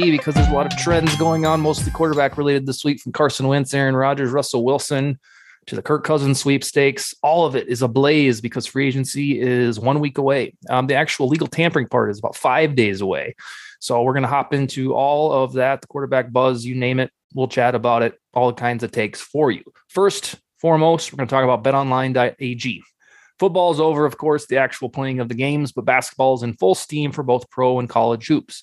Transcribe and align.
Be 0.00 0.10
because 0.10 0.34
there's 0.34 0.48
a 0.48 0.52
lot 0.52 0.70
of 0.70 0.78
trends 0.78 1.14
going 1.16 1.46
on, 1.46 1.60
mostly 1.60 1.90
quarterback 1.90 2.36
related 2.36 2.66
this 2.66 2.84
week 2.84 3.00
from 3.00 3.12
Carson 3.12 3.48
Wentz, 3.48 3.72
Aaron 3.72 3.96
Rodgers, 3.96 4.30
Russell 4.30 4.64
Wilson 4.64 5.18
to 5.66 5.74
the 5.74 5.82
Kirk 5.82 6.04
Cousins 6.04 6.38
sweepstakes. 6.38 7.14
All 7.22 7.46
of 7.46 7.56
it 7.56 7.68
is 7.68 7.82
ablaze 7.82 8.40
because 8.40 8.66
free 8.66 8.86
agency 8.88 9.40
is 9.40 9.80
one 9.80 10.00
week 10.00 10.18
away. 10.18 10.54
Um, 10.68 10.86
the 10.86 10.94
actual 10.94 11.28
legal 11.28 11.46
tampering 11.46 11.88
part 11.88 12.10
is 12.10 12.18
about 12.18 12.36
five 12.36 12.76
days 12.76 13.00
away. 13.00 13.34
So 13.80 14.02
we're 14.02 14.12
going 14.12 14.22
to 14.22 14.28
hop 14.28 14.52
into 14.52 14.94
all 14.94 15.32
of 15.32 15.54
that, 15.54 15.80
the 15.80 15.86
quarterback 15.86 16.30
buzz, 16.30 16.64
you 16.64 16.74
name 16.74 17.00
it. 17.00 17.10
We'll 17.34 17.48
chat 17.48 17.74
about 17.74 18.02
it, 18.02 18.18
all 18.34 18.52
kinds 18.52 18.82
of 18.82 18.92
takes 18.92 19.20
for 19.20 19.50
you. 19.50 19.62
First, 19.88 20.36
foremost, 20.60 21.12
we're 21.12 21.18
going 21.18 21.28
to 21.28 21.34
talk 21.34 21.44
about 21.44 21.64
betonline.ag. 21.64 22.82
Football 23.38 23.72
is 23.72 23.80
over, 23.80 24.06
of 24.06 24.16
course, 24.16 24.46
the 24.46 24.56
actual 24.56 24.88
playing 24.88 25.20
of 25.20 25.28
the 25.28 25.34
games, 25.34 25.72
but 25.72 25.84
basketball 25.84 26.34
is 26.34 26.42
in 26.42 26.54
full 26.54 26.74
steam 26.74 27.12
for 27.12 27.22
both 27.22 27.50
pro 27.50 27.78
and 27.78 27.88
college 27.88 28.26
hoops. 28.26 28.62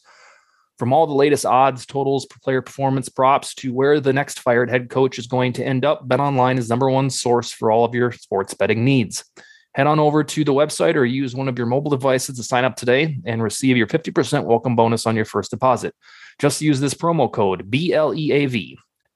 From 0.80 0.92
all 0.92 1.06
the 1.06 1.14
latest 1.14 1.46
odds, 1.46 1.86
totals, 1.86 2.26
player 2.26 2.62
performance 2.62 3.08
props 3.08 3.54
to 3.56 3.72
where 3.72 4.00
the 4.00 4.12
next 4.12 4.40
fired 4.40 4.72
head 4.72 4.90
coach 4.90 5.20
is 5.20 5.28
going 5.28 5.54
to 5.54 5.64
end 5.64 5.86
up, 5.86 6.08
BetOnline 6.08 6.58
is 6.58 6.68
number 6.68 6.90
one 6.90 7.12
source 7.12 7.52
for 7.52 7.72
all 7.72 7.86
of 7.86 7.94
your 7.94 8.12
sports 8.12 8.56
betting 8.56 8.84
needs. 8.84 9.24
Head 9.76 9.88
on 9.88 10.00
over 10.00 10.24
to 10.24 10.44
the 10.44 10.54
website 10.54 10.96
or 10.96 11.06
use 11.06 11.36
one 11.36 11.48
of 11.48 11.58
your 11.58 11.68
mobile 11.68 11.92
devices 11.92 12.38
to 12.38 12.44
sign 12.44 12.66
up 12.66 12.76
today 12.76 13.20
and 13.26 13.42
receive 13.42 13.78
your 13.78 13.88
50% 13.88 14.46
welcome 14.46 14.76
bonus 14.76 15.06
on 15.06 15.16
your 15.16 15.26
first 15.26 15.52
deposit. 15.52 15.96
Just 16.40 16.62
use 16.62 16.80
this 16.80 16.94
promo 16.94 17.32
code 17.32 17.70
BLEAV, 17.70 18.76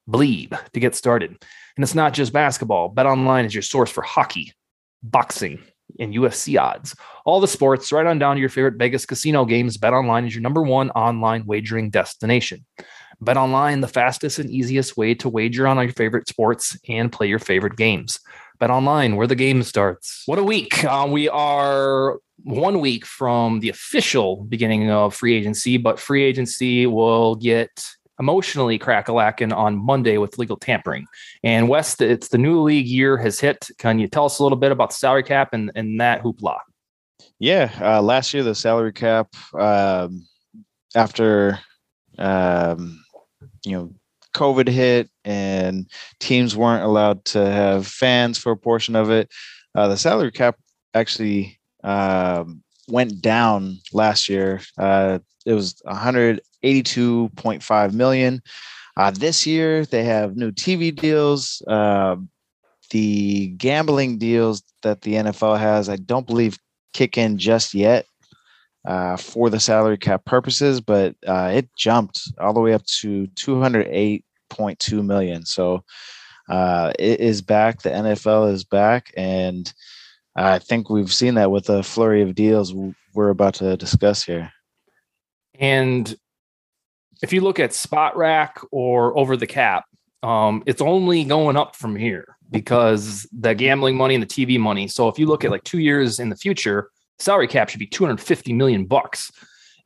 BLEEB, 0.10 0.72
to 0.74 0.80
get 0.80 0.96
started. 0.96 1.32
And 1.32 1.84
it's 1.84 1.96
not 1.96 2.14
just 2.14 2.34
basketball. 2.34 2.94
BetOnline 2.94 3.46
is 3.46 3.54
your 3.54 3.62
source 3.64 3.92
for 3.92 4.04
hockey, 4.04 4.54
boxing, 5.04 5.60
and 6.00 6.14
UFC 6.14 6.60
odds. 6.60 6.96
All 7.26 7.40
the 7.40 7.48
sports, 7.48 7.92
right 7.92 8.06
on 8.06 8.20
down 8.20 8.36
to 8.36 8.40
your 8.40 8.50
favorite 8.50 8.76
Vegas 8.76 9.06
casino 9.06 9.46
games. 9.46 9.78
Bet 9.78 9.94
Online 9.94 10.26
is 10.26 10.36
your 10.36 10.42
number 10.42 10.62
one 10.62 10.90
online 10.92 11.46
wagering 11.46 11.90
destination. 11.90 12.66
Bet 13.20 13.38
Online, 13.38 13.82
the 13.82 13.88
fastest 13.88 14.38
and 14.40 14.50
easiest 14.50 14.96
way 14.96 15.16
to 15.16 15.30
wager 15.30 15.68
on 15.68 15.78
your 15.78 15.92
favorite 15.92 16.28
sports 16.28 16.78
and 16.88 17.12
play 17.12 17.28
your 17.28 17.40
favorite 17.40 17.76
games. 17.76 18.20
Bet 18.60 18.70
Online, 18.70 19.16
where 19.16 19.28
the 19.28 19.36
game 19.36 19.64
starts. 19.64 20.24
What 20.26 20.40
a 20.40 20.44
week! 20.44 20.84
Uh, 20.84 21.08
we 21.10 21.30
are 21.30 22.20
one 22.44 22.80
week 22.80 23.06
from 23.06 23.60
the 23.60 23.70
official 23.70 24.44
beginning 24.44 24.92
of 24.92 25.16
free 25.16 25.36
agency, 25.36 25.78
but 25.78 26.00
free 26.00 26.24
agency 26.24 26.86
will 26.86 27.36
get 27.36 27.70
emotionally 28.20 28.78
crack-a-lacking 28.78 29.54
on 29.54 29.78
Monday 29.78 30.18
with 30.18 30.38
legal 30.38 30.58
tampering. 30.58 31.06
And 31.44 31.70
West, 31.70 32.02
it's 32.02 32.30
the 32.30 32.38
new 32.38 32.62
league 32.62 32.88
year 32.88 33.18
has 33.18 33.40
hit. 33.40 33.68
Can 33.78 34.00
you 34.00 34.08
tell 34.08 34.26
us 34.26 34.40
a 34.40 34.44
little 34.44 34.58
bit 34.58 34.72
about 34.72 34.90
the 34.90 34.96
salary 34.96 35.24
cap 35.24 35.54
and, 35.54 35.72
and 35.76 36.00
that 36.02 36.22
hoopla? 36.24 36.58
Yeah, 37.40 37.72
uh, 37.80 38.02
last 38.02 38.34
year 38.34 38.44
the 38.44 38.56
salary 38.56 38.94
cap 38.94 39.28
um, 39.54 40.26
after 40.96 41.60
um, 42.18 43.04
you 43.64 43.72
know 43.74 43.94
COVID 44.34 44.68
hit 44.68 45.10
and 45.24 45.88
teams 46.20 46.56
weren't 46.56 46.84
allowed 46.84 47.26
to 47.26 47.46
have 47.46 47.88
fans 47.88 48.38
for 48.38 48.52
a 48.52 48.58
portion 48.58 48.96
of 48.96 49.12
it. 49.12 49.30
Uh, 49.76 49.88
the 49.88 49.98
salary 49.98 50.32
cap 50.32 50.58
actually 50.94 51.60
um, 51.84 52.64
went 52.88 53.22
down 53.22 53.80
last 53.94 54.30
year. 54.30 54.62
Uh, 54.78 55.20
it 55.46 55.54
was 55.54 55.82
182.5 56.68 57.94
million. 57.94 58.42
Uh, 58.96 59.12
this 59.12 59.46
year 59.46 59.86
they 59.86 60.04
have 60.04 60.36
new 60.36 60.52
TV 60.52 60.96
deals. 60.96 61.62
Uh, 61.68 62.16
the 62.90 63.48
gambling 63.58 64.18
deals 64.18 64.64
that 64.82 65.02
the 65.02 65.16
NFL 65.16 65.60
has, 65.60 65.90
I 65.90 65.98
don't 65.98 66.26
believe 66.26 66.58
kick 66.94 67.18
in 67.18 67.38
just 67.38 67.74
yet 67.74 68.06
uh, 68.86 69.18
for 69.18 69.50
the 69.50 69.60
salary 69.60 69.98
cap 69.98 70.26
purposes, 70.26 70.80
but 70.82 71.16
uh, 71.28 71.52
it 71.54 71.70
jumped 71.78 72.32
all 72.40 72.54
the 72.54 72.62
way 72.62 72.74
up 72.74 72.86
to 72.86 73.28
208.2 73.36 75.06
million. 75.06 75.46
So 75.46 75.84
uh, 76.50 76.94
it 76.98 77.20
is 77.20 77.42
back. 77.42 77.82
The 77.82 77.90
NFL 77.90 78.54
is 78.54 78.64
back, 78.64 79.12
and 79.18 79.72
I 80.36 80.60
think 80.60 80.90
we've 80.90 81.14
seen 81.14 81.36
that 81.36 81.52
with 81.52 81.70
a 81.70 81.84
flurry 81.84 82.22
of 82.22 82.36
deals 82.36 82.74
we're 83.14 83.30
about 83.30 83.56
to 83.56 83.76
discuss 83.76 84.24
here. 84.24 84.52
And 85.60 86.16
if 87.22 87.34
you 87.34 87.42
look 87.42 87.60
at 87.60 87.72
Spotrac 87.72 88.66
or 88.72 89.18
over 89.18 89.38
the 89.38 89.48
cap, 89.48 89.86
um, 90.24 90.64
it's 90.66 90.82
only 90.82 91.24
going 91.24 91.58
up 91.58 91.76
from 91.76 91.96
here 91.96 92.38
because 92.52 93.28
the 93.32 93.54
gambling 93.54 93.96
money 93.96 94.16
and 94.16 94.24
the 94.24 94.28
TV 94.28 94.60
money. 94.60 94.88
So 94.88 95.08
if 95.08 95.20
you 95.20 95.26
look 95.26 95.44
at 95.44 95.52
like 95.52 95.64
two 95.64 95.80
years 95.80 96.20
in 96.20 96.30
the 96.30 96.36
future, 96.36 96.90
salary 97.20 97.48
cap 97.48 97.70
should 97.70 97.80
be 97.80 97.88
250 97.88 98.54
million 98.54 98.86
bucks. 98.86 99.32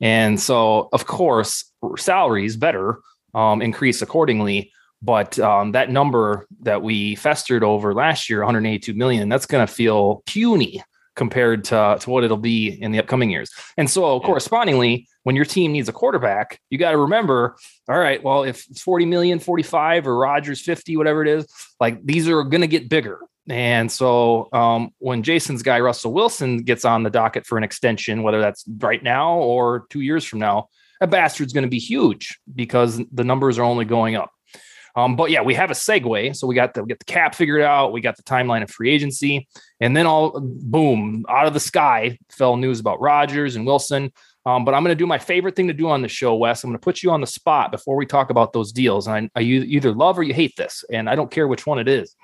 And 0.00 0.40
so, 0.40 0.88
of 0.92 1.06
course, 1.06 1.72
salaries 1.96 2.56
better 2.56 3.00
um, 3.34 3.62
increase 3.62 4.02
accordingly. 4.02 4.72
But 5.00 5.38
um, 5.38 5.72
that 5.72 5.90
number 5.90 6.46
that 6.60 6.82
we 6.82 7.16
festered 7.16 7.64
over 7.64 7.92
last 7.92 8.30
year, 8.30 8.40
182 8.40 8.94
million, 8.94 9.28
that's 9.28 9.46
going 9.46 9.66
to 9.66 9.72
feel 9.72 10.22
puny 10.26 10.82
compared 11.16 11.64
to, 11.64 11.96
to 12.00 12.10
what 12.10 12.24
it'll 12.24 12.36
be 12.36 12.68
in 12.68 12.92
the 12.92 13.00
upcoming 13.00 13.30
years. 13.30 13.50
And 13.76 13.90
so, 13.90 14.20
correspondingly, 14.20 15.08
when 15.24 15.36
your 15.36 15.44
team 15.44 15.72
needs 15.72 15.88
a 15.88 15.92
quarterback, 15.92 16.60
you 16.70 16.78
got 16.78 16.92
to 16.92 16.98
remember, 16.98 17.56
all 17.88 17.98
right, 17.98 18.22
well, 18.22 18.42
if 18.42 18.66
it's 18.68 18.82
40 18.82 19.06
million, 19.06 19.38
45 19.38 20.06
or 20.06 20.16
Rodgers 20.16 20.60
50, 20.60 20.96
whatever 20.96 21.22
it 21.22 21.28
is, 21.28 21.46
like 21.80 22.04
these 22.04 22.28
are 22.28 22.42
going 22.42 22.60
to 22.60 22.66
get 22.66 22.88
bigger. 22.88 23.20
And 23.48 23.90
so 23.90 24.48
um, 24.52 24.90
when 24.98 25.22
Jason's 25.22 25.62
guy, 25.62 25.80
Russell 25.80 26.12
Wilson, 26.12 26.58
gets 26.58 26.84
on 26.84 27.02
the 27.02 27.10
docket 27.10 27.46
for 27.46 27.58
an 27.58 27.64
extension, 27.64 28.22
whether 28.22 28.40
that's 28.40 28.64
right 28.78 29.02
now 29.02 29.34
or 29.34 29.86
two 29.90 30.00
years 30.00 30.24
from 30.24 30.38
now, 30.38 30.68
that 31.00 31.10
bastard's 31.10 31.52
going 31.52 31.64
to 31.64 31.70
be 31.70 31.80
huge 31.80 32.38
because 32.54 33.00
the 33.10 33.24
numbers 33.24 33.58
are 33.58 33.64
only 33.64 33.84
going 33.84 34.14
up. 34.14 34.30
Um, 34.94 35.16
but 35.16 35.30
yeah, 35.30 35.42
we 35.42 35.54
have 35.54 35.70
a 35.70 35.74
segue. 35.74 36.36
So 36.36 36.46
we 36.46 36.54
got 36.54 36.74
the 36.74 36.82
we 36.82 36.88
get 36.88 36.98
the 36.98 37.06
cap 37.06 37.34
figured 37.34 37.62
out. 37.62 37.92
We 37.92 38.00
got 38.00 38.16
the 38.16 38.22
timeline 38.22 38.62
of 38.62 38.70
free 38.70 38.90
agency, 38.90 39.48
and 39.80 39.96
then 39.96 40.06
all 40.06 40.38
boom 40.38 41.24
out 41.28 41.46
of 41.46 41.54
the 41.54 41.60
sky 41.60 42.18
fell 42.30 42.56
news 42.56 42.78
about 42.78 43.00
Rodgers 43.00 43.56
and 43.56 43.66
Wilson. 43.66 44.12
Um, 44.44 44.64
but 44.64 44.74
I'm 44.74 44.82
going 44.82 44.96
to 44.96 44.98
do 44.98 45.06
my 45.06 45.18
favorite 45.18 45.54
thing 45.54 45.68
to 45.68 45.72
do 45.72 45.88
on 45.88 46.02
the 46.02 46.08
show, 46.08 46.34
Wes. 46.34 46.64
I'm 46.64 46.70
going 46.70 46.78
to 46.78 46.84
put 46.84 47.02
you 47.02 47.10
on 47.10 47.20
the 47.20 47.26
spot 47.26 47.70
before 47.70 47.96
we 47.96 48.06
talk 48.06 48.30
about 48.30 48.52
those 48.52 48.72
deals. 48.72 49.06
And 49.06 49.30
I, 49.34 49.40
I 49.40 49.42
either 49.42 49.92
love 49.92 50.18
or 50.18 50.22
you 50.22 50.34
hate 50.34 50.56
this, 50.56 50.84
and 50.90 51.08
I 51.08 51.14
don't 51.14 51.30
care 51.30 51.46
which 51.46 51.66
one 51.66 51.78
it 51.78 51.88
is. 51.88 52.16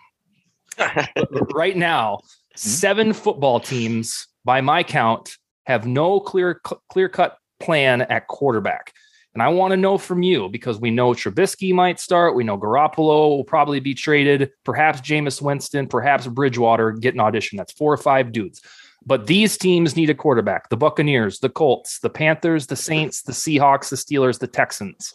right 1.55 1.77
now, 1.77 2.17
mm-hmm. 2.17 2.27
seven 2.57 3.13
football 3.13 3.61
teams, 3.61 4.27
by 4.45 4.61
my 4.61 4.83
count, 4.83 5.37
have 5.67 5.87
no 5.87 6.19
clear 6.19 6.61
clear 6.91 7.09
cut 7.09 7.37
plan 7.61 8.03
at 8.03 8.27
quarterback. 8.27 8.93
And 9.35 9.43
I 9.43 9.49
want 9.49 9.71
to 9.73 9.77
know 9.77 9.99
from 9.99 10.23
you 10.23 10.49
because 10.49 10.81
we 10.81 10.91
know 10.91 11.11
Trubisky 11.11 11.73
might 11.73 12.01
start. 12.01 12.35
We 12.35 12.43
know 12.43 12.59
Garoppolo 12.59 13.37
will 13.37 13.45
probably 13.45 13.79
be 13.79 13.95
traded. 13.95 14.51
Perhaps 14.65 15.01
Jameis 15.03 15.41
Winston, 15.41 15.87
perhaps 15.87 16.27
Bridgewater 16.27 16.93
get 16.93 17.15
an 17.15 17.21
audition. 17.21 17.57
That's 17.57 17.73
four 17.73 17.93
or 17.93 17.99
five 17.99 18.33
dudes. 18.33 18.63
But 19.07 19.27
these 19.27 19.57
teams 19.57 19.97
need 19.97 20.11
a 20.11 20.15
quarterback 20.15 20.69
the 20.69 20.77
Buccaneers, 20.77 21.39
the 21.39 21.49
Colts, 21.49 22.01
the 22.01 22.11
Panthers, 22.11 22.67
the 22.67 22.77
Saints, 22.77 23.23
the 23.23 23.33
Seahawks, 23.33 23.91
the 23.91 23.97
Steelers, 23.97 24.39
the 24.39 24.47
Texans. 24.47 25.15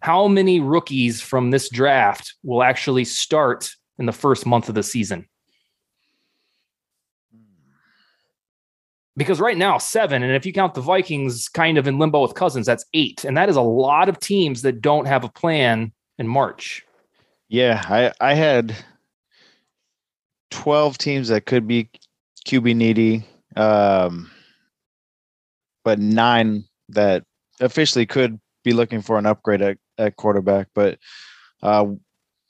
How 0.00 0.28
many 0.28 0.60
rookies 0.60 1.20
from 1.20 1.50
this 1.50 1.68
draft 1.68 2.34
will 2.42 2.62
actually 2.62 3.04
start 3.04 3.70
in 3.98 4.06
the 4.06 4.12
first 4.12 4.46
month 4.46 4.68
of 4.68 4.74
the 4.74 4.82
season? 4.82 5.26
because 9.16 9.40
right 9.40 9.56
now 9.56 9.78
seven 9.78 10.22
and 10.22 10.34
if 10.34 10.44
you 10.44 10.52
count 10.52 10.74
the 10.74 10.80
vikings 10.80 11.48
kind 11.48 11.78
of 11.78 11.86
in 11.86 11.98
limbo 11.98 12.20
with 12.20 12.34
cousins 12.34 12.66
that's 12.66 12.84
eight 12.94 13.24
and 13.24 13.36
that 13.36 13.48
is 13.48 13.56
a 13.56 13.62
lot 13.62 14.08
of 14.08 14.18
teams 14.18 14.62
that 14.62 14.80
don't 14.80 15.06
have 15.06 15.24
a 15.24 15.28
plan 15.28 15.92
in 16.18 16.26
march 16.26 16.84
yeah 17.48 17.84
i 17.88 18.12
i 18.20 18.34
had 18.34 18.74
12 20.50 20.98
teams 20.98 21.28
that 21.28 21.46
could 21.46 21.66
be 21.66 21.90
qb 22.46 22.74
needy 22.76 23.24
um 23.56 24.30
but 25.84 25.98
nine 25.98 26.64
that 26.88 27.24
officially 27.60 28.06
could 28.06 28.38
be 28.64 28.72
looking 28.72 29.02
for 29.02 29.18
an 29.18 29.26
upgrade 29.26 29.62
at, 29.62 29.78
at 29.98 30.16
quarterback 30.16 30.68
but 30.74 30.98
uh 31.62 31.86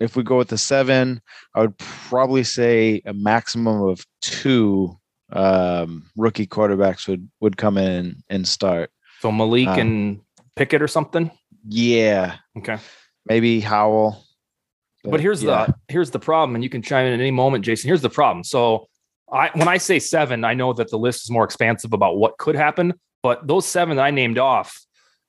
if 0.00 0.17
we 0.17 0.23
go 0.23 0.37
with 0.38 0.49
the 0.49 0.58
seven 0.58 1.20
i 1.55 1.61
would 1.61 1.76
probably 1.79 2.43
say 2.44 3.00
a 3.06 3.12
maximum 3.14 3.82
of 3.82 4.05
two 4.20 4.96
um, 5.32 6.05
rookie 6.17 6.46
quarterbacks 6.46 7.08
would 7.08 7.29
would 7.41 7.56
come 7.56 7.76
in 7.76 8.23
and 8.29 8.46
start. 8.46 8.91
So 9.20 9.32
Malik 9.32 9.67
Um, 9.69 9.79
and 9.79 10.20
Pickett 10.55 10.82
or 10.82 10.88
something. 10.88 11.31
Yeah, 11.69 12.37
Okay. 12.58 12.76
maybe 13.26 13.61
Howell. 13.61 14.23
But 15.02 15.20
here's 15.20 15.43
yeah. 15.43 15.67
the 15.67 15.75
here's 15.88 16.11
the 16.12 16.19
problem, 16.19 16.55
and 16.55 16.62
you 16.64 16.70
can 16.70 16.82
chime 16.82 17.06
in 17.06 17.12
at 17.14 17.20
any 17.20 17.31
moment, 17.31 17.64
Jason. 17.64 17.88
Here's 17.88 18.02
the 18.02 18.11
problem. 18.11 18.44
So 18.44 18.87
I 19.32 19.50
when 19.55 19.69
I 19.69 19.79
say 19.79 19.99
seven, 19.99 20.44
I 20.44 20.55
know 20.55 20.73
that 20.73 20.91
the 20.91 20.99
list 20.99 21.25
is 21.25 21.31
more 21.31 21.44
expansive 21.44 21.93
about 21.93 22.17
what 22.17 22.38
could 22.38 22.55
happen, 22.55 22.94
but 23.23 23.47
those 23.47 23.67
seven 23.67 23.97
that 23.97 24.03
I 24.03 24.11
named 24.11 24.38
off, 24.38 24.81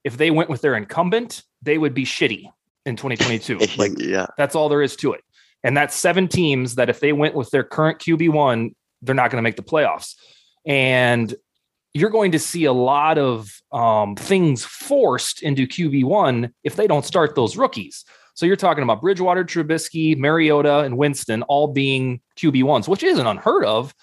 if 0.03 0.17
they 0.17 0.31
went 0.31 0.49
with 0.49 0.61
their 0.61 0.75
incumbent, 0.75 1.43
they 1.61 1.77
would 1.77 1.93
be 1.93 2.05
shitty 2.05 2.49
in 2.85 2.95
2022. 2.95 3.57
like 3.77 3.93
yeah. 3.97 4.27
that's 4.37 4.55
all 4.55 4.69
there 4.69 4.81
is 4.81 4.95
to 4.97 5.13
it. 5.13 5.21
And 5.63 5.75
that's 5.75 5.95
seven 5.95 6.27
teams 6.27 6.75
that 6.75 6.89
if 6.89 6.99
they 6.99 7.11
went 7.11 7.33
with 7.33 7.49
their 7.49 7.63
current 7.63 7.99
QB1, 7.99 8.75
they're 9.01 9.15
not 9.15 9.31
going 9.31 9.39
to 9.39 9.43
make 9.43 9.55
the 9.55 9.63
playoffs. 9.63 10.15
And 10.65 11.33
you're 11.93 12.09
going 12.09 12.33
to 12.33 12.39
see 12.39 12.65
a 12.65 12.73
lot 12.73 13.17
of 13.17 13.49
um, 13.71 14.15
things 14.15 14.63
forced 14.63 15.41
into 15.41 15.65
QB1 15.65 16.51
if 16.63 16.75
they 16.75 16.85
don't 16.85 17.05
start 17.05 17.33
those 17.35 17.57
rookies. 17.57 18.05
So 18.35 18.45
you're 18.45 18.57
talking 18.57 18.83
about 18.83 19.01
Bridgewater, 19.01 19.43
Trubisky, 19.45 20.17
Mariota, 20.17 20.79
and 20.79 20.97
Winston 20.97 21.41
all 21.43 21.67
being 21.67 22.21
QB1s, 22.37 22.87
which 22.87 23.01
isn't 23.01 23.25
unheard 23.25 23.65
of. 23.65 23.95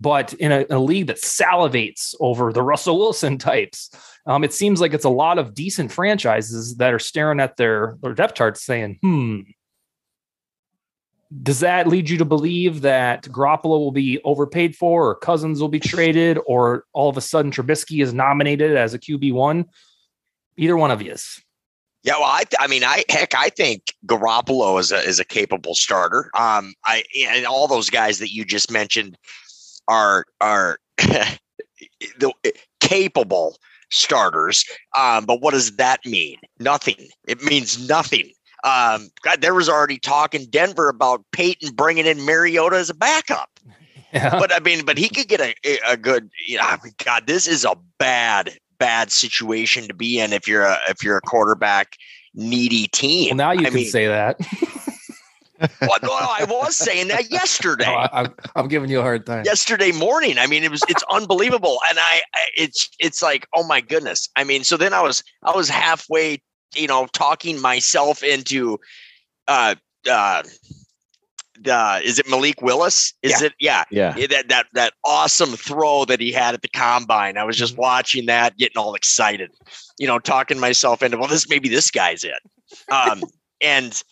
But 0.00 0.32
in 0.34 0.50
a, 0.50 0.64
a 0.70 0.78
league 0.78 1.08
that 1.08 1.20
salivates 1.20 2.14
over 2.20 2.52
the 2.52 2.62
Russell 2.62 2.98
Wilson 2.98 3.36
types, 3.38 3.90
um, 4.26 4.44
it 4.44 4.54
seems 4.54 4.80
like 4.80 4.94
it's 4.94 5.04
a 5.04 5.10
lot 5.10 5.38
of 5.38 5.54
decent 5.54 5.92
franchises 5.92 6.76
that 6.76 6.94
are 6.94 6.98
staring 6.98 7.40
at 7.40 7.56
their, 7.56 7.96
their 8.00 8.14
depth 8.14 8.34
charts 8.34 8.64
saying, 8.64 8.98
hmm, 9.02 9.40
does 11.42 11.60
that 11.60 11.86
lead 11.86 12.10
you 12.10 12.18
to 12.18 12.24
believe 12.24 12.80
that 12.80 13.22
Garoppolo 13.24 13.78
will 13.78 13.92
be 13.92 14.20
overpaid 14.24 14.74
for, 14.74 15.10
or 15.10 15.14
Cousins 15.14 15.60
will 15.60 15.68
be 15.68 15.78
traded, 15.78 16.38
or 16.46 16.84
all 16.92 17.08
of 17.08 17.16
a 17.16 17.20
sudden 17.20 17.52
Trubisky 17.52 18.02
is 18.02 18.12
nominated 18.12 18.76
as 18.76 18.94
a 18.94 18.98
QB 18.98 19.32
one? 19.32 19.66
Either 20.56 20.76
one 20.76 20.90
of 20.90 21.02
you. 21.02 21.14
Yeah, 22.02 22.14
well, 22.14 22.24
I, 22.24 22.44
I 22.58 22.66
mean, 22.66 22.82
I 22.82 23.04
heck, 23.10 23.34
I 23.34 23.50
think 23.50 23.94
Garoppolo 24.06 24.80
is 24.80 24.90
a 24.90 24.98
is 24.98 25.20
a 25.20 25.24
capable 25.24 25.74
starter. 25.74 26.30
Um, 26.38 26.72
I 26.84 27.04
and 27.28 27.44
all 27.44 27.68
those 27.68 27.90
guys 27.90 28.18
that 28.20 28.32
you 28.32 28.44
just 28.44 28.70
mentioned 28.70 29.18
are 29.86 30.24
are 30.40 30.78
the 30.98 32.32
capable 32.80 33.58
starters. 33.90 34.64
Um, 34.96 35.26
but 35.26 35.42
what 35.42 35.52
does 35.52 35.76
that 35.76 36.00
mean? 36.06 36.38
Nothing. 36.58 37.08
It 37.28 37.42
means 37.42 37.86
nothing. 37.86 38.30
Um, 38.64 39.10
God, 39.22 39.40
there 39.40 39.54
was 39.54 39.68
already 39.68 39.98
talk 39.98 40.34
in 40.34 40.48
Denver 40.48 40.88
about 40.88 41.24
Peyton 41.32 41.74
bringing 41.74 42.06
in 42.06 42.24
Mariota 42.24 42.76
as 42.76 42.90
a 42.90 42.94
backup. 42.94 43.50
Yeah. 44.12 44.40
But 44.40 44.52
I 44.52 44.58
mean, 44.58 44.84
but 44.84 44.98
he 44.98 45.08
could 45.08 45.28
get 45.28 45.40
a 45.40 45.54
a 45.88 45.96
good. 45.96 46.30
You 46.48 46.58
know, 46.58 46.76
God, 47.04 47.28
this 47.28 47.46
is 47.46 47.64
a 47.64 47.76
bad 48.00 48.58
bad 48.80 49.12
situation 49.12 49.86
to 49.86 49.94
be 49.94 50.18
in 50.18 50.32
if 50.32 50.48
you're 50.48 50.64
a 50.64 50.78
if 50.88 51.04
you're 51.04 51.18
a 51.18 51.20
quarterback 51.20 51.96
needy 52.34 52.88
team. 52.88 53.36
well, 53.36 53.36
now 53.36 53.52
you 53.52 53.60
I 53.60 53.64
can 53.66 53.74
mean, 53.74 53.86
say 53.86 54.08
that. 54.08 54.40
well, 55.82 55.98
no, 56.02 56.08
I 56.12 56.46
was 56.48 56.74
saying 56.74 57.08
that 57.08 57.30
yesterday. 57.30 57.84
No, 57.86 57.92
I, 57.94 58.22
am 58.24 58.34
I'm 58.56 58.68
giving 58.68 58.90
you 58.90 58.98
a 59.00 59.02
hard 59.02 59.26
time. 59.26 59.44
yesterday 59.44 59.92
morning. 59.92 60.38
I 60.38 60.46
mean, 60.46 60.64
it 60.64 60.70
was 60.70 60.82
it's 60.88 61.04
unbelievable, 61.10 61.78
and 61.90 61.98
I 61.98 62.22
I- 62.34 62.48
it's 62.56 62.88
it's 62.98 63.22
like 63.22 63.46
oh 63.54 63.64
my 63.66 63.80
goodness. 63.80 64.28
I 64.36 64.44
mean, 64.44 64.64
so 64.64 64.76
then 64.76 64.92
I 64.94 65.02
was 65.02 65.22
I 65.44 65.54
was 65.54 65.68
halfway, 65.68 66.42
you 66.74 66.86
know, 66.88 67.06
talking 67.12 67.60
myself 67.60 68.22
into, 68.22 68.78
uh, 69.48 69.74
uh, 70.10 70.42
the 71.60 72.00
is 72.02 72.18
it 72.18 72.28
Malik 72.28 72.62
Willis? 72.62 73.14
Is 73.22 73.42
it 73.42 73.52
yeah? 73.60 73.84
Yeah. 73.90 74.14
Yeah, 74.16 74.26
that 74.28 74.48
that 74.48 74.66
that 74.74 74.92
awesome 75.04 75.50
throw 75.50 76.04
that 76.06 76.20
he 76.20 76.32
had 76.32 76.54
at 76.54 76.62
the 76.62 76.68
combine. 76.68 77.36
I 77.36 77.44
was 77.44 77.56
just 77.56 77.72
Mm-hmm. 77.74 77.82
watching 77.82 78.26
that, 78.26 78.56
getting 78.56 78.78
all 78.78 78.94
excited, 78.94 79.50
you 79.98 80.06
know, 80.06 80.18
talking 80.18 80.58
myself 80.58 81.02
into 81.02 81.18
well, 81.18 81.28
this 81.28 81.48
maybe 81.48 81.68
this 81.68 81.90
guy's 81.90 82.24
it, 82.24 82.40
um, 82.90 83.22
and 83.62 84.02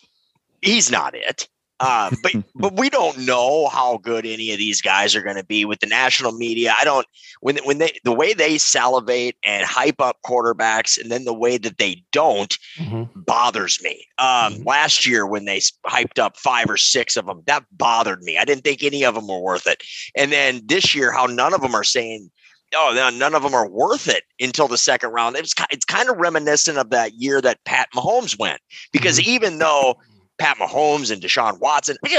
he's 0.61 0.91
not 0.91 1.15
it. 1.15 1.47
Uh, 1.79 2.11
but 2.21 2.33
but 2.55 2.77
we 2.77 2.89
don't 2.89 3.17
know 3.19 3.67
how 3.69 3.97
good 3.97 4.25
any 4.25 4.51
of 4.51 4.57
these 4.57 4.81
guys 4.81 5.15
are 5.15 5.21
going 5.21 5.35
to 5.35 5.45
be 5.45 5.65
with 5.65 5.79
the 5.79 5.87
national 5.87 6.31
media. 6.33 6.75
I 6.79 6.83
don't 6.83 7.07
when 7.41 7.57
when 7.65 7.77
they 7.77 7.97
the 8.03 8.13
way 8.13 8.33
they 8.33 8.57
salivate 8.57 9.37
and 9.43 9.65
hype 9.65 10.01
up 10.01 10.17
quarterbacks, 10.25 10.99
and 10.99 11.11
then 11.11 11.25
the 11.25 11.33
way 11.33 11.57
that 11.57 11.77
they 11.77 12.03
don't 12.11 12.57
Mhm. 12.79 13.09
bothers 13.15 13.79
me. 13.81 14.05
Um, 14.17 14.55
Mhm. 14.55 14.65
Last 14.65 15.05
year, 15.05 15.25
when 15.25 15.45
they 15.45 15.59
hyped 15.87 16.19
up 16.19 16.37
five 16.37 16.69
or 16.69 16.77
six 16.77 17.15
of 17.15 17.25
them, 17.25 17.43
that 17.47 17.63
bothered 17.71 18.23
me. 18.23 18.37
I 18.37 18.45
didn't 18.45 18.63
think 18.63 18.83
any 18.83 19.03
of 19.03 19.15
them 19.15 19.27
were 19.27 19.39
worth 19.39 19.67
it. 19.67 19.83
And 20.15 20.31
then 20.31 20.61
this 20.65 20.93
year, 20.95 21.11
how 21.11 21.25
none 21.25 21.53
of 21.53 21.61
them 21.61 21.75
are 21.75 21.83
saying, 21.83 22.31
"Oh, 22.75 22.91
no, 22.93 23.09
none 23.09 23.35
of 23.35 23.43
them 23.43 23.53
are 23.53 23.67
worth 23.67 24.07
it" 24.07 24.23
until 24.39 24.67
the 24.67 24.77
second 24.77 25.09
round. 25.09 25.35
It's 25.37 25.53
it's 25.71 25.85
kind 25.85 26.09
of 26.09 26.17
reminiscent 26.17 26.77
of 26.77 26.89
that 26.91 27.13
year 27.13 27.41
that 27.41 27.63
Pat 27.65 27.87
Mahomes 27.95 28.37
went, 28.37 28.59
because 28.91 29.19
even 29.19 29.59
though 29.59 29.95
Pat 30.39 30.57
Mahomes 30.57 31.11
and 31.11 31.21
Deshaun 31.21 31.59
Watson, 31.59 31.97
D- 32.03 32.17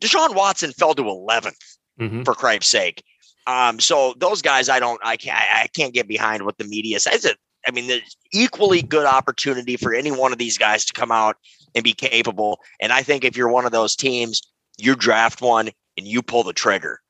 Deshaun 0.00 0.34
Watson 0.34 0.72
fell 0.72 0.94
to 0.94 1.06
eleventh 1.08 1.58
Mhm. 2.00 2.24
for 2.24 2.34
Christ's 2.34 2.70
sake. 2.70 3.02
Um, 3.46 3.78
so 3.78 4.14
those 4.18 4.42
guys, 4.42 4.68
I 4.68 4.80
don't, 4.80 5.00
I 5.04 5.16
can't, 5.16 5.36
I 5.38 5.62
I 5.62 5.66
can't 5.68 5.94
get 5.94 6.08
behind 6.08 6.44
what 6.44 6.58
the 6.58 6.64
media 6.64 6.98
says. 7.00 7.24
It, 7.24 7.36
I 7.68 7.70
mean, 7.70 7.86
there's 7.86 8.16
equally 8.32 8.82
good 8.82 9.06
opportunity 9.06 9.76
for 9.76 9.94
any 9.94 10.10
one 10.10 10.32
of 10.32 10.38
these 10.38 10.58
guys 10.58 10.84
to 10.86 10.92
come 10.92 11.10
out 11.12 11.36
and 11.74 11.84
be 11.84 11.92
capable. 11.92 12.58
And 12.80 12.92
I 12.92 13.02
think 13.02 13.24
if 13.24 13.36
you're 13.36 13.48
one 13.48 13.64
of 13.66 13.72
those 13.72 13.94
teams, 13.96 14.40
you 14.78 14.94
draft 14.96 15.40
one 15.40 15.70
and 15.96 16.06
you 16.06 16.22
pull 16.22 16.42
the 16.42 16.52
trigger. 16.52 17.00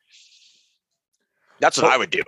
That's 1.60 1.76
what 1.78 1.84
So- 1.84 1.90
I 1.92 1.96
would 1.96 2.10
do. 2.10 2.22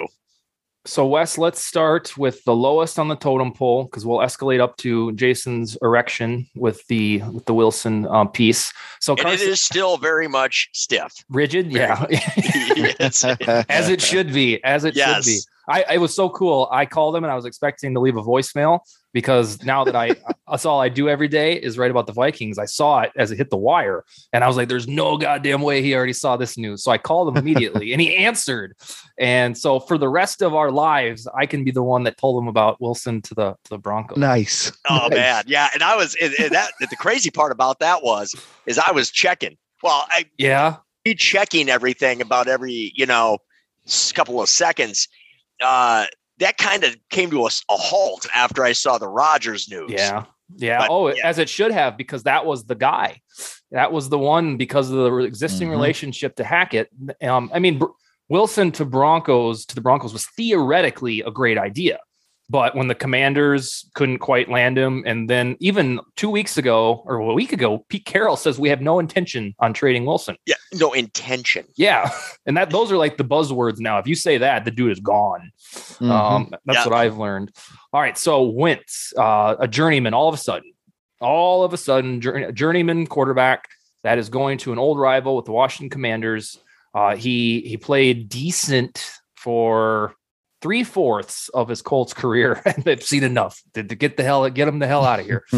So, 0.88 1.06
Wes, 1.06 1.36
let's 1.36 1.62
start 1.62 2.16
with 2.16 2.42
the 2.44 2.54
lowest 2.54 2.98
on 2.98 3.08
the 3.08 3.14
totem 3.14 3.52
pole 3.52 3.84
because 3.84 4.06
we'll 4.06 4.20
escalate 4.20 4.58
up 4.58 4.78
to 4.78 5.12
Jason's 5.12 5.76
erection 5.82 6.46
with 6.56 6.86
the 6.86 7.18
with 7.30 7.44
the 7.44 7.52
Wilson 7.52 8.06
um, 8.06 8.30
piece. 8.30 8.72
So, 8.98 9.14
Carson, 9.14 9.50
is 9.50 9.60
still 9.60 9.98
very 9.98 10.28
much 10.28 10.70
stiff. 10.72 11.12
rigid, 11.28 11.70
yeah, 11.70 12.06
Yes. 12.10 13.22
as 13.68 13.90
it 13.90 14.00
should 14.00 14.32
be, 14.32 14.64
as 14.64 14.86
it 14.86 14.96
should 14.96 15.24
be. 15.26 15.40
Yes. 15.68 15.84
I 15.88 15.94
it 15.94 15.98
was 15.98 16.14
so 16.14 16.28
cool. 16.30 16.68
I 16.70 16.86
called 16.86 17.14
him 17.16 17.24
and 17.24 17.30
I 17.30 17.34
was 17.36 17.44
expecting 17.44 17.94
to 17.94 18.00
leave 18.00 18.16
a 18.16 18.22
voicemail 18.22 18.80
because 19.12 19.62
now 19.64 19.84
that 19.84 19.96
I 19.96 20.16
that's 20.50 20.64
all 20.64 20.80
I 20.80 20.88
do 20.88 21.08
every 21.08 21.28
day 21.28 21.54
is 21.54 21.76
write 21.78 21.90
about 21.90 22.06
the 22.06 22.12
Vikings. 22.12 22.58
I 22.58 22.64
saw 22.66 23.00
it 23.00 23.12
as 23.16 23.30
it 23.30 23.36
hit 23.36 23.50
the 23.50 23.56
wire, 23.56 24.04
and 24.32 24.42
I 24.44 24.48
was 24.48 24.56
like, 24.56 24.68
"There's 24.68 24.88
no 24.88 25.16
goddamn 25.18 25.62
way 25.62 25.82
he 25.82 25.94
already 25.94 26.12
saw 26.12 26.36
this 26.36 26.56
news." 26.56 26.82
So 26.84 26.90
I 26.90 26.98
called 26.98 27.28
him 27.28 27.36
immediately, 27.36 27.92
and 27.92 28.00
he 28.00 28.16
answered. 28.16 28.74
And 29.18 29.58
so 29.58 29.80
for 29.80 29.98
the 29.98 30.08
rest 30.08 30.42
of 30.42 30.54
our 30.54 30.70
lives, 30.70 31.26
I 31.34 31.46
can 31.46 31.64
be 31.64 31.70
the 31.70 31.82
one 31.82 32.04
that 32.04 32.16
told 32.18 32.42
him 32.42 32.48
about 32.48 32.80
Wilson 32.80 33.20
to 33.22 33.34
the 33.34 33.50
to 33.64 33.70
the 33.70 33.78
Broncos. 33.78 34.18
nice. 34.18 34.72
Oh 34.88 35.08
Nice. 35.08 35.16
man, 35.16 35.44
yeah. 35.46 35.68
And 35.74 35.82
I 35.82 35.96
was 35.96 36.16
and, 36.20 36.32
and 36.38 36.52
that. 36.52 36.70
The 36.80 36.96
crazy 36.96 37.30
part 37.30 37.52
about 37.52 37.80
that 37.80 38.02
was 38.02 38.34
is 38.66 38.78
I 38.78 38.92
was 38.92 39.10
checking. 39.10 39.56
Well, 39.82 40.06
I 40.08 40.24
Yeah, 40.38 40.76
be 41.04 41.14
checking 41.14 41.68
everything 41.68 42.20
about 42.22 42.48
every 42.48 42.92
you 42.94 43.04
know 43.06 43.38
couple 44.14 44.40
of 44.40 44.48
seconds. 44.48 45.08
Uh, 45.62 46.06
that 46.38 46.56
kind 46.58 46.84
of 46.84 46.96
came 47.10 47.30
to 47.30 47.46
a 47.46 47.50
halt 47.68 48.26
after 48.34 48.64
I 48.64 48.72
saw 48.72 48.98
the 48.98 49.08
Rodgers 49.08 49.68
news. 49.68 49.90
yeah, 49.90 50.24
yeah. 50.56 50.78
But, 50.80 50.90
oh, 50.90 51.08
yeah. 51.08 51.26
as 51.26 51.38
it 51.38 51.48
should 51.48 51.72
have 51.72 51.96
because 51.96 52.22
that 52.24 52.46
was 52.46 52.64
the 52.64 52.74
guy. 52.76 53.20
That 53.72 53.92
was 53.92 54.08
the 54.08 54.18
one 54.18 54.56
because 54.56 54.90
of 54.90 54.96
the 54.98 55.10
re- 55.12 55.24
existing 55.26 55.68
Mhm. 55.68 55.72
relationship 55.72 56.36
to 56.36 56.44
Hackett. 56.44 56.88
Um, 57.22 57.50
I 57.52 57.58
mean, 57.58 57.78
Br- 57.78 57.86
Wilson 58.28 58.70
to 58.72 58.84
Broncos 58.84 59.66
to 59.66 59.74
the 59.74 59.80
Broncos 59.80 60.12
was 60.12 60.26
theoretically 60.36 61.20
a 61.22 61.30
great 61.30 61.58
idea, 61.58 61.98
but 62.50 62.74
when 62.74 62.88
the 62.88 62.94
Commanders 62.94 63.88
couldn't 63.94 64.18
quite 64.18 64.48
land 64.50 64.78
him, 64.78 65.02
and 65.06 65.28
then 65.28 65.56
even 65.60 66.00
two 66.16 66.30
weeks 66.30 66.56
ago 66.56 67.02
or 67.06 67.16
a 67.16 67.34
week 67.34 67.52
ago, 67.52 67.84
Pete 67.88 68.04
Carroll 68.06 68.36
says 68.36 68.58
we 68.58 68.68
have 68.70 68.80
no 68.80 68.98
intention 68.98 69.54
on 69.58 69.74
trading 69.74 70.06
Wilson. 70.06 70.36
yeah, 70.46 70.54
no 70.74 70.92
intention. 70.92 71.66
Yeah, 71.76 72.10
and 72.46 72.56
that 72.56 72.70
those 72.70 72.90
are 72.90 72.96
like 72.96 73.16
the 73.18 73.24
buzzwords 73.24 73.78
now. 73.80 73.98
If 73.98 74.06
you 74.06 74.14
say 74.14 74.38
that, 74.38 74.64
the 74.64 74.70
dude 74.70 74.92
is 74.92 75.00
gone. 75.00 75.50
Mhm. 76.00 76.10
Um, 76.10 76.54
that's 76.64 76.78
Yeah. 76.78 76.84
what 76.84 76.94
I've 76.94 77.18
learned. 77.18 77.52
All 77.92 78.00
right, 78.00 78.16
so 78.16 78.42
Wentz, 78.44 79.12
uh, 79.16 79.56
a 79.58 79.68
journeyman, 79.68 80.14
all 80.14 80.28
of 80.28 80.34
a 80.34 80.38
sudden, 80.38 80.72
all 81.20 81.64
of 81.64 81.72
a 81.72 81.76
sudden, 81.76 82.20
journey, 82.20 82.52
journeyman 82.52 83.06
quarterback 83.06 83.68
that 84.04 84.18
is 84.18 84.28
going 84.28 84.58
to 84.58 84.72
an 84.72 84.78
old 84.78 84.98
rival 84.98 85.36
with 85.36 85.44
the 85.46 85.52
Washington 85.52 85.90
Commanders. 85.90 86.58
Uh, 86.94 87.16
he 87.16 87.60
he 87.62 87.76
played 87.76 88.28
decent 88.28 89.04
for 89.36 90.14
three 90.60 90.84
fourths 90.84 91.48
of 91.50 91.68
his 91.68 91.82
Colts 91.82 92.14
career, 92.14 92.60
and 92.66 92.84
they've 92.84 93.02
seen 93.02 93.24
enough 93.24 93.62
to, 93.74 93.82
to 93.82 93.94
get 93.94 94.16
the 94.16 94.22
hell 94.22 94.48
get 94.50 94.68
him 94.68 94.78
the 94.78 94.86
hell 94.86 95.04
out 95.04 95.20
of 95.20 95.26
here. 95.26 95.44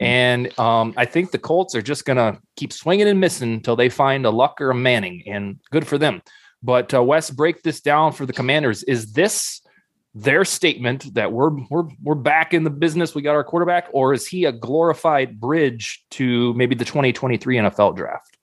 And 0.00 0.56
um, 0.58 0.92
I 0.96 1.06
think 1.06 1.30
the 1.30 1.38
Colts 1.38 1.74
are 1.74 1.82
just 1.82 2.04
going 2.04 2.16
to 2.16 2.38
keep 2.56 2.72
swinging 2.72 3.08
and 3.08 3.20
missing 3.20 3.54
until 3.54 3.74
they 3.74 3.88
find 3.88 4.26
a 4.26 4.30
Luck 4.30 4.60
or 4.60 4.70
a 4.70 4.74
Manning, 4.74 5.22
and 5.26 5.58
good 5.70 5.86
for 5.86 5.98
them. 5.98 6.20
But 6.62 6.92
uh, 6.92 7.02
Wes, 7.02 7.30
break 7.30 7.62
this 7.62 7.80
down 7.80 8.12
for 8.12 8.26
the 8.26 8.32
Commanders. 8.32 8.82
Is 8.82 9.12
this 9.12 9.62
their 10.14 10.44
statement 10.44 11.14
that 11.14 11.32
we're 11.32 11.50
we're 11.70 11.88
we're 12.02 12.14
back 12.14 12.54
in 12.54 12.64
the 12.64 12.70
business? 12.70 13.14
We 13.14 13.22
got 13.22 13.34
our 13.34 13.44
quarterback, 13.44 13.88
or 13.92 14.12
is 14.12 14.26
he 14.26 14.44
a 14.44 14.52
glorified 14.52 15.40
bridge 15.40 16.04
to 16.12 16.52
maybe 16.54 16.74
the 16.74 16.84
2023 16.84 17.56
NFL 17.56 17.96
draft? 17.96 18.36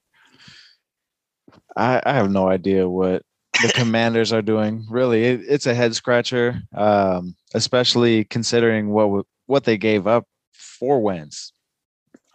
I, 1.76 2.02
I 2.06 2.14
have 2.14 2.32
no 2.32 2.48
idea 2.48 2.88
what 2.88 3.24
the 3.62 3.72
Commanders 3.76 4.32
are 4.34 4.42
doing. 4.42 4.86
Really, 4.90 5.24
it, 5.26 5.42
it's 5.48 5.66
a 5.66 5.74
head 5.74 5.96
scratcher, 5.96 6.62
um, 6.76 7.36
especially 7.54 8.24
considering 8.26 8.90
what 8.90 9.26
what 9.46 9.64
they 9.66 9.78
gave 9.78 10.08
up 10.08 10.26
for 10.54 11.02
Wentz. 11.02 11.54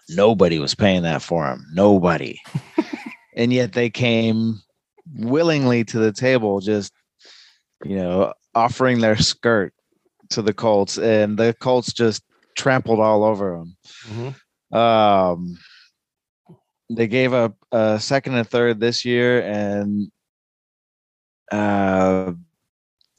Nobody 0.08 0.58
was 0.58 0.74
paying 0.74 1.02
that 1.02 1.22
for 1.22 1.46
him. 1.46 1.64
Nobody, 1.72 2.40
and 3.36 3.52
yet 3.52 3.72
they 3.72 3.90
came 3.90 4.60
willingly 5.14 5.84
to 5.84 5.98
the 5.98 6.12
table, 6.12 6.60
just 6.60 6.92
you 7.84 7.96
know, 7.96 8.32
offering 8.54 9.00
their 9.00 9.16
skirt 9.16 9.72
to 10.30 10.42
the 10.42 10.54
Colts, 10.54 10.98
and 10.98 11.38
the 11.38 11.54
Colts 11.60 11.92
just 11.92 12.22
trampled 12.56 13.00
all 13.00 13.24
over 13.24 13.58
them. 13.58 13.76
Mhm. 14.72 14.76
Um, 14.76 15.58
they 16.90 17.06
gave 17.08 17.32
up 17.32 17.56
a 17.72 17.98
second 18.00 18.34
and 18.34 18.48
third 18.48 18.80
this 18.80 19.04
year, 19.04 19.42
and 19.42 20.10
uh, 21.52 22.32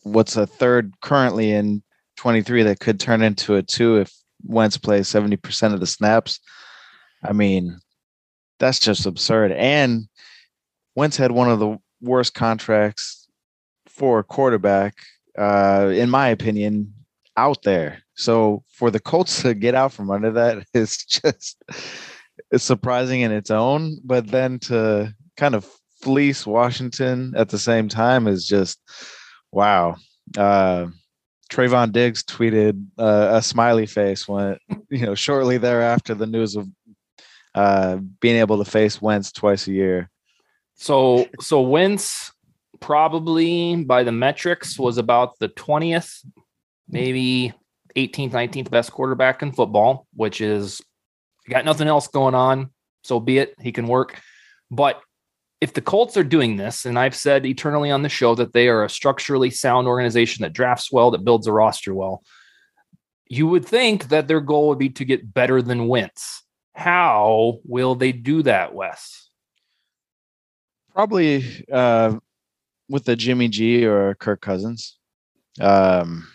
what's 0.03 0.35
a 0.35 0.47
third 0.47 0.93
currently 1.01 1.51
in 1.51 1.83
23 2.17 2.63
that 2.63 2.79
could 2.79 2.99
turn 2.99 3.21
into 3.21 3.55
a 3.55 3.63
two 3.63 3.97
if 3.97 4.11
Wentz 4.43 4.77
plays 4.77 5.07
70% 5.07 5.73
of 5.73 5.79
the 5.79 5.87
snaps. 5.87 6.39
I 7.23 7.33
mean, 7.33 7.79
that's 8.59 8.79
just 8.79 9.05
absurd. 9.05 9.51
And 9.51 10.07
Wentz 10.95 11.17
had 11.17 11.31
one 11.31 11.49
of 11.49 11.59
the 11.59 11.77
worst 12.01 12.33
contracts 12.33 13.27
for 13.87 14.19
a 14.19 14.23
quarterback, 14.23 14.95
uh, 15.37 15.91
in 15.93 16.09
my 16.09 16.29
opinion, 16.29 16.93
out 17.35 17.63
there. 17.63 18.03
So 18.15 18.63
for 18.67 18.89
the 18.89 18.99
Colts 18.99 19.43
to 19.43 19.53
get 19.53 19.75
out 19.75 19.93
from 19.93 20.09
under 20.09 20.31
that 20.31 20.65
is 20.73 20.97
just 20.97 21.63
it's 22.51 22.63
surprising 22.63 23.21
in 23.21 23.31
its 23.31 23.51
own, 23.51 23.97
but 24.03 24.27
then 24.27 24.59
to 24.59 25.13
kind 25.35 25.55
of 25.55 25.69
fleece 26.01 26.45
Washington 26.45 27.33
at 27.35 27.49
the 27.49 27.59
same 27.59 27.87
time 27.87 28.27
is 28.27 28.47
just 28.47 28.79
wow. 29.51 29.95
Uh, 30.37 30.87
Trevon 31.49 31.91
Diggs 31.91 32.23
tweeted 32.23 32.85
uh, 32.97 33.29
a 33.33 33.41
smiley 33.41 33.85
face 33.85 34.27
when 34.27 34.57
you 34.89 35.05
know 35.05 35.15
shortly 35.15 35.57
thereafter 35.57 36.13
the 36.13 36.27
news 36.27 36.55
of 36.55 36.67
uh, 37.55 37.97
being 38.19 38.35
able 38.35 38.63
to 38.63 38.69
face 38.69 39.01
Wentz 39.01 39.31
twice 39.31 39.67
a 39.67 39.71
year. 39.71 40.09
So 40.75 41.27
so 41.39 41.61
Wentz 41.61 42.31
probably 42.79 43.83
by 43.83 44.03
the 44.03 44.11
metrics 44.11 44.77
was 44.77 44.97
about 44.97 45.39
the 45.39 45.49
20th, 45.49 46.23
maybe 46.87 47.53
18th, 47.95 48.31
19th 48.31 48.69
best 48.69 48.91
quarterback 48.91 49.41
in 49.41 49.51
football, 49.51 50.05
which 50.13 50.41
is 50.41 50.81
got 51.49 51.65
nothing 51.65 51.87
else 51.87 52.07
going 52.07 52.35
on. 52.35 52.69
So 53.03 53.19
be 53.19 53.39
it. 53.39 53.55
He 53.59 53.71
can 53.71 53.87
work. 53.87 54.21
But 54.69 55.01
if 55.59 55.73
the 55.73 55.81
Colts 55.81 56.15
are 56.17 56.23
doing 56.23 56.57
this, 56.57 56.85
and 56.85 56.99
I've 56.99 57.15
said 57.15 57.45
eternally 57.45 57.89
on 57.89 58.03
the 58.03 58.09
show 58.09 58.35
that 58.35 58.53
they 58.53 58.67
are 58.67 58.83
a 58.83 58.89
structurally 58.89 59.49
sound 59.49 59.87
organization 59.87 60.43
that 60.43 60.53
drafts 60.53 60.91
well, 60.91 61.11
that 61.11 61.25
builds 61.25 61.47
a 61.47 61.51
roster 61.51 61.93
well, 61.93 62.23
you 63.27 63.47
would 63.47 63.65
think 63.65 64.09
that 64.09 64.27
their 64.27 64.39
goal 64.39 64.69
would 64.69 64.79
be 64.79 64.89
to 64.89 65.05
get 65.05 65.33
better 65.33 65.61
than 65.61 65.87
Wentz. 65.87 66.43
How 66.73 67.59
will 67.65 67.95
they 67.95 68.11
do 68.11 68.43
that, 68.43 68.73
Wes? 68.73 69.29
Probably 70.93 71.65
uh, 71.71 72.17
with 72.87 73.05
the 73.05 73.15
Jimmy 73.15 73.47
G 73.47 73.85
or 73.85 74.15
Kirk 74.15 74.41
Cousins. 74.41 74.97
Um, 75.59 76.27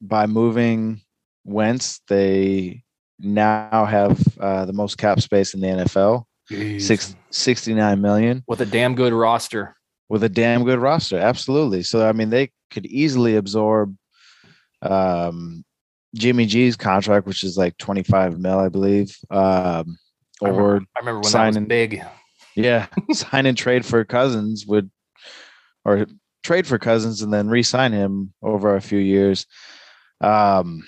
by 0.00 0.26
moving 0.26 1.00
Wentz, 1.44 2.00
they 2.08 2.82
now 3.18 3.86
have 3.86 4.38
uh, 4.38 4.64
the 4.66 4.72
most 4.74 4.98
cap 4.98 5.20
space 5.20 5.54
in 5.54 5.60
the 5.60 5.68
NFL, 5.68 6.24
six, 6.50 7.14
69 7.30 8.00
million 8.00 8.42
with 8.46 8.60
a 8.60 8.66
damn 8.66 8.94
good 8.94 9.12
roster. 9.12 9.76
with 10.08 10.22
a 10.24 10.28
damn 10.28 10.64
good 10.64 10.78
roster. 10.78 11.18
Absolutely. 11.18 11.82
So 11.82 12.06
I 12.08 12.12
mean, 12.12 12.30
they 12.30 12.50
could 12.70 12.86
easily 12.86 13.36
absorb 13.36 13.96
um, 14.82 15.64
Jimmy 16.14 16.46
G's 16.46 16.76
contract, 16.76 17.26
which 17.26 17.42
is 17.44 17.56
like 17.56 17.76
25 17.78 18.38
mil, 18.38 18.58
I 18.58 18.68
believe. 18.68 19.16
Um, 19.30 19.98
I 20.42 20.48
or 20.48 20.50
remember, 20.50 20.86
I 20.96 20.98
remember 21.00 21.14
when 21.18 21.22
that 21.22 21.28
signing- 21.28 21.62
was 21.64 21.68
big. 21.68 22.02
yeah, 22.54 22.86
sign 23.12 23.46
and 23.46 23.56
trade 23.56 23.84
for 23.86 24.04
Cousins 24.04 24.66
would, 24.66 24.90
or 25.84 26.06
trade 26.42 26.66
for 26.66 26.78
Cousins 26.78 27.22
and 27.22 27.32
then 27.32 27.48
re-sign 27.48 27.92
him 27.92 28.32
over 28.42 28.76
a 28.76 28.80
few 28.82 28.98
years. 28.98 29.46
Um, 30.20 30.82
yeah, 30.82 30.84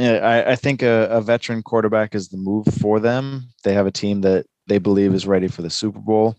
I, 0.00 0.52
I 0.52 0.56
think 0.56 0.82
a, 0.82 1.08
a 1.10 1.20
veteran 1.20 1.62
quarterback 1.62 2.14
is 2.14 2.28
the 2.28 2.36
move 2.36 2.66
for 2.80 3.00
them. 3.00 3.48
They 3.64 3.74
have 3.74 3.86
a 3.86 3.92
team 3.92 4.22
that 4.22 4.46
they 4.66 4.78
believe 4.78 5.14
is 5.14 5.26
ready 5.26 5.48
for 5.48 5.62
the 5.62 5.70
Super 5.70 5.98
Bowl. 5.98 6.36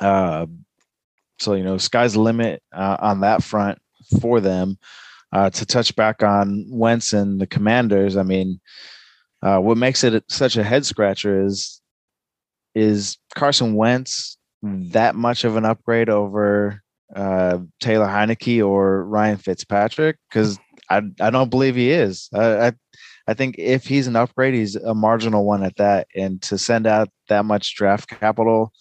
Uh, 0.00 0.46
so 1.38 1.54
you 1.54 1.64
know, 1.64 1.78
sky's 1.78 2.14
the 2.14 2.20
limit 2.20 2.62
uh, 2.72 2.96
on 3.00 3.20
that 3.20 3.42
front 3.42 3.78
for 4.20 4.40
them. 4.40 4.78
Uh, 5.32 5.48
to 5.48 5.64
touch 5.64 5.96
back 5.96 6.22
on 6.22 6.66
Wentz 6.68 7.14
and 7.14 7.40
the 7.40 7.46
Commanders, 7.46 8.18
I 8.18 8.22
mean, 8.22 8.60
uh, 9.40 9.58
what 9.58 9.78
makes 9.78 10.04
it 10.04 10.22
such 10.28 10.56
a 10.56 10.62
head 10.62 10.84
scratcher 10.84 11.44
is 11.44 11.80
is 12.74 13.18
Carson 13.34 13.74
Wentz 13.74 14.36
that 14.62 15.14
much 15.14 15.44
of 15.44 15.56
an 15.56 15.64
upgrade 15.64 16.08
over 16.08 16.82
uh, 17.16 17.58
Taylor 17.80 18.06
Heinicke 18.06 18.66
or 18.66 19.04
Ryan 19.04 19.36
Fitzpatrick? 19.36 20.16
Because 20.28 20.58
I 20.98 21.26
I 21.26 21.30
don't 21.30 21.50
believe 21.50 21.76
he 21.76 21.90
is. 21.90 22.28
I, 22.34 22.66
I 22.68 22.72
I 23.28 23.34
think 23.34 23.54
if 23.58 23.86
he's 23.86 24.06
an 24.08 24.16
upgrade, 24.16 24.54
he's 24.54 24.74
a 24.76 24.94
marginal 24.94 25.44
one 25.44 25.62
at 25.62 25.76
that. 25.76 26.08
And 26.16 26.42
to 26.42 26.58
send 26.58 26.86
out 26.86 27.08
that 27.28 27.44
much 27.44 27.76
draft 27.76 28.08
capital, 28.08 28.72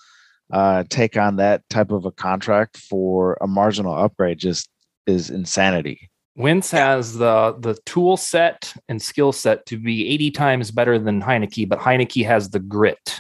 uh, 0.52 0.84
take 0.90 1.16
on 1.18 1.36
that 1.38 1.62
type 1.70 1.92
of 1.92 2.06
a 2.06 2.12
contract 2.12 2.78
for 2.78 3.38
a 3.42 3.48
marginal 3.48 3.94
upgrade 3.96 4.40
just 4.40 4.68
is 5.08 5.30
insanity. 5.30 6.10
Wentz 6.36 6.72
has 6.72 7.18
the 7.18 7.56
the 7.60 7.78
tool 7.86 8.18
set 8.18 8.74
and 8.90 9.02
skill 9.02 9.32
set 9.32 9.66
to 9.68 9.78
be 9.78 10.08
80 10.10 10.32
times 10.32 10.72
better 10.72 10.98
than 10.98 11.22
Heinicke, 11.22 11.68
but 11.70 11.80
Heinicke 11.80 12.26
has 12.26 12.50
the 12.50 12.60
grit. 12.60 13.20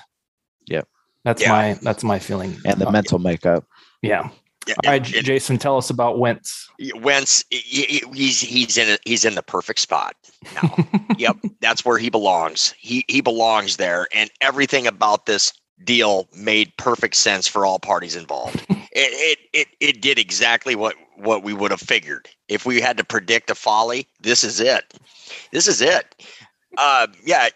Yep. 0.67 0.87
That's 1.23 1.41
Yeah. 1.41 1.49
my 1.51 1.73
that's 1.83 2.03
my 2.03 2.19
feeling. 2.19 2.57
And 2.65 2.79
the 2.79 2.87
Uh, 2.87 2.91
mental 2.91 3.19
makeup. 3.19 3.65
yeah. 4.01 4.29
Yeah, 4.67 4.75
All 4.85 4.91
right, 4.91 5.03
and- 5.03 5.05
J- 5.05 5.21
Jason, 5.21 5.57
tell 5.57 5.77
us 5.77 5.89
about 5.89 6.19
Wentz. 6.19 6.69
Wentz, 6.95 7.43
he- 7.49 7.57
he- 7.83 8.03
he's 8.13 8.39
he's 8.39 8.77
in 8.77 8.89
a, 8.89 8.97
he's 9.05 9.25
in 9.25 9.35
the 9.35 9.41
perfect 9.43 9.79
spot 9.79 10.15
now. 10.55 10.75
yep, 11.17 11.35
that's 11.61 11.83
where 11.83 11.97
he 11.97 12.09
belongs. 12.09 12.73
He 12.77 13.03
he 13.07 13.21
belongs 13.21 13.77
there, 13.77 14.07
and 14.13 14.29
everything 14.41 14.85
about 14.87 15.25
this 15.25 15.53
deal 15.83 16.27
made 16.37 16.75
perfect 16.77 17.15
sense 17.15 17.47
for 17.47 17.65
all 17.65 17.79
parties 17.79 18.15
involved. 18.15 18.63
it, 18.69 18.79
it 18.93 19.39
it 19.53 19.67
it 19.79 20.01
did 20.01 20.19
exactly 20.19 20.75
what 20.75 20.95
what 21.17 21.43
we 21.43 21.53
would 21.53 21.71
have 21.71 21.81
figured. 21.81 22.29
If 22.47 22.65
we 22.65 22.81
had 22.81 22.97
to 22.97 23.03
predict 23.03 23.49
a 23.49 23.55
folly, 23.55 24.07
this 24.19 24.43
is 24.43 24.59
it. 24.59 24.93
This 25.51 25.67
is 25.67 25.81
it. 25.81 26.23
Uh, 26.77 27.07
yeah, 27.25 27.49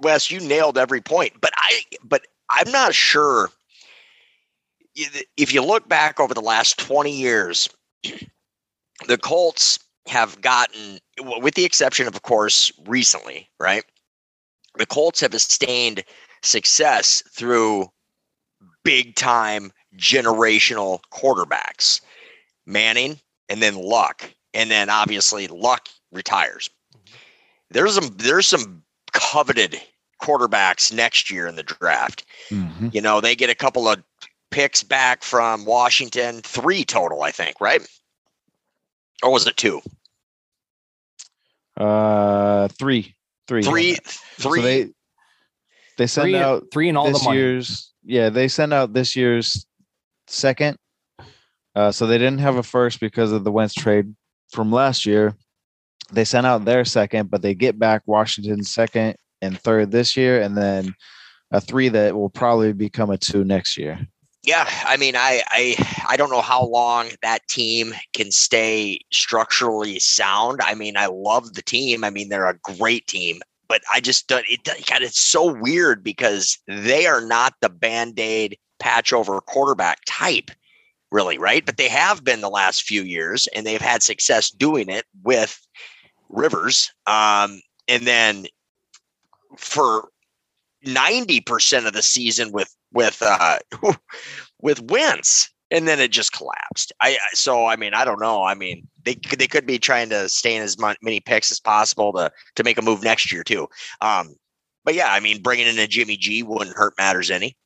Wes, 0.00 0.30
you 0.30 0.40
nailed 0.40 0.78
every 0.78 1.00
point, 1.02 1.34
but 1.40 1.50
I 1.56 1.82
but 2.02 2.22
I'm 2.48 2.70
not 2.72 2.94
sure 2.94 3.50
if 5.36 5.52
you 5.52 5.64
look 5.64 5.88
back 5.88 6.20
over 6.20 6.34
the 6.34 6.40
last 6.40 6.78
20 6.78 7.10
years, 7.10 7.68
the 9.06 9.18
Colts 9.18 9.78
have 10.06 10.40
gotten, 10.40 10.98
with 11.18 11.54
the 11.54 11.64
exception 11.64 12.06
of, 12.06 12.14
of 12.14 12.22
course, 12.22 12.72
recently, 12.86 13.48
right? 13.58 13.84
The 14.76 14.86
Colts 14.86 15.20
have 15.20 15.32
sustained 15.32 16.04
success 16.42 17.22
through 17.30 17.88
big 18.84 19.14
time 19.14 19.72
generational 19.96 21.00
quarterbacks, 21.12 22.00
Manning 22.66 23.18
and 23.48 23.60
then 23.60 23.74
Luck. 23.74 24.32
And 24.54 24.70
then 24.70 24.88
obviously 24.88 25.48
Luck 25.48 25.88
retires. 26.12 26.70
There's 27.70 27.94
some 27.94 28.14
there's 28.16 28.48
some 28.48 28.82
coveted 29.12 29.80
quarterbacks 30.22 30.92
next 30.92 31.30
year 31.30 31.46
in 31.46 31.56
the 31.56 31.62
draft. 31.62 32.24
Mhm. 32.50 32.92
You 32.94 33.00
know, 33.00 33.20
they 33.20 33.34
get 33.34 33.50
a 33.50 33.54
couple 33.54 33.88
of 33.88 34.02
picks 34.50 34.82
back 34.82 35.22
from 35.22 35.64
Washington, 35.64 36.40
three 36.42 36.84
total, 36.84 37.22
I 37.22 37.30
think, 37.30 37.60
right? 37.60 37.86
Or 39.22 39.30
was 39.32 39.46
it 39.46 39.56
two? 39.56 39.80
Uh, 41.76 42.68
three, 42.78 43.14
three, 43.48 43.62
Three, 43.62 43.96
So 44.38 44.50
three. 44.50 44.60
they 44.62 44.88
they 45.96 46.06
send 46.06 46.24
Three, 46.26 46.36
out 46.36 46.64
three 46.72 46.88
and 46.88 46.98
all 46.98 47.06
this 47.10 47.20
the 47.20 47.24
money. 47.26 47.38
year's 47.38 47.92
yeah 48.04 48.28
they 48.30 48.48
send 48.48 48.72
out 48.72 48.92
this 48.92 49.14
year's 49.16 49.66
second 50.26 50.76
uh, 51.74 51.90
so 51.92 52.06
they 52.06 52.18
didn't 52.18 52.38
have 52.38 52.56
a 52.56 52.62
first 52.62 53.00
because 53.00 53.32
of 53.32 53.44
the 53.44 53.52
Wentz 53.52 53.74
trade 53.74 54.14
from 54.52 54.72
last 54.72 55.04
year 55.06 55.34
they 56.12 56.24
sent 56.24 56.46
out 56.46 56.64
their 56.64 56.84
second 56.84 57.30
but 57.30 57.42
they 57.42 57.54
get 57.54 57.78
back 57.78 58.02
washington's 58.06 58.70
second 58.70 59.14
and 59.42 59.58
third 59.60 59.90
this 59.90 60.16
year 60.16 60.40
and 60.42 60.56
then 60.56 60.94
a 61.50 61.60
three 61.60 61.88
that 61.90 62.14
will 62.14 62.30
probably 62.30 62.72
become 62.72 63.10
a 63.10 63.18
two 63.18 63.44
next 63.44 63.76
year 63.76 63.98
yeah, 64.42 64.66
I 64.84 64.96
mean, 64.96 65.16
I, 65.16 65.42
I 65.48 65.76
I 66.08 66.16
don't 66.16 66.30
know 66.30 66.40
how 66.40 66.64
long 66.64 67.10
that 67.22 67.46
team 67.48 67.94
can 68.14 68.30
stay 68.30 69.00
structurally 69.12 69.98
sound. 69.98 70.60
I 70.62 70.74
mean, 70.74 70.96
I 70.96 71.06
love 71.06 71.54
the 71.54 71.62
team. 71.62 72.04
I 72.04 72.10
mean, 72.10 72.28
they're 72.30 72.48
a 72.48 72.58
great 72.58 73.06
team, 73.06 73.40
but 73.68 73.82
I 73.92 74.00
just 74.00 74.28
don't. 74.28 74.46
It 74.48 74.64
God, 74.88 75.02
it's 75.02 75.20
so 75.20 75.52
weird 75.52 76.02
because 76.02 76.58
they 76.66 77.06
are 77.06 77.20
not 77.20 77.54
the 77.60 77.68
band 77.68 78.18
aid 78.18 78.58
patch 78.78 79.12
over 79.12 79.40
quarterback 79.42 79.98
type. 80.06 80.50
really, 81.12 81.38
right? 81.38 81.66
But 81.66 81.76
they 81.76 81.88
have 81.88 82.24
been 82.24 82.40
the 82.40 82.50
last 82.50 82.82
few 82.82 83.02
years, 83.02 83.48
and 83.54 83.66
they've 83.66 83.80
had 83.80 84.02
success 84.02 84.50
doing 84.50 84.88
it 84.88 85.04
with 85.22 85.60
Rivers. 86.28 86.90
Um, 87.06 87.60
and 87.88 88.06
then 88.06 88.46
for 89.56 90.08
ninety 90.84 91.40
percent 91.40 91.86
of 91.86 91.92
the 91.92 92.02
season 92.02 92.52
with 92.52 92.74
with 92.92 93.18
uh, 93.24 93.58
with 94.60 94.80
Wentz, 94.90 95.50
and 95.70 95.86
then 95.86 96.00
it 96.00 96.10
just 96.10 96.32
collapsed. 96.32 96.92
I 97.00 97.18
so 97.32 97.66
I 97.66 97.76
mean 97.76 97.94
I 97.94 98.04
don't 98.04 98.20
know. 98.20 98.42
I 98.42 98.54
mean 98.54 98.86
they 99.04 99.16
they 99.36 99.46
could 99.46 99.66
be 99.66 99.78
trying 99.78 100.08
to 100.10 100.28
stay 100.28 100.56
in 100.56 100.62
as 100.62 100.76
many 100.78 101.20
picks 101.20 101.50
as 101.50 101.60
possible 101.60 102.12
to 102.14 102.30
to 102.56 102.64
make 102.64 102.78
a 102.78 102.82
move 102.82 103.02
next 103.02 103.32
year 103.32 103.42
too. 103.42 103.68
Um, 104.00 104.34
but 104.84 104.94
yeah, 104.94 105.12
I 105.12 105.20
mean 105.20 105.42
bringing 105.42 105.66
in 105.66 105.78
a 105.78 105.86
Jimmy 105.86 106.16
G 106.16 106.42
wouldn't 106.42 106.76
hurt 106.76 106.94
matters 106.98 107.30
any. 107.30 107.56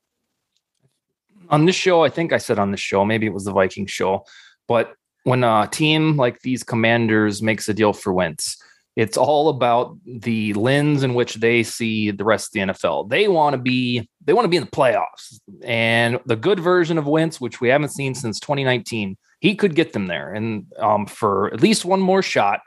On 1.50 1.66
this 1.66 1.76
show, 1.76 2.02
I 2.02 2.08
think 2.08 2.32
I 2.32 2.38
said 2.38 2.58
on 2.58 2.70
this 2.70 2.80
show, 2.80 3.04
maybe 3.04 3.26
it 3.26 3.34
was 3.34 3.44
the 3.44 3.52
Viking 3.52 3.84
show, 3.86 4.24
but 4.66 4.94
when 5.24 5.42
a 5.42 5.68
team 5.70 6.16
like 6.16 6.40
these 6.40 6.62
Commanders 6.62 7.42
makes 7.42 7.68
a 7.68 7.74
deal 7.74 7.92
for 7.92 8.12
Wentz, 8.12 8.62
it's 8.96 9.16
all 9.16 9.48
about 9.48 9.96
the 10.06 10.54
lens 10.54 11.02
in 11.02 11.14
which 11.14 11.34
they 11.34 11.62
see 11.62 12.10
the 12.10 12.24
rest 12.24 12.48
of 12.48 12.52
the 12.52 12.72
NFL. 12.72 13.08
They 13.08 13.26
want 13.26 13.54
to 13.54 13.58
be 13.58 14.08
they 14.24 14.32
want 14.32 14.44
to 14.44 14.48
be 14.48 14.56
in 14.56 14.64
the 14.64 14.70
playoffs, 14.70 15.40
and 15.64 16.20
the 16.26 16.36
good 16.36 16.60
version 16.60 16.96
of 16.96 17.06
Wentz, 17.06 17.40
which 17.40 17.60
we 17.60 17.68
haven't 17.68 17.90
seen 17.90 18.14
since 18.14 18.38
2019, 18.40 19.16
he 19.40 19.54
could 19.54 19.74
get 19.74 19.92
them 19.92 20.06
there. 20.06 20.32
And 20.32 20.66
um, 20.78 21.06
for 21.06 21.52
at 21.52 21.60
least 21.60 21.84
one 21.84 22.00
more 22.00 22.22
shot, 22.22 22.60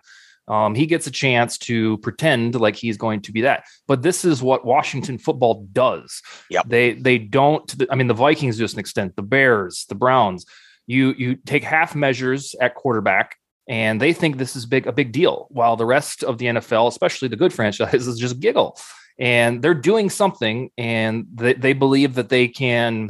um, 0.48 0.76
he 0.76 0.86
gets 0.86 1.08
a 1.08 1.12
chance 1.12 1.58
to 1.60 1.98
pretend 2.00 2.56
like 2.56 2.76
he's 2.76 2.98
going 2.98 3.22
to 3.22 3.32
be 3.32 3.42
that. 3.42 3.64
But 3.88 4.02
this 4.02 4.26
is 4.26 4.42
what 4.42 4.66
Washington 4.66 5.18
football 5.18 5.68
does. 5.72 6.22
Yep. 6.50 6.66
They 6.68 6.94
they 6.94 7.18
don't. 7.18 7.74
I 7.90 7.96
mean, 7.96 8.08
the 8.08 8.14
Vikings 8.14 8.58
to 8.58 8.66
an 8.66 8.80
extent, 8.80 9.16
the 9.16 9.24
Bears, 9.24 9.86
the 9.88 9.96
Browns. 9.96 10.46
You 10.88 11.14
you 11.18 11.36
take 11.36 11.64
half 11.64 11.96
measures 11.96 12.56
at 12.62 12.76
quarterback 12.76 13.38
and 13.68 14.02
they 14.02 14.14
think 14.14 14.38
this 14.38 14.56
is 14.56 14.66
big 14.66 14.88
a 14.88 14.92
big 14.92 15.12
deal 15.12 15.48
while 15.50 15.76
the 15.76 15.86
rest 15.86 16.24
of 16.24 16.38
the 16.38 16.46
NFL 16.46 16.88
especially 16.88 17.28
the 17.28 17.36
good 17.36 17.54
franchises 17.54 18.20
just 18.20 18.40
giggle. 18.40 18.78
And 19.20 19.64
they're 19.64 19.74
doing 19.74 20.12
something 20.12 20.70
and 20.78 21.26
they, 21.34 21.54
they 21.54 21.74
believe 21.74 22.14
that 22.16 22.30
they 22.30 22.48
can 22.48 23.10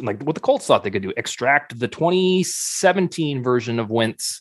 like 0.00 0.22
what 0.22 0.34
the 0.34 0.40
Colts 0.40 0.66
thought 0.66 0.84
they 0.84 0.90
could 0.90 1.02
do 1.02 1.12
extract 1.16 1.78
the 1.78 1.88
2017 1.88 3.42
version 3.42 3.80
of 3.80 3.90
Wentz 3.90 4.40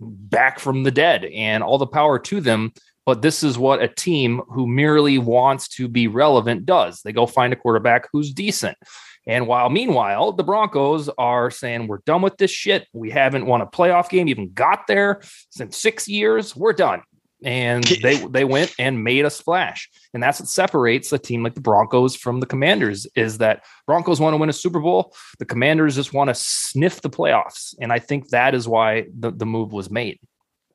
back 0.00 0.58
from 0.58 0.82
the 0.82 0.90
dead 0.90 1.26
and 1.26 1.62
all 1.62 1.76
the 1.76 1.86
power 1.86 2.18
to 2.18 2.40
them. 2.40 2.72
But 3.04 3.22
this 3.22 3.42
is 3.42 3.58
what 3.58 3.82
a 3.82 3.88
team 3.88 4.40
who 4.48 4.66
merely 4.66 5.18
wants 5.18 5.68
to 5.70 5.88
be 5.88 6.06
relevant 6.06 6.64
does. 6.64 7.02
They 7.02 7.12
go 7.12 7.26
find 7.26 7.52
a 7.52 7.56
quarterback 7.56 8.08
who's 8.12 8.32
decent 8.32 8.78
and 9.26 9.46
while 9.46 9.70
meanwhile, 9.70 10.32
the 10.32 10.44
Broncos 10.44 11.08
are 11.18 11.50
saying, 11.50 11.86
we're 11.86 11.98
done 12.06 12.22
with 12.22 12.36
this 12.38 12.50
shit. 12.50 12.86
We 12.92 13.10
haven't 13.10 13.46
won 13.46 13.60
a 13.60 13.66
playoff 13.66 14.08
game, 14.08 14.28
even 14.28 14.52
got 14.52 14.86
there 14.86 15.20
since 15.50 15.76
six 15.76 16.08
years. 16.08 16.56
We're 16.56 16.72
done. 16.72 17.02
And 17.42 17.84
they 17.84 18.16
they 18.26 18.44
went 18.44 18.74
and 18.78 19.02
made 19.02 19.24
a 19.24 19.30
splash. 19.30 19.88
And 20.12 20.22
that's 20.22 20.40
what 20.40 20.48
separates 20.50 21.10
a 21.10 21.18
team 21.18 21.42
like 21.42 21.54
the 21.54 21.62
Broncos 21.62 22.14
from 22.14 22.40
the 22.40 22.46
Commanders 22.46 23.06
is 23.14 23.38
that 23.38 23.64
Broncos 23.86 24.20
want 24.20 24.34
to 24.34 24.36
win 24.36 24.50
a 24.50 24.52
Super 24.52 24.78
Bowl. 24.78 25.14
The 25.38 25.46
Commanders 25.46 25.94
just 25.94 26.12
want 26.12 26.28
to 26.28 26.34
sniff 26.34 27.00
the 27.00 27.08
playoffs. 27.08 27.74
And 27.80 27.94
I 27.94 27.98
think 27.98 28.28
that 28.28 28.54
is 28.54 28.68
why 28.68 29.06
the, 29.18 29.30
the 29.30 29.46
move 29.46 29.72
was 29.72 29.90
made. 29.90 30.18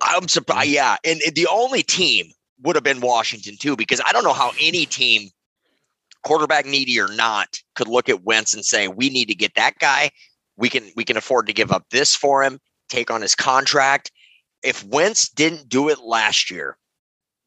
I'm 0.02 0.28
surprised. 0.28 0.70
Yeah. 0.70 0.98
And 1.04 1.22
the 1.36 1.48
only 1.52 1.84
team 1.84 2.32
would 2.64 2.75
have 2.75 2.84
been 2.84 3.00
Washington 3.00 3.58
too, 3.60 3.75
because 3.75 4.02
I 4.04 4.12
don't 4.12 4.24
know 4.24 4.34
how 4.34 4.52
any 4.60 4.88
team 4.88 5.30
quarterback 6.25 6.65
needy 6.65 7.00
or 7.00 7.08
not, 7.08 7.60
could 7.75 7.88
look 7.88 8.10
at 8.10 8.24
Wentz 8.24 8.53
and 8.53 8.65
say, 8.65 8.88
"We 8.88 9.10
need 9.10 9.27
to 9.29 9.36
get 9.36 9.55
that 9.55 9.77
guy. 9.79 10.12
We 10.58 10.70
can 10.70 10.91
we 10.96 11.05
can 11.05 11.17
afford 11.17 11.48
to 11.48 11.53
give 11.53 11.72
up 11.72 11.86
this 11.91 12.15
for 12.15 12.44
him, 12.44 12.60
take 12.89 13.10
on 13.10 13.22
his 13.22 13.36
contract." 13.36 14.12
If 14.63 14.84
Wentz 14.84 15.29
didn't 15.29 15.70
do 15.70 15.89
it 15.89 16.00
last 16.00 16.50
year, 16.50 16.77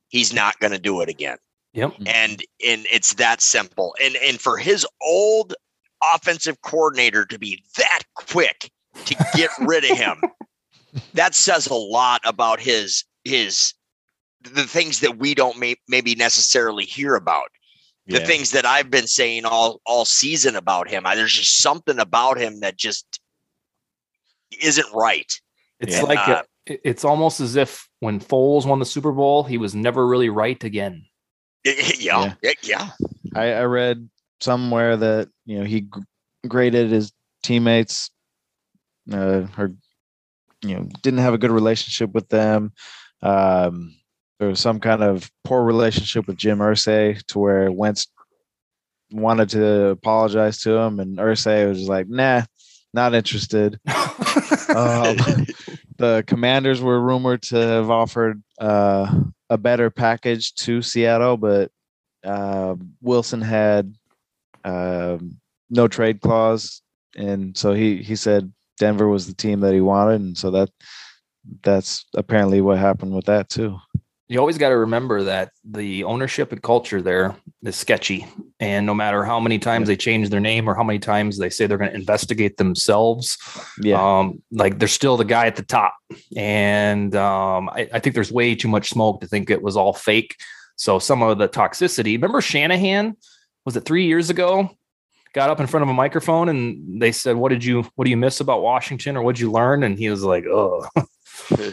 he's 0.09 0.33
not 0.33 0.59
going 0.61 0.73
to 0.73 0.79
do 0.79 1.01
it 1.01 1.09
again. 1.09 1.38
Yep. 1.75 1.95
And 2.07 2.43
and 2.67 2.87
it's 2.91 3.14
that 3.14 3.41
simple. 3.43 3.95
And 4.03 4.17
and 4.17 4.41
for 4.41 4.57
his 4.57 4.87
old 5.03 5.55
offensive 6.14 6.61
coordinator 6.62 7.27
to 7.27 7.38
be 7.38 7.62
that 7.77 8.03
quick 8.14 8.71
to 9.05 9.14
get 9.35 9.51
rid 9.61 9.85
of 9.91 9.97
him, 9.97 10.23
that 11.14 11.35
says 11.35 11.67
a 11.67 11.75
lot 11.75 12.21
about 12.25 12.61
his 12.61 13.05
his 13.25 13.75
the 14.41 14.64
things 14.64 15.01
that 15.01 15.19
we 15.19 15.35
don't 15.35 15.59
may, 15.59 15.77
maybe 15.88 16.14
necessarily 16.14 16.85
hear 16.85 17.17
about 17.17 17.51
the 18.09 18.21
yeah. 18.21 18.27
things 18.27 18.51
that 18.53 18.64
I've 18.64 18.90
been 18.90 19.07
saying 19.07 19.44
all 19.44 19.81
all 19.85 20.05
season 20.05 20.57
about 20.57 20.88
him. 20.88 21.07
I, 21.07 21.14
there's 21.14 21.35
just 21.35 21.59
something 21.59 21.99
about 21.99 22.38
him 22.38 22.61
that 22.61 22.77
just 22.77 23.21
isn't 24.62 24.87
right. 24.94 25.31
It's 25.81 25.97
and, 25.97 26.09
like 26.09 26.27
uh, 26.27 26.42
a, 26.68 26.88
it's 26.88 27.05
almost 27.05 27.40
as 27.40 27.57
if 27.57 27.87
when 28.01 28.18
Foles 28.18 28.66
won 28.66 28.79
the 28.79 28.87
Super 28.87 29.12
Bowl, 29.12 29.44
he 29.44 29.59
was 29.59 29.75
never 29.75 30.07
really 30.07 30.31
right 30.31 30.62
again. 30.62 31.05
Yeah, 31.99 32.35
yeah. 32.42 32.53
yeah. 32.62 32.88
I, 33.35 33.53
I 33.53 33.64
read 33.64 34.09
somewhere 34.40 34.97
that 34.97 35.29
you 35.44 35.59
know 35.59 35.64
he 35.64 35.88
graded 36.47 36.90
his 36.90 37.12
teammates, 37.42 38.11
uh, 39.12 39.47
or 39.59 39.75
you 40.62 40.77
know 40.77 40.88
didn't 41.03 41.21
have 41.21 41.35
a 41.35 41.38
good 41.38 41.51
relationship 41.51 42.12
with 42.12 42.29
them. 42.31 42.73
Um, 43.23 43.94
there 44.38 44.48
was 44.48 44.61
some 44.61 44.81
kind 44.81 45.03
of 45.03 45.31
poor 45.44 45.62
relationship 45.62 46.27
with 46.27 46.37
Jim 46.37 46.59
Irsay 46.59 47.22
to 47.27 47.38
where 47.38 47.72
Wentz 47.72 48.07
wanted 49.11 49.48
to 49.51 49.88
apologize 49.88 50.61
to 50.62 50.72
him, 50.72 51.01
and 51.01 51.18
Irsay 51.18 51.68
was 51.68 51.88
like, 51.88 52.09
"Nah, 52.09 52.42
not 52.94 53.14
interested." 53.14 53.81
um, 53.88 55.16
the 55.98 56.24
Commanders 56.27 56.81
were 56.81 57.01
rumored 57.01 57.42
to 57.42 57.57
have 57.57 57.90
offered 57.90 58.42
uh, 58.61 59.22
a 59.51 59.59
better 59.59 59.90
package 59.90 60.55
to 60.55 60.83
Seattle, 60.83 61.37
but 61.37 61.70
uh, 62.24 62.77
Wilson 63.01 63.40
had 63.40 63.94
um, 64.64 65.38
no 65.68 65.88
trade 65.88 66.20
clause, 66.20 66.81
and 67.16 67.57
so 67.57 67.72
he 67.72 68.03
he 68.03 68.14
said 68.14 68.53
Denver 68.79 69.09
was 69.09 69.27
the 69.27 69.35
team 69.35 69.61
that 69.61 69.74
he 69.74 69.81
wanted, 69.81 70.20
and 70.20 70.38
so 70.38 70.53
that 70.53 70.70
that's 71.62 72.05
apparently 72.14 72.61
what 72.61 72.79
happened 72.79 73.14
with 73.14 73.24
that 73.24 73.48
too 73.48 73.79
you 74.29 74.38
always 74.38 74.59
got 74.59 74.69
to 74.69 74.77
remember 74.77 75.25
that 75.25 75.53
the 75.64 76.05
ownership 76.05 76.53
and 76.53 76.62
culture 76.62 77.01
there 77.01 77.35
is 77.62 77.77
sketchy. 77.77 78.27
And 78.61 78.85
no 78.85 78.95
matter 78.95 79.25
how 79.25 79.41
many 79.41 79.59
times 79.59 79.88
they 79.88 79.97
change 79.97 80.29
their 80.29 80.41
name 80.41 80.69
or 80.69 80.75
how 80.75 80.83
many 80.83 80.99
times 80.99 81.38
they 81.38 81.49
say 81.49 81.67
they're 81.67 81.79
going 81.79 81.91
to 81.91 81.97
investigate 81.97 82.59
themselves, 82.59 83.38
yeah. 83.81 84.19
um, 84.19 84.43
like 84.51 84.79
they're 84.79 84.87
still 84.87 85.17
the 85.17 85.25
guy 85.25 85.47
at 85.47 85.57
the 85.57 85.62
top. 85.62 85.95
And 86.37 87.17
um, 87.17 87.71
I, 87.71 87.88
I 87.95 88.01
think 88.01 88.14
there's 88.14 88.31
way 88.31 88.55
too 88.55 88.69
much 88.69 88.91
smoke 88.91 89.23
to 89.23 89.27
think 89.27 89.49
it 89.49 89.62
was 89.62 89.79
all 89.79 89.95
fake. 89.95 90.37
So 90.77 90.99
some 90.99 91.23
of 91.23 91.38
the 91.38 91.49
toxicity, 91.49 92.12
remember 92.12 92.43
Shanahan? 92.43 93.17
Was 93.64 93.77
it 93.77 93.87
three 93.87 94.07
years 94.07 94.29
ago? 94.29 94.71
Got 95.33 95.51
up 95.51 95.61
in 95.61 95.67
front 95.67 95.83
of 95.83 95.88
a 95.88 95.95
microphone 95.95 96.49
and 96.49 97.01
they 97.03 97.12
said, 97.12 97.37
"What 97.37 97.51
did 97.51 97.62
you 97.62 97.83
What 97.97 98.07
do 98.07 98.11
you 98.11 98.17
miss 98.17 98.41
about 98.41 98.62
Washington, 98.62 99.14
or 99.14 99.23
what 99.23 99.37
did 99.37 99.43
you 99.43 99.51
learn?" 99.51 99.83
And 99.83 99.99
he 99.99 100.09
was 100.09 100.23
like, 100.25 100.47
"Oh, 100.47 100.87
yeah, 101.59 101.67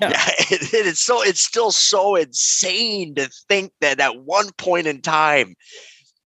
yeah 0.00 0.30
it, 0.50 0.72
it's 0.72 1.00
so 1.00 1.22
it's 1.22 1.42
still 1.42 1.70
so 1.70 2.16
insane 2.16 3.14
to 3.14 3.30
think 3.48 3.72
that 3.80 4.00
at 4.00 4.24
one 4.24 4.50
point 4.58 4.86
in 4.86 5.00
time 5.00 5.54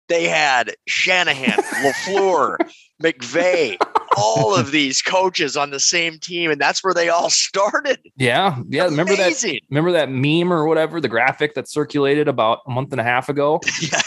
they 0.09 0.27
had 0.27 0.75
Shanahan, 0.87 1.63
Lafleur, 1.83 2.57
McVay, 3.03 3.77
all 4.17 4.55
of 4.55 4.71
these 4.71 5.01
coaches 5.01 5.55
on 5.55 5.69
the 5.69 5.79
same 5.79 6.19
team, 6.19 6.51
and 6.51 6.59
that's 6.59 6.83
where 6.83 6.93
they 6.93 7.09
all 7.09 7.29
started. 7.29 7.99
Yeah, 8.17 8.57
yeah. 8.67 8.87
Amazing. 8.87 8.97
Remember 8.97 9.15
that? 9.15 9.65
Remember 9.69 9.91
that 9.93 10.09
meme 10.09 10.51
or 10.51 10.65
whatever, 10.65 10.99
the 10.99 11.07
graphic 11.07 11.53
that 11.53 11.69
circulated 11.69 12.27
about 12.27 12.59
a 12.67 12.71
month 12.71 12.91
and 12.91 12.99
a 12.99 13.03
half 13.03 13.29
ago? 13.29 13.61
yeah, 13.81 14.01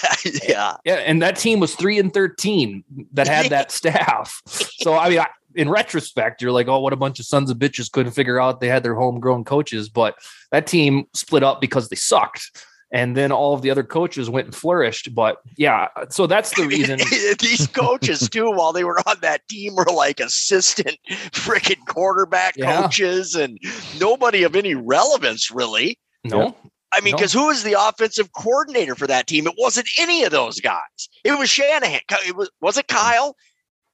yeah, 0.46 0.76
yeah. 0.84 0.94
And 0.94 1.22
that 1.22 1.36
team 1.36 1.60
was 1.60 1.74
three 1.74 1.98
and 1.98 2.12
thirteen 2.12 2.84
that 3.12 3.28
had 3.28 3.46
that 3.50 3.70
staff. 3.70 4.42
So 4.46 4.94
I 4.94 5.08
mean, 5.08 5.20
I, 5.20 5.28
in 5.54 5.68
retrospect, 5.68 6.42
you're 6.42 6.52
like, 6.52 6.68
oh, 6.68 6.80
what 6.80 6.92
a 6.92 6.96
bunch 6.96 7.20
of 7.20 7.26
sons 7.26 7.50
of 7.50 7.58
bitches 7.58 7.90
couldn't 7.90 8.12
figure 8.12 8.40
out 8.40 8.60
they 8.60 8.68
had 8.68 8.82
their 8.82 8.94
homegrown 8.94 9.44
coaches. 9.44 9.88
But 9.88 10.16
that 10.50 10.66
team 10.66 11.06
split 11.14 11.42
up 11.42 11.60
because 11.60 11.88
they 11.88 11.96
sucked. 11.96 12.62
And 12.94 13.16
then 13.16 13.32
all 13.32 13.54
of 13.54 13.62
the 13.62 13.70
other 13.70 13.82
coaches 13.82 14.28
went 14.28 14.46
and 14.48 14.54
flourished. 14.54 15.14
But 15.14 15.38
yeah, 15.56 15.88
so 16.10 16.26
that's 16.26 16.54
the 16.54 16.66
reason. 16.66 17.00
These 17.40 17.66
coaches, 17.68 18.28
too, 18.30 18.50
while 18.50 18.74
they 18.74 18.84
were 18.84 19.00
on 19.08 19.16
that 19.22 19.48
team, 19.48 19.74
were 19.74 19.86
like 19.86 20.20
assistant 20.20 20.98
freaking 21.32 21.84
quarterback 21.86 22.54
yeah. 22.56 22.82
coaches 22.82 23.34
and 23.34 23.58
nobody 23.98 24.42
of 24.42 24.54
any 24.54 24.74
relevance, 24.74 25.50
really. 25.50 25.98
No. 26.22 26.54
I 26.92 27.00
mean, 27.00 27.14
because 27.16 27.34
no. 27.34 27.42
who 27.42 27.46
was 27.46 27.62
the 27.62 27.76
offensive 27.78 28.30
coordinator 28.34 28.94
for 28.94 29.06
that 29.06 29.26
team? 29.26 29.46
It 29.46 29.54
wasn't 29.56 29.88
any 29.98 30.24
of 30.24 30.30
those 30.30 30.60
guys. 30.60 31.08
It 31.24 31.38
was 31.38 31.48
Shanahan. 31.48 32.00
It 32.26 32.36
was 32.36 32.50
was 32.60 32.76
it 32.76 32.88
Kyle? 32.88 33.34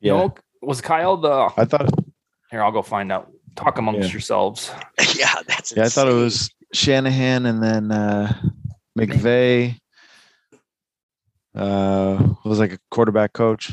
Yeah. 0.01 0.15
No, 0.15 0.35
was 0.63 0.81
Kyle 0.81 1.17
the? 1.17 1.51
I 1.57 1.65
thought. 1.65 1.89
Here, 2.51 2.63
I'll 2.63 2.73
go 2.73 2.83
find 2.83 3.13
out. 3.13 3.31
Talk 3.57 3.79
amongst 3.79 4.09
yeah. 4.09 4.13
yourselves. 4.13 4.71
yeah, 5.17 5.35
that's. 5.47 5.75
Yeah, 5.77 5.85
insane. 5.85 5.85
I 5.85 5.89
thought 5.89 6.09
it 6.09 6.15
was 6.15 6.51
Shanahan 6.73 7.47
and 7.47 7.63
then 7.63 7.91
uh, 7.91 8.33
McVay. 8.99 9.79
Uh, 11.55 12.35
was 12.45 12.59
like 12.59 12.73
a 12.73 12.79
quarterback 12.91 13.33
coach. 13.33 13.73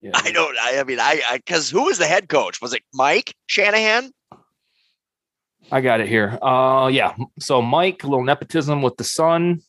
Yeah. 0.00 0.12
I 0.14 0.30
don't. 0.30 0.56
I, 0.58 0.78
I 0.78 0.84
mean, 0.84 1.00
I 1.00 1.20
because 1.36 1.70
who 1.70 1.84
was 1.84 1.98
the 1.98 2.06
head 2.06 2.28
coach? 2.28 2.60
Was 2.60 2.72
it 2.72 2.82
Mike 2.94 3.34
Shanahan? 3.46 4.12
I 5.70 5.80
got 5.80 6.00
it 6.00 6.08
here. 6.08 6.38
Uh, 6.40 6.88
yeah. 6.88 7.14
So 7.40 7.60
Mike, 7.60 8.04
a 8.04 8.06
little 8.06 8.24
nepotism 8.24 8.80
with 8.82 8.96
the 8.96 9.04
son, 9.04 9.60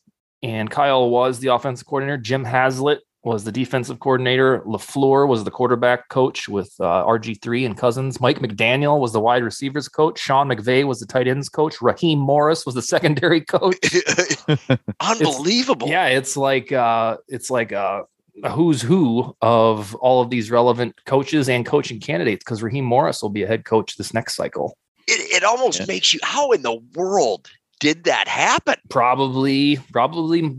and 0.42 0.70
Kyle 0.70 1.10
was 1.10 1.40
the 1.40 1.48
offensive 1.48 1.86
coordinator. 1.86 2.16
Jim 2.16 2.44
Haslett 2.44 3.00
was 3.22 3.44
the 3.44 3.52
defensive 3.52 4.00
coordinator. 4.00 4.60
Lafleur 4.60 5.28
was 5.28 5.44
the 5.44 5.50
quarterback 5.50 6.08
coach 6.08 6.48
with 6.48 6.74
uh, 6.80 7.04
RG 7.04 7.42
three 7.42 7.64
and 7.66 7.76
Cousins. 7.76 8.20
Mike 8.20 8.38
McDaniel 8.38 8.98
was 8.98 9.12
the 9.12 9.20
wide 9.20 9.44
receivers 9.44 9.88
coach. 9.88 10.18
Sean 10.18 10.48
McVay 10.48 10.84
was 10.84 11.00
the 11.00 11.06
tight 11.06 11.28
ends 11.28 11.48
coach. 11.50 11.82
Raheem 11.82 12.18
Morris 12.18 12.64
was 12.64 12.74
the 12.74 12.82
secondary 12.94 13.42
coach. 13.42 13.76
Unbelievable. 15.00 15.88
yeah, 15.88 16.06
it's 16.06 16.36
like 16.36 16.72
uh, 16.72 17.16
it's 17.28 17.50
like 17.50 17.72
uh, 17.72 18.02
a 18.42 18.50
who's 18.50 18.80
who 18.80 19.36
of 19.42 19.94
all 19.96 20.22
of 20.22 20.30
these 20.30 20.50
relevant 20.50 20.94
coaches 21.04 21.48
and 21.48 21.66
coaching 21.66 22.00
candidates 22.00 22.44
because 22.44 22.62
Raheem 22.62 22.84
Morris 22.84 23.22
will 23.22 23.28
be 23.30 23.42
a 23.42 23.46
head 23.46 23.64
coach 23.64 23.96
this 23.96 24.14
next 24.14 24.34
cycle. 24.36 24.76
It, 25.06 25.42
it 25.42 25.44
almost 25.44 25.80
Yeah. 25.80 25.86
makes 25.88 26.14
you. 26.14 26.20
How 26.22 26.52
in 26.52 26.62
the 26.62 26.80
world 26.94 27.50
did 27.80 28.04
that 28.04 28.28
happen? 28.28 28.76
probably 28.88 29.76
probably 29.92 30.54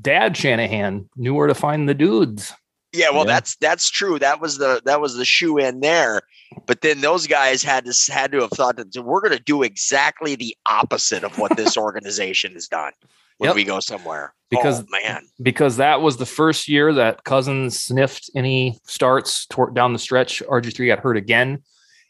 dad 0.00 0.36
Shanahan 0.36 1.08
knew 1.16 1.34
where 1.34 1.46
to 1.46 1.54
find 1.54 1.88
the 1.88 1.94
dudes. 1.94 2.52
Yeah, 2.92 3.10
well, 3.10 3.20
Yeah. 3.26 3.34
that's 3.34 3.56
that's 3.56 3.88
true. 3.90 4.18
That 4.18 4.40
was 4.40 4.58
the 4.58 4.82
that 4.84 5.00
was 5.00 5.16
the 5.16 5.24
shoe 5.24 5.58
in 5.58 5.80
there. 5.80 6.22
But 6.66 6.80
then 6.80 7.00
those 7.00 7.26
guys 7.28 7.62
had 7.62 7.84
to 7.84 8.12
had 8.12 8.32
to 8.32 8.40
have 8.40 8.50
thought 8.50 8.76
that 8.76 8.96
we're 9.04 9.20
going 9.20 9.36
to 9.36 9.42
do 9.42 9.62
exactly 9.62 10.34
the 10.34 10.56
opposite 10.68 11.22
of 11.22 11.38
what 11.38 11.56
this 11.56 11.76
organization 11.76 12.52
has 12.54 12.66
done 12.66 12.92
when 13.38 13.48
Yep. 13.48 13.54
we 13.56 13.64
go 13.64 13.78
somewhere. 13.80 14.32
Oh, 14.34 14.36
because- 14.50 14.80
oh, 14.82 14.86
man, 14.90 15.22
Because 15.40 15.76
that 15.76 16.02
was 16.02 16.16
the 16.16 16.26
first 16.26 16.66
year 16.68 16.92
that 16.94 17.22
Cousins 17.22 17.80
sniffed 17.80 18.28
any 18.34 18.80
starts 18.84 19.46
toward 19.46 19.74
down 19.76 19.92
the 19.92 19.98
stretch. 20.00 20.42
RG3 20.48 20.88
got 20.88 20.98
hurt 20.98 21.16
again. 21.16 21.62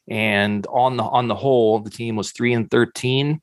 And 0.09 0.67
on 0.69 0.97
the 0.97 1.05
on 1.05 1.29
the 1.29 1.35
whole, 1.37 1.79
the 1.81 1.91
team 1.91 2.17
was 2.17 2.33
three 2.33 2.55
and 2.55 2.71
thirteen. 2.71 3.43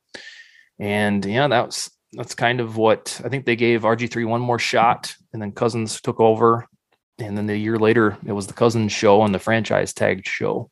And 0.79 1.23
yeah, 1.23 1.47
that 1.47 1.67
was 1.67 1.91
that's 2.13 2.35
kind 2.35 2.59
of 2.59 2.77
what 2.77 3.19
I 3.23 3.29
think 3.29 3.45
they 3.45 3.55
gave 3.55 3.81
RG3 3.81 4.27
one 4.27 4.41
more 4.41 4.59
shot, 4.59 5.13
and 5.33 5.41
then 5.41 5.51
Cousins 5.51 5.99
took 6.01 6.19
over. 6.19 6.67
And 7.19 7.37
then 7.37 7.47
the 7.47 7.57
year 7.57 7.77
later, 7.77 8.17
it 8.25 8.31
was 8.31 8.47
the 8.47 8.53
Cousins 8.53 8.91
show 8.91 9.23
and 9.23 9.33
the 9.33 9.39
franchise 9.39 9.93
tagged 9.93 10.27
show. 10.27 10.69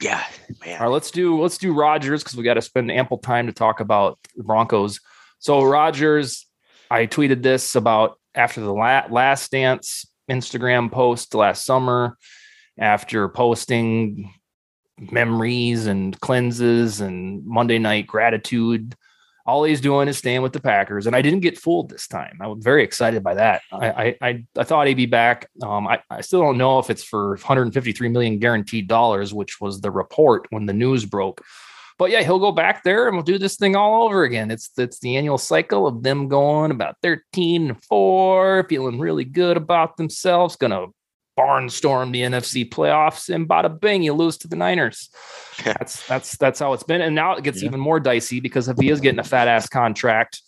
yeah, 0.00 0.24
man. 0.64 0.78
All 0.80 0.86
right, 0.86 0.92
let's 0.92 1.10
do 1.10 1.40
let's 1.40 1.58
do 1.58 1.72
Rodgers 1.72 2.22
because 2.22 2.36
we 2.36 2.44
got 2.44 2.54
to 2.54 2.62
spend 2.62 2.90
ample 2.90 3.18
time 3.18 3.46
to 3.46 3.52
talk 3.52 3.80
about 3.80 4.18
the 4.36 4.42
Broncos. 4.42 5.00
So 5.38 5.62
Rodgers, 5.62 6.46
I 6.90 7.06
tweeted 7.06 7.42
this 7.42 7.74
about 7.74 8.18
after 8.34 8.60
the 8.60 8.72
la- 8.72 9.06
last 9.10 9.50
dance 9.50 10.06
Instagram 10.30 10.90
post 10.90 11.34
last 11.34 11.64
summer, 11.64 12.16
after 12.78 13.28
posting 13.28 14.32
memories 14.98 15.86
and 15.86 16.18
cleanses 16.20 17.00
and 17.00 17.44
Monday 17.46 17.78
night 17.78 18.06
gratitude. 18.06 18.94
All 19.46 19.64
he's 19.64 19.80
doing 19.80 20.08
is 20.08 20.16
staying 20.16 20.40
with 20.42 20.54
the 20.54 20.60
Packers, 20.60 21.06
and 21.06 21.14
I 21.14 21.20
didn't 21.20 21.40
get 21.40 21.58
fooled 21.58 21.90
this 21.90 22.08
time. 22.08 22.38
I 22.40 22.46
was 22.46 22.64
very 22.64 22.82
excited 22.82 23.22
by 23.22 23.34
that. 23.34 23.62
I 23.72 24.16
I 24.20 24.44
I, 24.56 24.64
thought 24.64 24.86
he'd 24.86 24.94
be 24.94 25.06
back. 25.06 25.50
Um, 25.62 25.86
I, 25.86 26.00
I 26.08 26.22
still 26.22 26.40
don't 26.40 26.56
know 26.56 26.78
if 26.78 26.88
it's 26.88 27.04
for 27.04 27.30
153 27.30 28.08
million 28.08 28.38
guaranteed 28.38 28.88
dollars, 28.88 29.34
which 29.34 29.60
was 29.60 29.80
the 29.80 29.90
report 29.90 30.46
when 30.50 30.66
the 30.66 30.72
news 30.72 31.04
broke. 31.04 31.42
But 31.98 32.10
yeah, 32.10 32.22
he'll 32.22 32.40
go 32.40 32.52
back 32.52 32.82
there 32.82 33.06
and 33.06 33.16
we'll 33.16 33.22
do 33.22 33.38
this 33.38 33.56
thing 33.56 33.76
all 33.76 34.04
over 34.04 34.24
again. 34.24 34.50
It's 34.50 34.70
it's 34.76 34.98
the 34.98 35.16
annual 35.16 35.38
cycle 35.38 35.86
of 35.86 36.02
them 36.02 36.28
going 36.28 36.70
about 36.70 36.96
13 37.02 37.70
and 37.70 37.84
4, 37.84 38.66
feeling 38.68 38.98
really 38.98 39.24
good 39.24 39.56
about 39.56 39.96
themselves, 39.96 40.56
gonna 40.56 40.86
barnstorm 41.38 42.12
the 42.12 42.22
NFC 42.22 42.68
playoffs, 42.68 43.32
and 43.32 43.48
bada 43.48 43.80
bing, 43.80 44.02
you 44.02 44.12
lose 44.12 44.36
to 44.38 44.48
the 44.48 44.56
Niners. 44.56 45.10
that's 45.64 46.06
that's 46.06 46.36
that's 46.36 46.58
how 46.60 46.72
it's 46.72 46.82
been. 46.82 47.00
And 47.00 47.14
now 47.14 47.34
it 47.34 47.44
gets 47.44 47.62
Yeah. 47.62 47.68
even 47.68 47.80
more 47.80 48.00
dicey 48.00 48.40
because 48.40 48.68
if 48.68 48.76
he 48.78 48.90
is 48.90 49.00
getting 49.00 49.18
a 49.20 49.24
fat 49.24 49.48
ass 49.48 49.68
contract, 49.68 50.40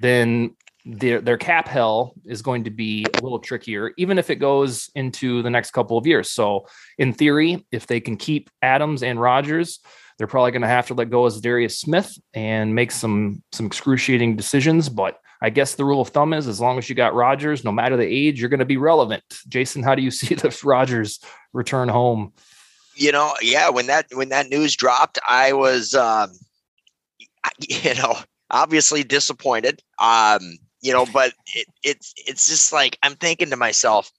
then 0.00 0.54
their 0.86 1.20
their 1.20 1.38
cap 1.38 1.66
hell 1.66 2.12
is 2.26 2.42
going 2.42 2.64
to 2.64 2.70
be 2.70 3.06
a 3.14 3.20
little 3.22 3.38
trickier, 3.38 3.92
even 3.96 4.18
if 4.18 4.28
it 4.28 4.36
goes 4.36 4.90
into 4.94 5.42
the 5.42 5.50
next 5.50 5.70
couple 5.70 5.96
of 5.96 6.06
years. 6.06 6.30
So, 6.30 6.66
in 6.98 7.12
theory, 7.14 7.66
if 7.72 7.86
they 7.86 8.00
can 8.00 8.16
keep 8.16 8.50
Adams 8.60 9.02
and 9.02 9.18
Rodgers, 9.18 9.80
they're 10.18 10.26
probably 10.26 10.50
going 10.52 10.62
to 10.62 10.68
have 10.68 10.86
to 10.88 10.94
let 10.94 11.08
go 11.10 11.24
of 11.24 11.40
Darius 11.40 11.78
Smith 11.80 12.18
and 12.34 12.74
make 12.74 12.90
some 12.90 13.42
some 13.52 13.64
excruciating 13.66 14.36
decisions. 14.36 14.90
But 14.90 15.18
I 15.44 15.50
guess 15.50 15.74
the 15.74 15.84
rule 15.84 16.00
of 16.00 16.08
thumb 16.08 16.32
is 16.32 16.48
as 16.48 16.60
long 16.60 16.78
as 16.78 16.88
you 16.88 16.94
got 16.94 17.14
Rodgers, 17.14 17.64
no 17.64 17.72
matter 17.72 17.96
the 17.96 18.06
age, 18.06 18.40
you're 18.40 18.48
going 18.48 18.60
to 18.60 18.64
be 18.64 18.76
relevant. 18.76 19.22
Jason, 19.48 19.82
how 19.82 19.94
do 19.94 20.02
you 20.02 20.10
see 20.20 20.34
the 20.34 20.58
Rodgers 20.64 21.20
return 21.52 21.88
home? 21.88 22.32
you 22.96 23.12
know, 23.12 23.34
yeah, 23.42 23.68
when 23.68 23.86
that 23.86 24.06
when 24.12 24.28
that 24.30 24.48
news 24.48 24.76
dropped, 24.76 25.18
I 25.28 25.52
was, 25.52 25.94
um, 25.94 26.32
you 27.68 27.94
know, 27.94 28.16
obviously 28.50 29.04
disappointed. 29.04 29.82
Um, 29.98 30.58
you 30.80 30.92
know, 30.92 31.06
but 31.12 31.32
it, 31.54 31.66
it's 31.82 32.14
it's 32.26 32.48
just 32.48 32.72
like 32.72 32.98
I'm 33.02 33.14
thinking 33.14 33.50
to 33.50 33.56
myself, 33.56 34.10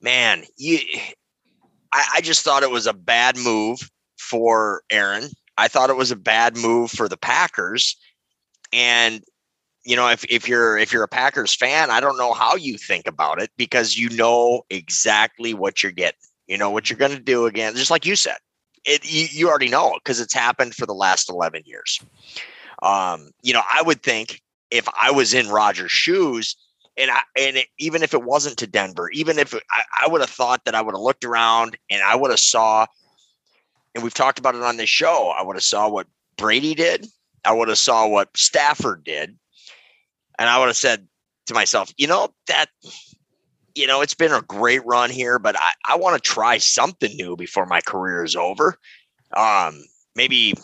man, 0.00 0.44
you, 0.56 0.78
I, 1.92 2.06
I 2.16 2.20
just 2.20 2.44
thought 2.44 2.62
it 2.62 2.70
was 2.70 2.86
a 2.86 2.94
bad 2.94 3.36
move 3.36 3.90
for 4.18 4.82
Aaron. 4.90 5.28
I 5.58 5.68
thought 5.68 5.90
it 5.90 5.96
was 5.96 6.10
a 6.10 6.16
bad 6.16 6.56
move 6.56 6.90
for 6.90 7.08
the 7.08 7.16
Packers, 7.16 7.96
and 8.72 9.22
you 9.86 9.94
know, 9.94 10.08
if 10.08 10.24
if 10.24 10.48
you're 10.48 10.76
if 10.76 10.92
you're 10.92 11.04
a 11.04 11.08
Packers 11.08 11.54
fan, 11.54 11.90
I 11.90 12.00
don't 12.00 12.18
know 12.18 12.32
how 12.32 12.56
you 12.56 12.76
think 12.76 13.06
about 13.06 13.40
it 13.40 13.52
because 13.56 13.96
you 13.96 14.10
know 14.10 14.62
exactly 14.68 15.54
what 15.54 15.80
you're 15.80 15.92
getting. 15.92 16.18
You 16.48 16.58
know 16.58 16.70
what 16.70 16.90
you're 16.90 16.98
going 16.98 17.12
to 17.12 17.20
do 17.20 17.46
again, 17.46 17.76
just 17.76 17.90
like 17.90 18.04
you 18.04 18.16
said. 18.16 18.38
It 18.84 19.08
you, 19.08 19.28
you 19.30 19.48
already 19.48 19.68
know 19.68 19.94
because 19.94 20.18
it's 20.18 20.34
happened 20.34 20.74
for 20.74 20.86
the 20.86 20.92
last 20.92 21.30
11 21.30 21.62
years. 21.66 22.00
Um, 22.82 23.30
you 23.42 23.52
know, 23.54 23.62
I 23.72 23.80
would 23.80 24.02
think 24.02 24.42
if 24.72 24.88
I 25.00 25.12
was 25.12 25.32
in 25.32 25.48
Rodgers' 25.48 25.92
shoes, 25.92 26.56
and 26.96 27.12
I 27.12 27.20
and 27.38 27.58
it, 27.58 27.68
even 27.78 28.02
if 28.02 28.12
it 28.12 28.24
wasn't 28.24 28.56
to 28.58 28.66
Denver, 28.66 29.08
even 29.12 29.38
if 29.38 29.54
it, 29.54 29.62
I, 29.70 29.82
I 30.04 30.08
would 30.08 30.20
have 30.20 30.30
thought 30.30 30.64
that 30.64 30.74
I 30.74 30.82
would 30.82 30.96
have 30.96 31.00
looked 31.00 31.24
around 31.24 31.78
and 31.90 32.02
I 32.02 32.16
would 32.16 32.32
have 32.32 32.40
saw, 32.40 32.86
and 33.94 34.02
we've 34.02 34.12
talked 34.12 34.40
about 34.40 34.56
it 34.56 34.62
on 34.62 34.78
this 34.78 34.90
show. 34.90 35.32
I 35.38 35.44
would 35.44 35.54
have 35.54 35.62
saw 35.62 35.88
what 35.88 36.08
Brady 36.36 36.74
did. 36.74 37.06
I 37.44 37.52
would 37.52 37.68
have 37.68 37.78
saw 37.78 38.08
what 38.08 38.36
Stafford 38.36 39.04
did, 39.04 39.36
and 40.38 40.48
I 40.48 40.58
would 40.58 40.68
have 40.68 40.76
said 40.76 41.06
to 41.46 41.54
myself, 41.54 41.92
you 41.96 42.06
know 42.06 42.32
that 42.48 42.66
you 43.76 43.86
know, 43.86 44.00
it's 44.00 44.14
been 44.14 44.32
a 44.32 44.40
great 44.42 44.84
run 44.86 45.10
here, 45.10 45.38
but 45.38 45.54
I, 45.56 45.72
I 45.84 45.96
want 45.96 46.20
to 46.20 46.30
try 46.30 46.56
something 46.58 47.14
new 47.14 47.36
before 47.36 47.66
my 47.66 47.82
career 47.82 48.24
is 48.24 48.34
over. 48.34 48.78
Um, 49.36 49.84
maybe, 50.16 50.54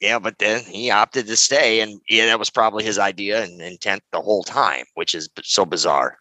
yeah, 0.00 0.18
but 0.18 0.38
then 0.38 0.64
he 0.64 0.90
opted 0.90 1.28
to 1.28 1.36
stay, 1.36 1.80
and 1.80 2.00
yeah, 2.08 2.26
that 2.26 2.38
was 2.38 2.50
probably 2.50 2.82
his 2.84 2.98
idea 2.98 3.44
and 3.44 3.62
intent 3.62 4.02
the 4.10 4.20
whole 4.20 4.42
time, 4.42 4.84
which 4.94 5.14
is 5.14 5.28
so 5.44 5.64
bizarre. 5.64 6.18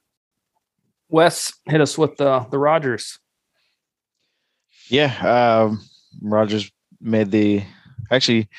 Wes, 1.10 1.52
hit 1.66 1.82
us 1.82 1.98
with 1.98 2.18
the 2.18 2.46
the 2.52 2.60
Rodgers. 2.60 3.18
Yeah, 4.90 5.66
um, 5.66 5.82
Rodgers 6.22 6.72
made 7.02 7.32
the 7.32 7.64
actually. 8.12 8.50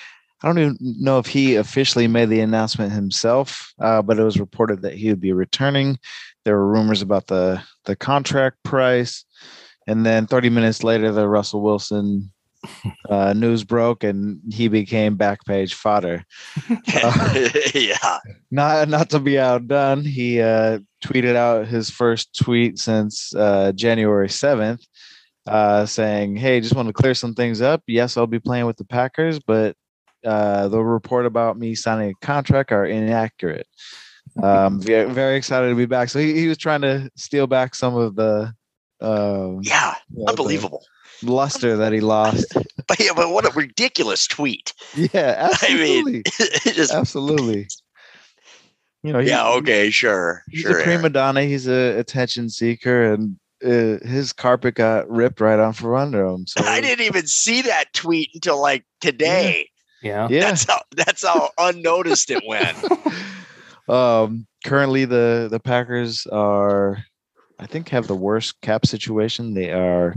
I 0.43 0.47
don't 0.47 0.59
even 0.59 0.77
know 0.81 1.19
if 1.19 1.27
he 1.27 1.57
officially 1.57 2.07
made 2.07 2.29
the 2.29 2.41
announcement 2.41 2.93
himself, 2.93 3.73
uh, 3.81 4.03
but 4.03 4.19
it 4.19 4.23
was 4.23 4.39
reported 4.39 4.83
that 4.83 4.95
he 4.95 5.09
would 5.09 5.21
be 5.21 5.33
returning. 5.33 5.99
There 6.45 6.57
were 6.57 6.69
rumors 6.69 7.03
about 7.03 7.27
the 7.27 7.63
the 7.87 7.97
contract 7.97 8.63
price, 8.63 9.25
and 9.87 10.07
then 10.07 10.27
30 10.27 10.51
minutes 10.51 10.85
later, 10.85 11.11
the 11.11 11.29
Russell 11.29 11.61
Wilson 11.61 12.33
uh, 13.11 13.33
news 13.33 13.65
broke, 13.65 14.05
and 14.05 14.41
he 14.53 14.69
became 14.69 15.17
back 15.17 15.45
page 15.45 15.75
fodder. 15.75 16.25
Uh, 17.01 17.49
yeah, 17.75 18.19
not 18.51 18.89
not 18.89 19.11
to 19.11 19.19
be 19.19 19.39
outdone, 19.39 20.05
he 20.05 20.41
uh, 20.41 20.79
tweeted 21.05 21.37
out 21.37 21.67
his 21.67 21.91
first 21.91 22.37
tweet 22.37 22.79
since 22.79 23.35
uh, 23.35 23.73
January 23.73 24.29
seventh, 24.29 24.85
uh, 25.47 25.85
saying, 25.85 26.37
"Hey, 26.37 26.61
just 26.61 26.75
want 26.75 26.89
to 26.89 26.93
clear 26.93 27.15
some 27.15 27.35
things 27.35 27.61
up. 27.61 27.83
Yes, 27.87 28.17
I'll 28.17 28.27
be 28.27 28.41
playing 28.41 28.67
with 28.67 28.77
the 28.77 28.85
Packers, 28.85 29.39
but 29.39 29.77
uh, 30.25 30.69
the 30.69 30.83
report 30.83 31.27
about 31.27 31.59
me 31.59 31.75
signing 31.75 32.11
a 32.11 32.27
contract 32.27 32.73
are 32.73 32.85
inaccurate." 32.85 33.67
Um, 34.43 34.81
very, 34.83 35.11
very 35.11 35.37
excited 35.37 35.69
to 35.69 35.75
be 35.75 35.87
back. 35.87 36.09
So 36.09 36.19
he, 36.19 36.35
he 36.39 36.49
was 36.49 36.59
trying 36.59 36.83
to 36.83 37.11
steal 37.17 37.47
back 37.47 37.75
some 37.75 37.97
of 37.97 38.15
the 38.15 38.53
um, 39.01 39.61
yeah, 39.63 39.95
you 40.11 40.25
know, 40.25 40.31
unbelievable. 40.31 40.83
luster 41.23 41.77
that 41.77 41.93
he 41.93 42.01
lost. 42.01 42.47
But 42.87 43.01
yeah, 43.01 43.13
but 43.15 43.29
what 43.29 43.45
a 43.45 43.51
ridiculous 43.51 44.27
tweet. 44.27 44.73
yeah, 45.13 45.51
I 45.61 45.75
mean, 45.75 46.23
absolutely, 46.25 46.73
just, 46.73 46.91
absolutely. 46.91 47.69
You 49.03 49.13
know, 49.13 49.19
yeah, 49.19 49.47
okay, 49.47 49.91
sure, 49.91 50.43
he's 50.49 50.63
sure. 50.63 50.81
a 50.81 50.83
prima 50.83 51.01
Aaron. 51.01 51.13
donna. 51.13 51.43
He's 51.43 51.69
a 51.69 51.99
attention 51.99 52.49
seeker, 52.49 53.13
and 53.13 53.37
uh, 53.63 54.03
his 54.09 54.33
carpet 54.33 54.77
got 54.77 55.07
ripped 55.11 55.43
right 55.43 55.59
off 55.59 55.77
from 55.81 55.97
under 55.97 56.25
him. 56.25 56.47
So 56.47 56.65
I 56.65 56.81
didn't 56.81 57.05
even 57.05 57.27
see 57.27 57.61
that 57.61 57.93
tweet 57.93 58.31
until 58.33 58.59
like 58.59 58.87
today. 59.03 59.69
Yeah. 60.03 60.29
Yeah. 60.31 60.41
That's 60.41 60.65
how 60.65 60.81
that's 60.97 61.27
how 61.27 61.51
unnoticed 61.59 62.31
it 62.31 62.43
went. 62.47 62.77
um, 63.89 64.47
currently, 64.65 65.05
the 65.05 65.49
the 65.51 65.61
Packers 65.61 66.27
are 66.27 66.99
I 67.59 67.67
think, 67.67 67.89
have 67.89 68.07
the 68.07 68.15
worst 68.15 68.61
cap 68.61 68.87
situation. 68.87 69.55
They 69.55 69.73
are 69.73 70.15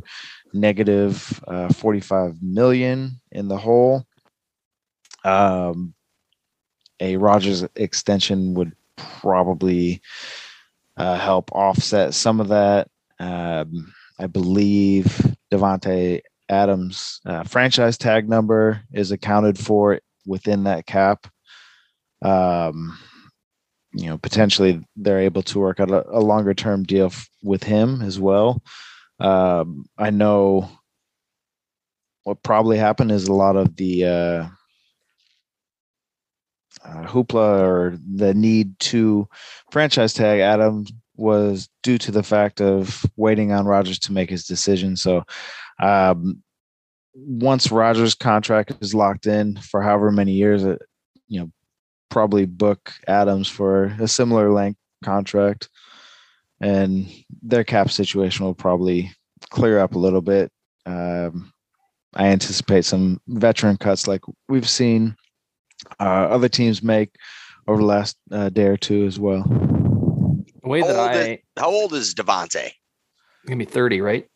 negative 0.53 1.41
uh, 1.47 1.73
45 1.73 2.41
million 2.41 3.19
in 3.31 3.47
the 3.47 3.57
hole. 3.57 4.05
Um, 5.23 5.93
a 6.99 7.17
Rodgers 7.17 7.65
extension 7.75 8.53
would 8.53 8.73
probably 8.95 10.01
uh, 10.97 11.17
help 11.17 11.51
offset 11.51 12.13
some 12.13 12.39
of 12.39 12.49
that. 12.49 12.89
Um, 13.19 13.91
I 14.19 14.27
believe 14.27 15.35
Davante 15.51 16.21
Adams' 16.51 17.21
uh, 17.25 17.43
franchise 17.43 17.97
tag 17.97 18.29
number 18.29 18.81
is 18.93 19.11
accounted 19.11 19.57
for 19.57 19.99
within 20.25 20.65
that 20.65 20.85
cap. 20.85 21.25
Um, 22.21 22.97
you 23.93 24.07
know, 24.07 24.17
potentially 24.17 24.85
they're 24.95 25.19
able 25.19 25.43
to 25.43 25.59
work 25.59 25.79
out 25.79 25.89
a, 25.89 26.07
a 26.09 26.19
longer 26.19 26.53
term 26.53 26.83
deal 26.83 27.07
f- 27.07 27.29
with 27.41 27.63
him 27.63 28.01
as 28.01 28.19
well. 28.19 28.61
Um, 29.19 29.85
I 29.97 30.09
know 30.11 30.69
what 32.23 32.43
probably 32.43 32.77
happened 32.77 33.11
is 33.11 33.27
a 33.27 33.33
lot 33.33 33.55
of 33.55 33.75
the 33.75 34.05
uh, 34.05 34.47
uh, 36.83 37.05
hoopla 37.05 37.61
or 37.61 37.97
the 38.15 38.33
need 38.33 38.77
to 38.79 39.27
franchise 39.71 40.13
tag 40.13 40.39
Adam 40.39 40.85
was 41.15 41.69
due 41.83 41.97
to 41.99 42.11
the 42.11 42.23
fact 42.23 42.61
of 42.61 43.05
waiting 43.15 43.51
on 43.51 43.65
Rodgers 43.65 43.99
to 43.99 44.13
make 44.13 44.29
his 44.29 44.45
decision. 44.45 44.95
So, 44.95 45.23
um, 45.81 46.41
once 47.13 47.71
Rodgers' 47.71 48.15
contract 48.15 48.73
is 48.81 48.95
locked 48.95 49.25
in 49.27 49.57
for 49.57 49.81
however 49.81 50.11
many 50.11 50.31
years, 50.33 50.63
uh, 50.65 50.77
you 51.27 51.39
know, 51.41 51.51
probably 52.09 52.45
book 52.45 52.93
Adams 53.07 53.47
for 53.47 53.85
a 53.99 54.07
similar 54.07 54.51
length 54.51 54.79
contract, 55.03 55.69
and 56.61 57.11
their 57.41 57.63
cap 57.63 57.89
situation 57.89 58.45
will 58.45 58.53
probably 58.53 59.11
clear 59.49 59.79
up 59.79 59.95
a 59.95 59.99
little 59.99 60.21
bit. 60.21 60.51
Um, 60.85 61.51
I 62.15 62.27
anticipate 62.27 62.85
some 62.85 63.19
veteran 63.27 63.77
cuts 63.77 64.07
like 64.07 64.21
we've 64.49 64.69
seen 64.69 65.15
uh, 65.99 66.03
other 66.03 66.49
teams 66.49 66.83
make 66.83 67.15
over 67.67 67.81
the 67.81 67.87
last 67.87 68.17
uh, 68.31 68.49
day 68.49 68.65
or 68.67 68.77
two 68.77 69.05
as 69.05 69.19
well. 69.19 69.43
The 69.43 70.69
way 70.69 70.81
that 70.81 70.95
How 70.95 71.01
old 71.01 71.11
is- 71.15 71.27
I 71.27 71.39
How 71.59 71.69
old 71.69 71.93
is 71.93 72.13
Davante? 72.13 72.69
gonna 73.47 73.57
be 73.57 73.65
30, 73.65 74.01
right? 74.01 74.27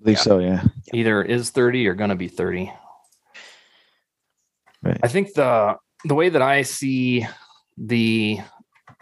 I 0.00 0.04
believe 0.04 0.16
Yeah. 0.18 0.22
so, 0.22 0.38
yeah. 0.38 0.62
Either 0.94 1.22
is 1.22 1.50
30 1.50 1.86
or 1.88 1.94
gonna 1.94 2.16
be 2.16 2.28
30. 2.28 2.72
Right. 4.82 4.98
I 5.02 5.08
think 5.08 5.34
the 5.34 5.76
the 6.04 6.14
way 6.14 6.28
that 6.28 6.42
I 6.42 6.62
see 6.62 7.26
the 7.76 8.38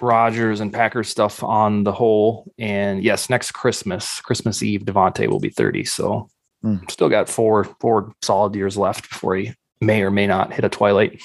Rodgers 0.01 0.61
and 0.61 0.73
Packers 0.73 1.09
stuff 1.09 1.43
on 1.43 1.85
the 1.85 1.93
whole, 1.93 2.53
and 2.59 3.03
yes, 3.05 3.29
next 3.29 3.53
Christmas, 3.53 4.21
Christmas 4.21 4.63
Eve, 4.63 4.83
Davante 4.83 5.27
will 5.29 5.41
be 5.41 5.51
30. 5.51 5.85
So 5.85 6.29
Hmm. 6.63 6.77
still 6.89 7.11
got 7.11 7.29
four 7.29 7.65
four 7.81 8.13
solid 8.23 8.55
years 8.55 8.77
left 8.79 9.09
before 9.11 9.37
he 9.37 9.53
may 9.83 10.03
or 10.03 10.11
may 10.11 10.27
not 10.27 10.53
hit 10.55 10.65
a 10.65 10.71
twilight. 10.71 11.21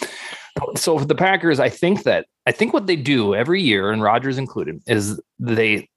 So 0.75 0.99
for 0.99 1.05
the 1.05 1.15
Packers, 1.15 1.59
I 1.61 1.69
think 1.69 2.03
that 2.03 2.25
I 2.45 2.51
think 2.51 2.73
what 2.73 2.87
they 2.87 2.97
do 2.97 3.33
every 3.33 3.61
year, 3.61 3.91
and 3.91 4.03
Rodgers 4.03 4.37
included, 4.37 4.81
is 4.87 5.19
they 5.39 5.87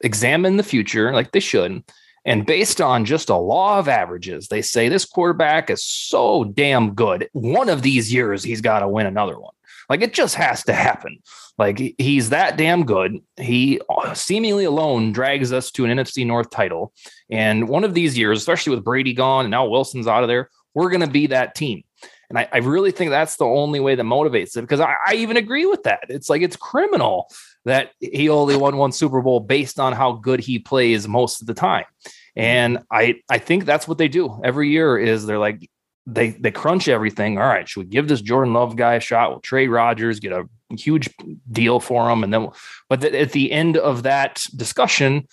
examine 0.00 0.56
the 0.56 0.62
future 0.62 1.12
like 1.12 1.32
they 1.32 1.40
should. 1.40 1.82
And 2.24 2.46
based 2.46 2.80
on 2.80 3.04
just 3.04 3.28
a 3.28 3.36
law 3.36 3.78
of 3.78 3.88
averages, 3.88 4.48
they 4.48 4.62
say 4.62 4.88
this 4.88 5.04
quarterback 5.04 5.68
is 5.68 5.84
so 5.84 6.44
damn 6.44 6.94
good. 6.94 7.28
One 7.32 7.68
of 7.68 7.82
these 7.82 8.12
years, 8.12 8.42
he's 8.42 8.60
got 8.60 8.80
to 8.80 8.88
win 8.88 9.06
another 9.06 9.38
one. 9.38 9.52
Like 9.90 10.00
it 10.00 10.14
just 10.14 10.34
has 10.36 10.64
to 10.64 10.72
happen. 10.72 11.18
Like 11.58 11.94
he's 11.98 12.30
that 12.30 12.56
damn 12.56 12.84
good. 12.84 13.18
He 13.36 13.80
seemingly 14.14 14.64
alone 14.64 15.12
drags 15.12 15.52
us 15.52 15.70
to 15.72 15.84
an 15.84 15.96
NFC 15.96 16.26
North 16.26 16.50
title. 16.50 16.92
And 17.30 17.68
one 17.68 17.84
of 17.84 17.94
these 17.94 18.16
years, 18.16 18.38
especially 18.38 18.74
with 18.74 18.84
Brady 18.84 19.12
gone 19.12 19.44
and 19.44 19.50
now 19.50 19.66
Wilson's 19.66 20.06
out 20.06 20.22
of 20.22 20.28
there, 20.28 20.48
we're 20.74 20.90
going 20.90 21.02
to 21.02 21.06
be 21.06 21.28
that 21.28 21.54
team. 21.54 21.84
And 22.30 22.38
I, 22.38 22.48
I 22.50 22.58
really 22.58 22.90
think 22.90 23.10
that's 23.10 23.36
the 23.36 23.44
only 23.44 23.80
way 23.80 23.94
that 23.94 24.02
motivates 24.02 24.56
it 24.56 24.62
because 24.62 24.80
I, 24.80 24.96
I 25.06 25.14
even 25.14 25.36
agree 25.36 25.66
with 25.66 25.82
that. 25.84 26.04
It's 26.08 26.30
like 26.30 26.42
it's 26.42 26.56
criminal 26.56 27.30
that 27.64 27.90
he 28.00 28.28
only 28.28 28.56
won 28.56 28.76
one 28.76 28.92
Super 28.92 29.20
Bowl 29.20 29.40
based 29.40 29.80
on 29.80 29.92
how 29.92 30.12
good 30.12 30.40
he 30.40 30.58
plays 30.58 31.08
most 31.08 31.40
of 31.40 31.46
the 31.46 31.54
time. 31.54 31.84
Mm-hmm. 31.84 32.40
And 32.40 32.78
I 32.90 33.16
I 33.28 33.38
think 33.38 33.64
that's 33.64 33.88
what 33.88 33.98
they 33.98 34.08
do 34.08 34.40
every 34.44 34.70
year 34.70 34.98
is 34.98 35.26
they're 35.26 35.38
like 35.38 35.68
they 36.06 36.30
they 36.30 36.50
crunch 36.50 36.88
everything. 36.88 37.38
All 37.38 37.46
right, 37.46 37.68
should 37.68 37.80
we 37.80 37.86
give 37.86 38.08
this 38.08 38.20
Jordan 38.20 38.52
Love 38.52 38.76
guy 38.76 38.94
a 38.94 39.00
shot? 39.00 39.30
We'll 39.30 39.40
trade 39.40 39.68
Rodgers, 39.68 40.20
get 40.20 40.32
a 40.32 40.44
huge 40.76 41.08
deal 41.50 41.80
for 41.80 42.10
him, 42.10 42.24
and 42.24 42.32
then 42.32 42.42
we'll, 42.42 42.56
but 42.88 43.00
th- 43.00 43.14
at 43.14 43.32
the 43.32 43.52
end 43.52 43.76
of 43.76 44.02
that 44.02 44.44
discussion, 44.54 45.26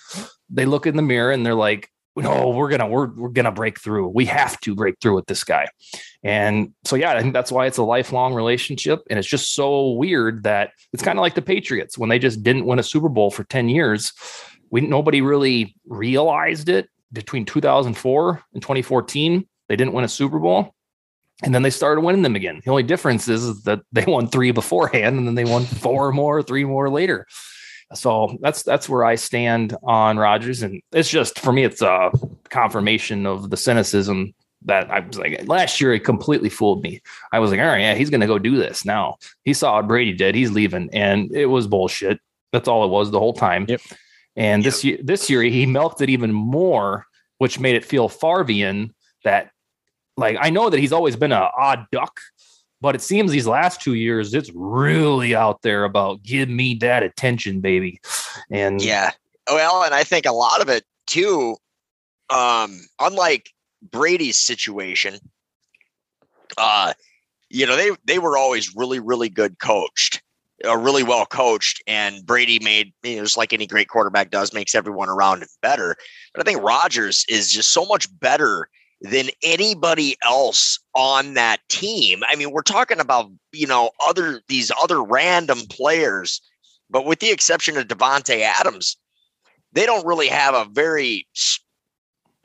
they 0.50 0.66
look 0.66 0.88
in 0.88 0.96
the 0.96 1.02
mirror 1.02 1.32
and 1.32 1.46
they're 1.46 1.56
like, 1.56 1.90
no, 2.16 2.50
we're 2.50 2.70
gonna 2.70 2.88
we're 2.88 3.08
we're 3.08 3.30
gonna 3.30 3.52
break 3.52 3.80
through. 3.80 4.10
We 4.10 4.26
have 4.26 4.60
to 4.62 4.76
break 4.76 4.96
through 5.02 5.16
with 5.16 5.28
this 5.28 5.44
guy. 5.44 5.68
And 6.24 6.74
so 6.84 6.96
yeah, 6.96 7.14
I 7.14 7.22
think 7.22 7.34
that's 7.34 7.52
why 7.52 7.68
it's 7.68 7.78
a 7.78 7.84
lifelong 7.84 8.34
relationship. 8.34 9.02
And 9.10 9.18
it's 9.18 9.28
just 9.28 9.54
so 9.54 9.92
weird 9.92 10.44
that 10.44 10.72
it's 10.94 11.04
kind 11.04 11.18
of 11.18 11.22
like 11.22 11.36
the 11.36 11.42
Patriots 11.42 11.98
when 11.98 12.10
they 12.10 12.20
just 12.20 12.44
didn't 12.44 12.66
win 12.66 12.80
a 12.80 12.84
Super 12.84 13.10
Bowl 13.10 13.32
for 13.32 13.44
10 13.46 13.70
years. 13.70 14.12
We 14.70 14.82
nobody 14.82 15.22
really 15.22 15.76
realized 15.86 16.70
it 16.70 16.90
between 17.14 17.46
2004 17.46 18.44
and 18.54 18.62
2014. 18.62 19.48
They 19.70 19.76
didn't 19.76 19.94
win 19.94 20.06
a 20.06 20.10
Super 20.10 20.40
Bowl. 20.40 20.74
And 21.44 21.56
then 21.56 21.64
they 21.64 21.70
started 21.72 22.02
winning 22.02 22.22
them 22.22 22.36
again. 22.36 22.62
The 22.64 22.70
only 22.70 22.84
difference 22.84 23.28
is 23.28 23.64
that 23.64 23.82
they 23.92 24.06
won 24.06 24.28
three 24.28 24.52
beforehand 24.52 25.18
and 25.18 25.28
then 25.28 25.36
they 25.36 25.46
won 25.46 25.64
four 25.64 26.12
more, 26.12 26.44
three 26.44 26.66
more 26.66 26.90
later. 26.90 27.26
So 27.94 28.38
that's 28.42 28.64
that's 28.64 28.88
where 28.88 29.04
I 29.04 29.16
stand 29.16 29.76
on 29.84 30.18
Rodgers, 30.18 30.64
and 30.64 30.82
it's 30.92 31.10
just 31.10 31.40
for 31.40 31.52
me, 31.52 31.64
it's 31.64 31.82
a 31.82 32.12
confirmation 32.50 33.26
of 33.26 33.50
the 33.50 33.58
cynicism 33.58 34.34
that 34.64 34.90
I 34.92 35.00
was 35.00 35.18
like 35.18 35.48
last 35.48 35.82
year. 35.82 35.94
It 35.94 36.02
completely 36.02 36.50
fooled 36.50 36.84
me. 36.84 37.02
I 37.32 37.40
was 37.40 37.52
like, 37.52 37.60
all 37.60 37.66
right, 37.66 37.82
yeah, 37.82 37.96
he's 37.96 38.10
going 38.10 38.22
to 38.22 38.28
go 38.28 38.40
do 38.40 38.56
this 38.56 38.86
now. 38.86 39.18
He 39.44 39.54
saw 39.54 39.76
what 39.76 39.88
Brady 39.88 40.14
did. 40.14 40.36
He's 40.36 40.52
leaving, 40.52 40.90
and 40.94 41.32
it 41.36 41.48
was 41.48 41.68
bullshit. 41.68 42.20
That's 42.54 42.68
all 42.68 42.86
it 42.86 42.90
was 42.90 43.12
the 43.12 43.20
whole 43.20 43.34
time. 43.34 43.66
Yep. 43.68 43.82
And 44.36 44.64
this 44.64 44.84
year, 44.84 44.98
this 45.04 45.30
year 45.30 45.42
he 45.42 45.66
milked 45.66 46.02
it 46.02 46.10
even 46.10 46.32
more, 46.32 47.06
which 47.40 47.60
made 47.60 47.76
it 47.76 47.84
feel 47.84 48.08
Farvian 48.08 48.92
that, 49.26 49.52
like, 50.16 50.38
I 50.40 50.50
know 50.50 50.70
that 50.70 50.80
he's 50.80 50.94
always 50.94 51.16
been 51.16 51.32
a 51.32 51.50
odd 51.58 51.86
duck, 51.92 52.20
but 52.82 52.96
it 52.96 53.02
seems 53.02 53.32
these 53.32 53.48
last 53.48 53.80
two 53.80 53.94
years, 53.94 54.34
it's 54.34 54.52
really 54.54 55.36
out 55.36 55.62
there 55.62 55.84
about 55.84 56.24
give 56.24 56.50
me 56.50 56.74
that 56.82 57.04
attention, 57.04 57.62
baby. 57.62 58.02
And 58.50 58.82
Yeah. 58.82 59.12
Well, 59.48 59.84
and 59.84 59.94
I 59.94 60.04
think 60.04 60.26
a 60.26 60.32
lot 60.32 60.62
of 60.62 60.70
it 60.70 60.84
too, 61.08 61.56
um, 62.30 62.80
unlike 63.00 63.52
Brady's 63.82 64.38
situation, 64.38 65.20
uh, 66.58 66.94
you 67.50 67.66
know, 67.66 67.76
they 67.76 67.92
they 68.06 68.20
were 68.20 68.38
always 68.38 68.76
really, 68.76 69.00
really 69.00 69.30
good 69.30 69.60
coached, 69.60 70.22
uh, 70.66 70.78
really 70.78 71.04
well 71.04 71.26
coached, 71.26 71.84
and 71.86 72.26
Brady 72.26 72.60
made 72.60 72.94
you 73.04 73.18
know, 73.18 73.24
just 73.24 73.38
like 73.38 73.54
any 73.54 73.68
great 73.68 73.90
quarterback 73.90 74.32
does, 74.32 74.54
makes 74.54 74.74
everyone 74.74 75.10
around 75.10 75.42
him 75.42 75.50
better. 75.62 75.96
But 76.34 76.42
I 76.48 76.50
think 76.50 76.64
Rodgers 76.64 77.26
is 77.28 77.52
just 77.52 77.72
so 77.74 77.86
much 77.86 78.08
better 78.20 78.70
than 79.02 79.30
anybody 79.44 80.16
else 80.24 80.80
on 80.94 81.34
that 81.34 81.60
team. 81.70 82.24
I 82.28 82.36
mean, 82.36 82.52
we're 82.52 82.62
talking 82.62 83.00
about, 83.00 83.32
you 83.52 83.68
know, 83.68 83.92
other 84.08 84.42
these 84.48 84.72
other 84.82 85.04
random 85.04 85.60
players, 85.70 86.42
but 86.90 87.06
with 87.06 87.20
the 87.20 87.32
exception 87.32 87.78
of 87.78 87.88
Davante 87.88 88.42
Adams, 88.42 88.98
they 89.74 89.86
don't 89.86 90.06
really 90.06 90.28
have 90.28 90.54
a 90.54 90.70
very 90.72 91.28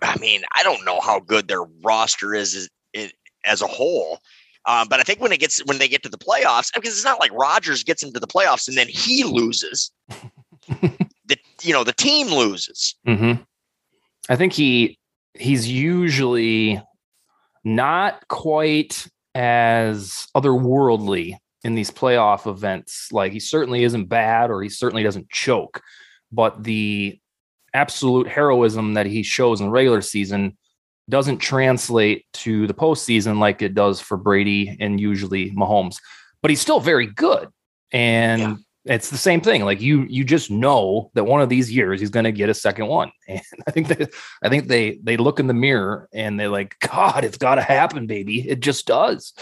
I 0.03 0.19
mean, 0.19 0.42
I 0.55 0.62
don't 0.62 0.85
know 0.85 1.01
how 1.01 1.21
good 1.21 1.49
their 1.49 1.62
roster 1.83 2.35
is 2.35 2.69
as, 2.95 3.12
as 3.45 3.62
a 3.62 3.66
whole. 3.66 4.21
Um, 4.66 4.88
but 4.88 4.99
I 4.99 5.05
think 5.05 5.21
when 5.21 5.33
it 5.33 5.40
gets 5.40 5.64
when 5.66 5.79
they 5.79 5.88
get 5.88 6.03
to 6.03 6.09
the 6.09 6.19
playoffs, 6.19 6.73
because 6.75 6.95
it's 6.95 7.05
not 7.05 7.21
like 7.21 7.33
Rodgers 7.33 7.85
gets 7.85 8.03
into 8.03 8.19
the 8.19 8.27
playoffs 8.27 8.66
and 8.66 8.77
then 8.77 8.88
he 8.88 9.25
loses. 9.25 9.92
the 10.69 11.37
you 11.62 11.73
know 11.73 11.85
the 11.85 11.92
team 11.92 12.29
loses. 12.29 12.97
Mhm. 13.07 13.47
I 14.29 14.37
think 14.37 14.53
he 14.53 14.99
he's 15.38 15.68
usually 15.68 16.81
not 17.64 18.27
quite 18.29 19.07
as 19.35 20.29
otherworldly 20.37 21.37
in 21.64 21.75
these 21.75 21.90
playoff 21.90 22.49
events. 22.49 23.11
Like 23.12 23.33
he 23.33 23.40
certainly 23.40 23.85
isn't 23.85 24.07
bad, 24.07 24.51
or 24.51 24.62
he 24.62 24.68
certainly 24.68 25.03
doesn't 25.03 25.29
choke, 25.31 25.83
but 26.33 26.62
the 26.62 27.18
absolute 27.75 28.29
heroism 28.29 28.94
that 28.94 29.07
he 29.07 29.22
shows 29.22 29.61
in 29.61 29.66
the 29.66 29.72
regular 29.72 30.01
season 30.01 30.57
doesn't 31.09 31.38
translate 31.38 32.25
to 32.33 32.66
the 32.66 32.75
postseason 32.75 33.38
like 33.38 33.62
it 33.62 33.75
does 33.75 34.01
for 34.01 34.16
Brady 34.16 34.77
and 34.81 35.01
usually 35.01 35.51
Mahomes. 35.53 35.96
But 36.42 36.51
he's 36.51 36.61
still 36.61 36.81
very 36.81 37.07
good, 37.07 37.49
and 37.92 38.40
Yeah. 38.40 38.57
It's 38.87 39.11
the 39.11 39.18
same 39.18 39.40
thing. 39.40 39.64
Like 39.64 39.81
you, 39.81 40.07
you 40.09 40.25
just 40.25 40.51
know 40.51 41.11
that 41.14 41.25
one 41.25 41.42
of 41.42 41.49
these 41.49 41.70
years 41.70 42.01
he's 42.01 42.11
going 42.11 42.25
to 42.25 42.33
get 42.33 42.49
a 42.49 42.55
second 42.55 42.87
one, 42.87 43.11
and 43.29 43.42
I 43.66 43.70
think 43.72 43.88
that 43.88 44.11
I 44.42 44.49
think 44.49 44.68
they 44.68 44.99
they 45.03 45.16
look 45.16 45.40
in 45.40 45.49
the 45.49 45.55
mirror 45.55 46.09
and 46.12 46.38
they're 46.38 46.49
like, 46.49 46.77
God, 46.81 47.25
it's 47.25 47.38
got 47.38 47.57
to 47.57 47.62
happen, 47.62 48.07
baby. 48.07 48.49
It 48.49 48.61
just 48.61 48.87
does. 48.87 49.35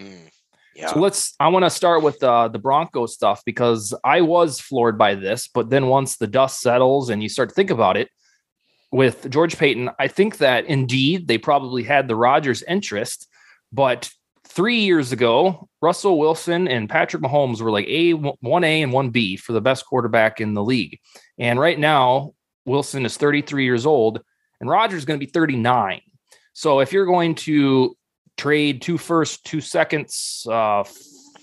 Mm. 0.00 0.28
Yeah. 0.74 0.92
So 0.92 0.98
let's. 0.98 1.34
I 1.38 1.48
want 1.48 1.64
to 1.64 1.70
start 1.70 2.02
with 2.02 2.22
uh, 2.22 2.48
the 2.48 2.58
Bronco 2.58 3.06
stuff 3.06 3.42
because 3.46 3.94
I 4.02 4.22
was 4.22 4.60
floored 4.60 4.98
by 4.98 5.14
this, 5.14 5.46
but 5.46 5.70
then 5.70 5.86
once 5.86 6.16
the 6.16 6.26
dust 6.26 6.60
settles 6.60 7.10
and 7.10 7.22
you 7.22 7.28
start 7.28 7.50
to 7.50 7.54
think 7.54 7.70
about 7.70 7.96
it, 7.96 8.08
with 8.94 9.28
George 9.28 9.58
Paton, 9.58 9.90
I 9.98 10.06
think 10.06 10.38
that 10.38 10.66
indeed 10.66 11.26
they 11.26 11.36
probably 11.36 11.82
had 11.82 12.06
the 12.06 12.14
Rodgers 12.14 12.62
interest, 12.62 13.28
but 13.72 14.08
three 14.54 14.80
years 14.80 15.12
ago, 15.12 15.68
Russell 15.82 16.18
Wilson 16.18 16.68
and 16.68 16.88
Patrick 16.88 17.22
Mahomes 17.22 17.60
were 17.60 17.70
like 17.70 17.88
a 17.88 18.12
one 18.12 18.64
A 18.64 18.82
and 18.82 18.92
one 18.92 19.10
B 19.10 19.36
for 19.36 19.52
the 19.52 19.60
best 19.60 19.86
quarterback 19.86 20.40
in 20.40 20.54
the 20.54 20.62
league, 20.62 20.98
and 21.38 21.58
right 21.58 21.78
now 21.78 22.32
Wilson 22.66 23.04
is 23.04 23.16
33 23.16 23.64
years 23.64 23.84
old 23.84 24.20
and 24.60 24.70
Rodgers 24.70 24.98
is 24.98 25.04
going 25.04 25.18
to 25.18 25.26
be 25.26 25.30
39. 25.30 26.00
So 26.52 26.80
if 26.80 26.92
you're 26.92 27.06
going 27.06 27.34
to 27.36 27.96
trade 28.36 28.80
two 28.80 28.98
first, 28.98 29.44
two 29.44 29.60
seconds, 29.60 30.46
uh, 30.50 30.84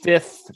fifth 0.02 0.50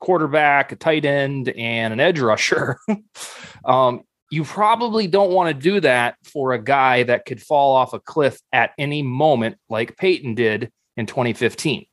quarterback, 0.00 0.72
a 0.72 0.76
tight 0.76 1.04
end, 1.04 1.48
and 1.50 1.92
an 1.92 2.00
edge 2.00 2.20
rusher, 2.20 2.78
um, 3.64 4.02
you 4.30 4.44
probably 4.44 5.06
don't 5.06 5.32
want 5.32 5.54
to 5.54 5.62
do 5.62 5.80
that 5.80 6.16
for 6.24 6.52
a 6.52 6.62
guy 6.62 7.02
that 7.02 7.24
could 7.24 7.42
fall 7.42 7.74
off 7.74 7.92
a 7.92 8.00
cliff 8.00 8.40
at 8.52 8.70
any 8.78 9.02
moment, 9.02 9.56
like 9.68 9.96
Peyton 9.96 10.34
did 10.34 10.70
in 10.96 11.06
2015. 11.06 11.86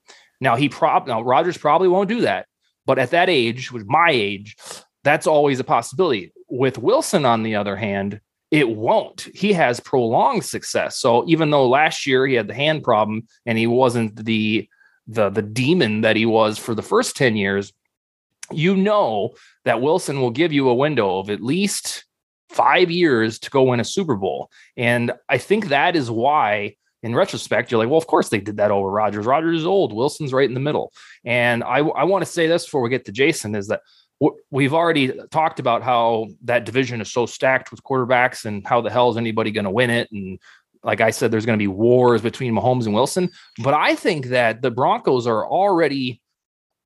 Now 0.46 0.56
he 0.56 0.70
prob 0.70 1.08
now 1.08 1.24
Rodgers 1.24 1.58
probably 1.58 1.88
won't 1.88 2.08
do 2.08 2.22
that, 2.22 2.46
but 2.86 3.00
at 3.00 3.10
that 3.10 3.30
age, 3.32 3.72
with 3.72 3.88
my 3.88 4.12
age, 4.12 4.56
that's 5.04 5.26
always 5.26 5.60
a 5.60 5.64
possibility. 5.64 6.32
With 6.48 6.78
Wilson, 6.78 7.26
on 7.26 7.42
the 7.42 7.56
other 7.56 7.76
hand, 7.76 8.22
it 8.52 8.70
won't. 8.70 9.28
He 9.34 9.54
has 9.54 9.80
prolonged 9.80 10.46
success. 10.46 11.00
So 11.00 11.28
even 11.28 11.50
though 11.50 11.68
last 11.68 12.06
year 12.06 12.28
he 12.28 12.36
had 12.36 12.48
the 12.48 12.54
hand 12.54 12.84
problem 12.84 13.28
and 13.48 13.58
he 13.58 13.66
wasn't 13.66 14.24
the 14.24 14.70
the 15.08 15.32
the 15.32 15.42
demon 15.42 16.02
that 16.02 16.16
he 16.16 16.28
was 16.28 16.60
for 16.60 16.76
the 16.76 16.84
first 16.84 17.18
10 17.18 17.36
years, 17.36 17.74
you 18.52 18.78
know 18.78 19.34
that 19.64 19.82
Wilson 19.82 20.22
will 20.22 20.30
give 20.30 20.54
you 20.54 20.70
a 20.70 20.76
window 20.76 21.18
of 21.18 21.32
at 21.32 21.42
least 21.42 22.06
5 22.50 22.92
years 22.92 23.40
to 23.40 23.50
go 23.50 23.64
win 23.64 23.80
a 23.80 23.84
Super 23.84 24.16
Bowl. 24.16 24.52
And 24.78 25.12
I 25.28 25.40
think 25.40 25.70
that 25.70 25.96
is 25.96 26.12
why 26.12 26.76
in 27.04 27.16
retrospect, 27.16 27.72
you're 27.72 27.80
like, 27.80 27.90
well, 27.90 27.98
of 27.98 28.08
course 28.08 28.30
they 28.30 28.40
did 28.40 28.58
that 28.58 28.72
over 28.72 28.90
Rogers. 28.90 29.26
Rodgers 29.26 29.60
is 29.60 29.66
old. 29.66 29.94
Wilson's 29.94 30.34
right 30.34 30.48
in 30.48 30.54
the 30.54 30.60
middle. 30.60 30.92
And 31.24 31.64
I, 31.64 31.80
I 31.80 32.04
want 32.04 32.26
to 32.26 32.32
say 32.32 32.48
this 32.48 32.66
before 32.66 32.82
we 32.82 32.90
get 32.90 33.06
to 33.06 33.12
Jason 33.12 33.54
is 33.56 33.68
that 33.68 33.82
we've 34.50 34.74
already 34.74 35.12
talked 35.30 35.60
about 35.60 35.84
how 35.84 36.28
that 36.44 36.66
division 36.66 37.02
is 37.02 37.12
so 37.12 37.26
stacked 37.26 37.70
with 37.70 37.84
quarterbacks 37.84 38.46
and 38.46 38.66
how 38.66 38.82
the 38.82 38.90
hell 38.90 39.10
is 39.10 39.18
anybody 39.18 39.52
going 39.52 39.66
to 39.66 39.72
win 39.72 39.90
it 39.90 40.10
and 40.12 40.40
like 40.86 41.02
I 41.02 41.10
said, 41.10 41.32
there's 41.32 41.48
going 41.48 41.58
to 41.58 41.64
be 41.64 41.68
wars 41.68 42.22
between 42.22 42.54
Mahomes 42.54 42.86
and 42.86 42.94
Wilson. 42.94 43.32
But 43.58 43.74
I 43.74 43.96
think 43.96 44.28
that 44.28 44.62
the 44.62 44.70
Broncos 44.70 45.26
are 45.26 45.46
already 45.46 46.22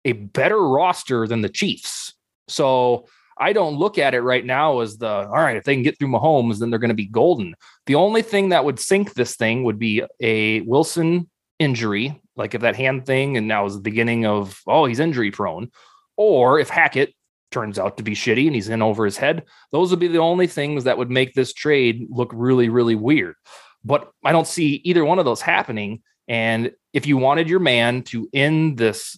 a 0.06 0.13
better 0.13 0.60
roster 0.60 1.28
than 1.28 1.41
the 1.41 1.50
Chiefs. 1.50 2.13
So 2.48 3.08
I 3.39 3.54
don't 3.54 3.78
look 3.78 3.97
at 3.97 4.13
it 4.13 4.21
right 4.21 4.45
now 4.45 4.80
as 4.80 4.97
the 4.97 5.08
all 5.08 5.28
right, 5.28 5.58
if 5.58 5.63
they 5.63 5.73
can 5.73 5.84
get 5.84 5.97
through 5.97 6.10
Mahomes, 6.10 6.60
then 6.60 6.69
they're 6.69 6.80
going 6.80 6.89
to 6.89 6.95
be 6.95 7.08
golden. 7.08 7.56
The 7.86 7.95
only 7.95 8.21
thing 8.21 8.49
that 8.49 8.65
would 8.65 8.80
sink 8.80 9.13
this 9.13 9.36
thing 9.36 9.63
would 9.63 9.80
be 9.80 10.04
a 10.19 10.62
Wilson 10.62 11.30
injury, 11.58 12.19
like 12.36 12.54
if 12.54 12.62
that 12.62 12.75
hand 12.75 13.06
thing 13.06 13.38
and 13.38 13.47
now 13.47 13.65
is 13.65 13.75
the 13.75 13.82
beginning 13.82 14.25
of 14.25 14.62
oh, 14.67 14.86
he's 14.86 14.99
injury 14.99 15.32
prone, 15.32 15.71
or 16.17 16.60
if 16.60 16.69
Hackett 16.69 17.13
turns 17.52 17.80
out 17.80 17.97
to 17.97 18.04
be 18.04 18.12
shitty 18.12 18.45
and 18.45 18.56
he's 18.56 18.69
in 18.69 18.82
over 18.82 19.06
his 19.06 19.17
head. 19.17 19.43
Those 19.71 19.89
would 19.89 19.99
be 19.99 20.08
the 20.08 20.19
only 20.19 20.47
things 20.47 20.84
that 20.84 20.97
would 20.97 21.10
make 21.10 21.34
this 21.34 21.54
trade 21.54 22.08
look 22.10 22.32
really, 22.34 22.69
really 22.69 22.95
weird. 22.95 23.36
But 23.84 24.12
I 24.23 24.32
don't 24.32 24.47
see 24.47 24.82
either 24.84 25.06
one 25.06 25.19
of 25.19 25.25
those 25.25 25.41
happening. 25.41 26.02
And 26.28 26.71
if 26.93 27.08
you 27.08 27.17
wanted 27.17 27.49
your 27.49 27.60
man 27.60 28.04
to 28.04 28.30
end 28.34 28.78
this 28.78 29.17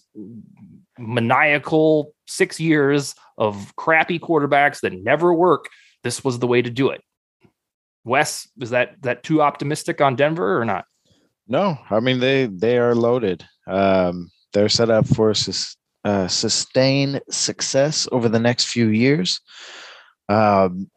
maniacal 1.02 2.12
six 2.26 2.60
years 2.60 3.14
of 3.38 3.74
crappy 3.76 4.18
quarterbacks 4.18 4.80
that 4.80 4.92
never 4.92 5.34
work, 5.34 5.68
this 6.04 6.24
was 6.24 6.38
the 6.38 6.46
way 6.46 6.62
to 6.62 6.70
do 6.70 6.90
it. 6.90 7.02
Wes, 8.04 8.48
is 8.60 8.70
that 8.70 9.00
that 9.02 9.22
too 9.22 9.42
optimistic 9.42 10.00
on 10.00 10.16
Denver 10.16 10.60
or 10.60 10.64
not? 10.64 10.84
No, 11.46 11.78
I 11.90 12.00
mean 12.00 12.20
they 12.20 12.46
they 12.46 12.78
are 12.78 12.94
loaded. 12.94 13.44
Um, 13.66 14.30
they're 14.52 14.68
set 14.68 14.90
up 14.90 15.06
for 15.06 15.32
uh, 16.04 16.28
sustain 16.28 17.20
success 17.30 18.08
over 18.10 18.28
the 18.28 18.40
next 18.40 18.66
few 18.66 18.88
years. 18.88 19.40
Um, 20.28 20.90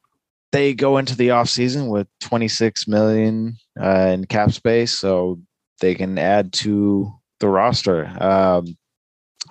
they 0.51 0.73
go 0.73 0.97
into 0.97 1.15
the 1.15 1.29
offseason 1.29 1.89
with 1.89 2.07
26 2.21 2.87
million 2.87 3.57
uh, 3.79 4.11
in 4.13 4.25
cap 4.25 4.51
space, 4.51 4.97
so 4.97 5.39
they 5.81 5.95
can 5.95 6.17
add 6.17 6.53
to 6.53 7.11
the 7.39 7.49
roster. 7.49 8.05
Um, 8.21 8.77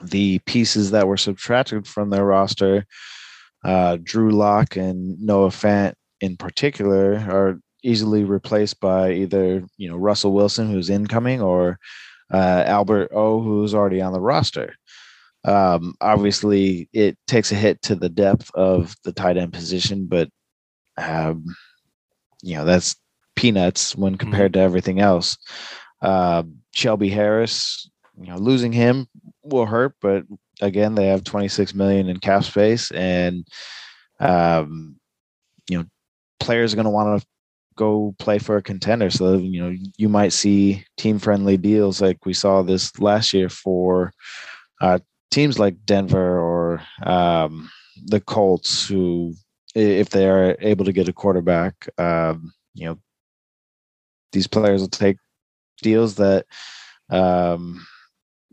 the 0.02 0.38
pieces 0.40 0.90
that 0.90 1.06
were 1.06 1.16
subtracted 1.16 1.86
from 1.86 2.10
their 2.10 2.24
roster, 2.24 2.86
uh, 3.64 3.98
Drew 4.02 4.30
Lock 4.30 4.76
and 4.76 5.20
Noah 5.20 5.48
Fant 5.48 5.94
in 6.20 6.36
particular, 6.36 7.14
are 7.14 7.60
easily 7.82 8.24
replaced 8.24 8.80
by 8.80 9.12
either 9.12 9.62
you 9.76 9.88
know 9.88 9.96
Russell 9.96 10.32
Wilson, 10.32 10.70
who's 10.70 10.90
incoming, 10.90 11.40
or 11.40 11.78
uh, 12.32 12.64
Albert 12.66 13.10
O, 13.12 13.40
who's 13.42 13.74
already 13.74 14.00
on 14.00 14.12
the 14.12 14.20
roster. 14.20 14.74
Um, 15.44 15.94
obviously, 16.00 16.88
it 16.92 17.18
takes 17.26 17.52
a 17.52 17.56
hit 17.56 17.82
to 17.82 17.94
the 17.94 18.08
depth 18.08 18.50
of 18.54 18.94
the 19.04 19.12
tight 19.12 19.36
end 19.36 19.52
position, 19.52 20.06
but 20.06 20.28
um, 20.96 21.44
you 22.42 22.56
know 22.56 22.64
that's 22.64 22.96
peanuts 23.36 23.94
when 23.94 24.12
mm-hmm. 24.12 24.20
compared 24.20 24.52
mm-hmm. 24.52 24.60
to 24.60 24.64
everything 24.64 25.00
else. 25.00 25.36
Uh, 26.00 26.42
Shelby 26.74 27.08
Harris, 27.08 27.88
you 28.20 28.28
know, 28.28 28.36
losing 28.36 28.72
him 28.72 29.06
will 29.44 29.66
hurt, 29.66 29.94
but 30.00 30.24
again, 30.60 30.94
they 30.94 31.06
have 31.06 31.24
26 31.24 31.74
million 31.74 32.08
in 32.08 32.18
cap 32.18 32.44
space, 32.44 32.90
and 32.90 33.46
um, 34.20 34.96
you 35.68 35.78
know, 35.78 35.84
players 36.40 36.72
are 36.72 36.76
going 36.76 36.84
to 36.84 36.90
want 36.90 37.20
to 37.20 37.26
go 37.76 38.14
play 38.18 38.38
for 38.38 38.56
a 38.56 38.62
contender. 38.62 39.10
So 39.10 39.34
you 39.34 39.62
know, 39.62 39.76
you 39.96 40.08
might 40.08 40.32
see 40.32 40.84
team-friendly 40.96 41.56
deals 41.58 42.00
like 42.00 42.24
we 42.24 42.32
saw 42.34 42.62
this 42.62 42.98
last 42.98 43.32
year 43.32 43.48
for 43.48 44.12
uh, 44.80 44.98
teams 45.30 45.58
like 45.58 45.84
Denver 45.84 46.38
or 46.38 46.80
um, 47.02 47.70
the 48.06 48.20
Colts, 48.20 48.86
who, 48.86 49.34
if 49.74 50.10
they 50.10 50.28
are 50.28 50.56
able 50.60 50.84
to 50.84 50.92
get 50.92 51.08
a 51.08 51.12
quarterback, 51.12 51.88
um, 51.98 52.52
you 52.74 52.86
know, 52.86 52.98
these 54.32 54.46
players 54.46 54.80
will 54.80 54.88
take 54.88 55.16
deals 55.82 56.16
that 56.16 56.46
um, 57.10 57.84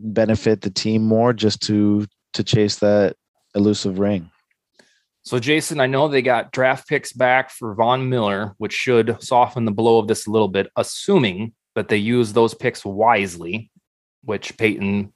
benefit 0.01 0.61
the 0.61 0.69
team 0.69 1.03
more 1.03 1.33
just 1.33 1.61
to 1.63 2.05
to 2.33 2.43
chase 2.43 2.77
that 2.77 3.15
elusive 3.55 3.99
ring. 3.99 4.29
So, 5.23 5.37
Jason, 5.37 5.79
I 5.79 5.85
know 5.85 6.07
they 6.07 6.23
got 6.23 6.51
draft 6.51 6.87
picks 6.87 7.13
back 7.13 7.51
for 7.51 7.75
Von 7.75 8.09
Miller, 8.09 8.55
which 8.57 8.73
should 8.73 9.21
soften 9.21 9.65
the 9.65 9.71
blow 9.71 9.99
of 9.99 10.07
this 10.07 10.25
a 10.25 10.31
little 10.31 10.47
bit, 10.47 10.71
assuming 10.75 11.53
that 11.75 11.89
they 11.89 11.97
use 11.97 12.33
those 12.33 12.53
picks 12.53 12.83
wisely, 12.83 13.69
which 14.23 14.57
Paton 14.57 15.13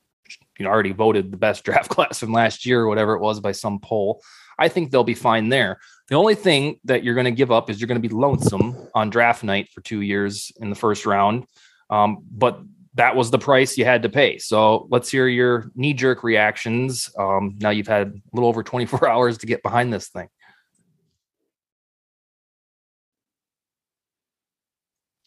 you 0.59 0.63
know 0.63 0.69
already 0.69 0.91
voted 0.91 1.31
the 1.31 1.37
best 1.37 1.63
draft 1.65 1.89
class 1.89 2.19
from 2.19 2.31
last 2.31 2.65
year 2.65 2.81
or 2.81 2.87
whatever 2.87 3.13
it 3.13 3.21
was 3.21 3.39
by 3.39 3.51
some 3.51 3.79
poll. 3.79 4.21
I 4.57 4.69
think 4.69 4.91
they'll 4.91 5.03
be 5.03 5.15
fine 5.15 5.49
there. 5.49 5.79
The 6.07 6.15
only 6.15 6.35
thing 6.35 6.79
that 6.85 7.03
you're 7.03 7.15
going 7.15 7.25
to 7.25 7.31
give 7.31 7.51
up 7.51 7.69
is 7.69 7.81
you're 7.81 7.87
going 7.87 8.01
to 8.01 8.07
be 8.07 8.13
lonesome 8.13 8.87
on 8.93 9.09
draft 9.09 9.43
night 9.43 9.69
for 9.73 9.81
two 9.81 10.01
years 10.01 10.51
in 10.57 10.69
the 10.69 10.75
first 10.75 11.05
round. 11.05 11.45
Um, 11.89 12.23
but 12.31 12.61
that 12.95 13.15
was 13.15 13.31
the 13.31 13.37
price 13.37 13.77
you 13.77 13.85
had 13.85 14.03
to 14.03 14.09
pay. 14.09 14.37
So 14.37 14.87
let's 14.89 15.09
hear 15.09 15.27
your 15.27 15.71
knee 15.75 15.93
jerk 15.93 16.23
reactions. 16.23 17.09
Um, 17.17 17.55
now 17.59 17.69
you've 17.69 17.87
had 17.87 18.07
a 18.07 18.13
little 18.33 18.49
over 18.49 18.63
24 18.63 19.07
hours 19.09 19.37
to 19.39 19.45
get 19.45 19.63
behind 19.63 19.93
this 19.93 20.09
thing. 20.09 20.27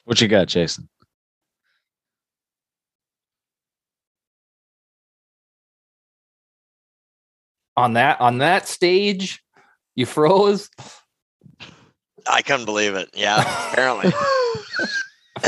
What 0.05 0.21
you 0.21 0.29
got, 0.29 0.49
Jason? 0.49 0.89
on 7.79 7.93
that 7.93 8.21
on 8.21 8.39
that 8.39 8.67
stage 8.67 9.41
you 9.95 10.05
froze 10.05 10.69
i 12.27 12.43
couldn't 12.43 12.65
believe 12.65 12.95
it 12.97 13.09
yeah 13.15 13.71
apparently 13.71 14.13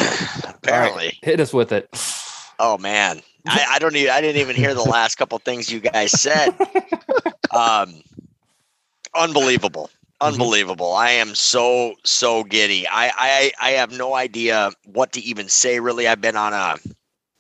apparently 0.47 1.07
right, 1.07 1.19
hit 1.23 1.41
us 1.41 1.53
with 1.53 1.73
it 1.73 1.89
oh 2.61 2.79
man 2.79 3.21
I, 3.47 3.67
I, 3.73 3.79
don't 3.79 3.97
even 3.97 4.11
i 4.11 4.21
didn't 4.21 4.41
even 4.41 4.57
hear 4.57 4.75
the 4.75 4.83
last 4.83 5.17
couple 5.17 5.39
things 5.39 5.73
you 5.73 5.81
guys 5.81 6.13
said 6.13 6.51
um 7.51 8.03
unbelievable 9.15 9.91
mm-hmm. 10.21 10.27
unbelievable 10.27 10.93
i 10.93 11.11
am 11.11 11.35
so 11.35 11.95
so 12.05 12.45
giddy 12.45 12.87
I, 12.87 13.11
I 13.17 13.53
i 13.61 13.71
have 13.73 13.97
no 13.97 14.15
idea 14.15 14.71
what 14.85 15.13
to 15.13 15.21
even 15.21 15.49
say 15.49 15.81
really 15.81 16.07
i've 16.07 16.21
been 16.21 16.37
on 16.37 16.53
a 16.53 16.77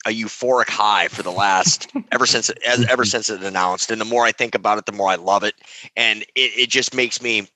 a 0.06 0.10
euphoric 0.10 0.68
high 0.68 1.08
for 1.08 1.22
the 1.22 1.30
last 1.30 1.90
ever 2.12 2.26
since 2.26 2.48
it, 2.48 2.58
ever 2.88 3.04
since 3.04 3.28
it 3.28 3.42
announced. 3.42 3.90
And 3.90 4.00
the 4.00 4.06
more 4.06 4.24
I 4.24 4.32
think 4.32 4.54
about 4.54 4.78
it, 4.78 4.86
the 4.86 4.92
more 4.92 5.10
I 5.10 5.16
love 5.16 5.44
it. 5.44 5.54
And 5.96 6.22
it, 6.34 6.52
it 6.56 6.70
just 6.70 6.94
makes 6.94 7.20
me 7.20 7.46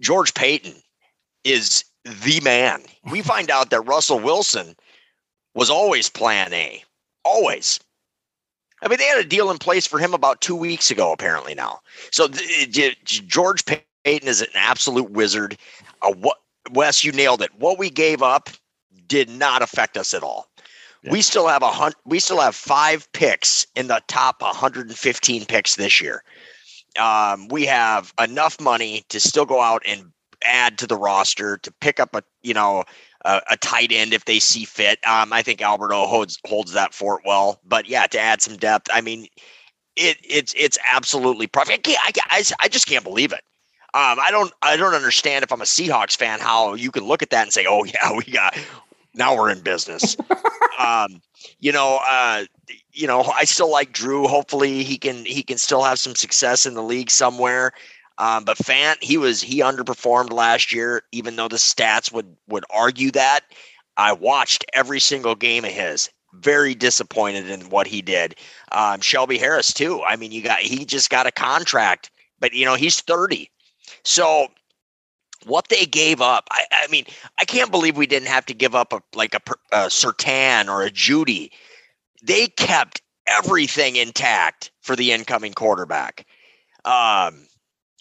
George 0.00 0.34
Paton 0.34 0.74
is 1.44 1.84
the 2.04 2.40
man. 2.40 2.82
We 3.10 3.22
find 3.22 3.50
out 3.50 3.70
that 3.70 3.80
Russell 3.82 4.20
Wilson 4.20 4.76
was 5.56 5.70
always 5.70 6.08
plan 6.08 6.52
A. 6.52 6.84
Always. 7.24 7.80
I 8.82 8.88
mean, 8.88 8.98
they 8.98 9.06
had 9.06 9.18
a 9.18 9.24
deal 9.24 9.50
in 9.50 9.58
place 9.58 9.86
for 9.86 9.98
him 9.98 10.14
about 10.14 10.42
two 10.42 10.54
weeks 10.54 10.90
ago, 10.90 11.12
apparently 11.12 11.54
now. 11.54 11.80
So 12.12 12.28
George 12.28 13.64
Paton 13.64 13.82
is 14.04 14.42
an 14.42 14.48
absolute 14.54 15.10
wizard. 15.10 15.56
Uh, 16.02 16.12
what 16.12 16.36
Wes, 16.72 17.02
you 17.02 17.10
nailed 17.10 17.40
it. 17.40 17.50
What 17.58 17.78
we 17.78 17.88
gave 17.88 18.22
up 18.22 18.50
did 19.08 19.30
not 19.30 19.62
affect 19.62 19.96
us 19.96 20.12
at 20.12 20.22
all. 20.22 20.48
Yeah. 21.02 21.12
We 21.12 21.22
still 21.22 21.48
have 21.48 21.62
a 21.62 21.70
hun- 21.70 21.94
we 22.04 22.20
still 22.20 22.40
have 22.40 22.54
five 22.54 23.10
picks 23.12 23.66
in 23.74 23.86
the 23.86 24.02
top 24.08 24.42
115 24.42 25.46
picks 25.46 25.76
this 25.76 26.00
year. 26.00 26.22
Um, 26.98 27.48
we 27.48 27.64
have 27.66 28.12
enough 28.20 28.60
money 28.60 29.04
to 29.08 29.20
still 29.20 29.46
go 29.46 29.60
out 29.62 29.82
and 29.86 30.12
add 30.44 30.76
to 30.78 30.86
the 30.86 30.96
roster 30.96 31.56
to 31.58 31.72
pick 31.80 31.98
up 31.98 32.14
a 32.14 32.22
you 32.42 32.52
know 32.52 32.84
a, 33.26 33.42
a 33.50 33.56
tight 33.56 33.92
end 33.92 34.14
if 34.14 34.24
they 34.24 34.38
see 34.38 34.64
fit. 34.64 34.98
Um, 35.06 35.32
I 35.32 35.42
think 35.42 35.60
Albert 35.60 35.92
O 35.92 36.06
holds 36.06 36.38
holds 36.46 36.72
that 36.72 36.94
fort 36.94 37.22
well, 37.26 37.60
but 37.66 37.88
yeah, 37.88 38.06
to 38.06 38.18
add 38.18 38.40
some 38.40 38.56
depth. 38.56 38.88
I 38.92 39.00
mean, 39.00 39.26
it 39.96 40.18
it's 40.22 40.54
it's 40.56 40.78
absolutely 40.92 41.46
perfect. 41.46 41.88
I, 41.88 42.12
I, 42.30 42.44
I 42.60 42.68
just 42.68 42.86
can't 42.86 43.04
believe 43.04 43.32
it. 43.32 43.42
Um, 43.94 44.18
I 44.20 44.28
don't 44.30 44.52
I 44.62 44.76
don't 44.76 44.94
understand 44.94 45.42
if 45.42 45.52
I'm 45.52 45.60
a 45.60 45.64
Seahawks 45.64 46.16
fan 46.16 46.38
how 46.38 46.74
you 46.74 46.90
can 46.90 47.04
look 47.04 47.22
at 47.22 47.30
that 47.30 47.42
and 47.42 47.52
say, 47.52 47.66
oh 47.68 47.84
yeah, 47.84 48.12
we 48.16 48.24
got 48.32 48.56
now 49.14 49.36
we're 49.36 49.50
in 49.50 49.60
business. 49.60 50.16
um, 50.78 51.20
you 51.58 51.72
know, 51.72 52.00
uh, 52.06 52.44
you 52.92 53.06
know, 53.06 53.22
I 53.22 53.44
still 53.44 53.70
like 53.70 53.92
Drew. 53.92 54.28
Hopefully 54.28 54.84
he 54.84 54.98
can 54.98 55.24
he 55.24 55.42
can 55.42 55.58
still 55.58 55.82
have 55.82 55.98
some 55.98 56.14
success 56.14 56.66
in 56.66 56.74
the 56.74 56.82
league 56.82 57.10
somewhere. 57.10 57.72
Um, 58.18 58.44
but 58.44 58.56
Fant, 58.58 59.02
he 59.02 59.18
was 59.18 59.42
he 59.42 59.60
underperformed 59.60 60.32
last 60.32 60.72
year, 60.72 61.02
even 61.12 61.36
though 61.36 61.48
the 61.48 61.56
stats 61.56 62.12
would 62.12 62.36
would 62.48 62.64
argue 62.70 63.10
that. 63.12 63.40
I 63.96 64.12
watched 64.12 64.64
every 64.74 65.00
single 65.00 65.34
game 65.34 65.64
of 65.64 65.72
his. 65.72 66.10
Very 66.34 66.74
disappointed 66.74 67.48
in 67.48 67.70
what 67.70 67.86
he 67.86 68.02
did. 68.02 68.36
Um, 68.72 69.00
Shelby 69.00 69.38
Harris 69.38 69.72
too. 69.72 70.02
I 70.02 70.16
mean, 70.16 70.32
you 70.32 70.42
got 70.42 70.58
he 70.58 70.84
just 70.84 71.08
got 71.08 71.26
a 71.26 71.32
contract, 71.32 72.10
but 72.38 72.52
you 72.52 72.64
know 72.64 72.74
he's 72.74 73.00
thirty. 73.00 73.50
So 74.04 74.48
what 75.44 75.68
they 75.68 75.86
gave 75.86 76.20
up, 76.20 76.48
I, 76.50 76.64
I 76.72 76.86
mean, 76.88 77.04
I 77.38 77.44
can't 77.44 77.70
believe 77.70 77.96
we 77.96 78.06
didn't 78.06 78.28
have 78.28 78.46
to 78.46 78.54
give 78.54 78.74
up 78.74 78.92
a 78.92 79.00
like 79.14 79.34
a, 79.34 79.40
a 79.72 79.86
Surtain 79.86 80.68
or 80.68 80.82
a 80.82 80.90
Jeudy. 80.90 81.50
They 82.22 82.48
kept 82.48 83.02
everything 83.26 83.96
intact 83.96 84.70
for 84.82 84.96
the 84.96 85.12
incoming 85.12 85.54
quarterback. 85.54 86.26
Um, 86.84 87.45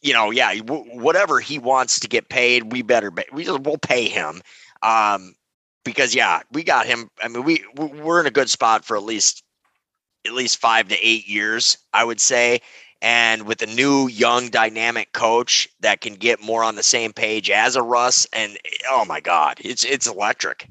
you 0.05 0.13
know, 0.13 0.29
yeah, 0.29 0.53
w- 0.59 1.01
whatever 1.01 1.39
he 1.39 1.57
wants 1.57 1.99
to 1.99 2.07
get 2.07 2.29
paid, 2.29 2.71
we 2.71 2.83
better 2.83 3.11
we 3.33 3.49
we'll 3.49 3.79
pay 3.79 4.07
him. 4.07 4.41
Um, 4.83 5.33
because 5.83 6.13
yeah, 6.13 6.41
we 6.51 6.63
got 6.63 6.85
him. 6.85 7.09
I 7.23 7.27
mean, 7.27 7.43
we 7.43 7.65
we're 7.75 8.19
in 8.19 8.27
a 8.27 8.31
good 8.31 8.51
spot 8.51 8.85
for 8.85 8.95
at 8.95 9.03
least 9.03 9.43
at 10.25 10.33
least 10.33 10.57
five 10.57 10.87
to 10.89 10.97
eight 11.01 11.27
years, 11.27 11.77
I 11.91 12.03
would 12.03 12.21
say. 12.21 12.61
And 13.01 13.47
with 13.47 13.61
a 13.63 13.67
new, 13.67 14.07
young, 14.07 14.49
dynamic 14.49 15.11
coach 15.11 15.67
that 15.81 16.01
can 16.01 16.15
get 16.15 16.41
more 16.41 16.63
on 16.63 16.75
the 16.75 16.83
same 16.83 17.11
page 17.11 17.49
as 17.49 17.75
a 17.75 17.81
Russ, 17.81 18.27
and 18.31 18.57
oh 18.87 19.05
my 19.05 19.19
God, 19.19 19.57
it's 19.61 19.83
it's 19.83 20.05
electric. 20.05 20.69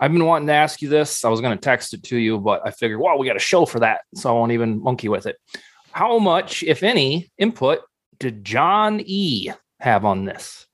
I've 0.00 0.12
been 0.12 0.24
wanting 0.24 0.48
to 0.48 0.54
ask 0.54 0.80
you 0.80 0.88
this. 0.88 1.22
I 1.22 1.28
was 1.28 1.42
going 1.42 1.56
to 1.56 1.60
text 1.60 1.92
it 1.92 2.02
to 2.04 2.16
you, 2.16 2.38
but 2.38 2.62
I 2.64 2.70
figured, 2.70 3.00
well, 3.00 3.18
we 3.18 3.26
got 3.26 3.36
a 3.36 3.40
show 3.40 3.66
for 3.66 3.80
that, 3.80 4.02
so 4.14 4.30
I 4.30 4.32
won't 4.32 4.52
even 4.52 4.82
monkey 4.82 5.08
with 5.08 5.26
it. 5.26 5.36
How 5.90 6.18
much, 6.18 6.62
if 6.62 6.82
any, 6.82 7.30
input 7.36 7.80
did 8.18 8.44
John 8.44 9.00
E 9.04 9.50
have 9.80 10.04
on 10.04 10.24
this? 10.24 10.66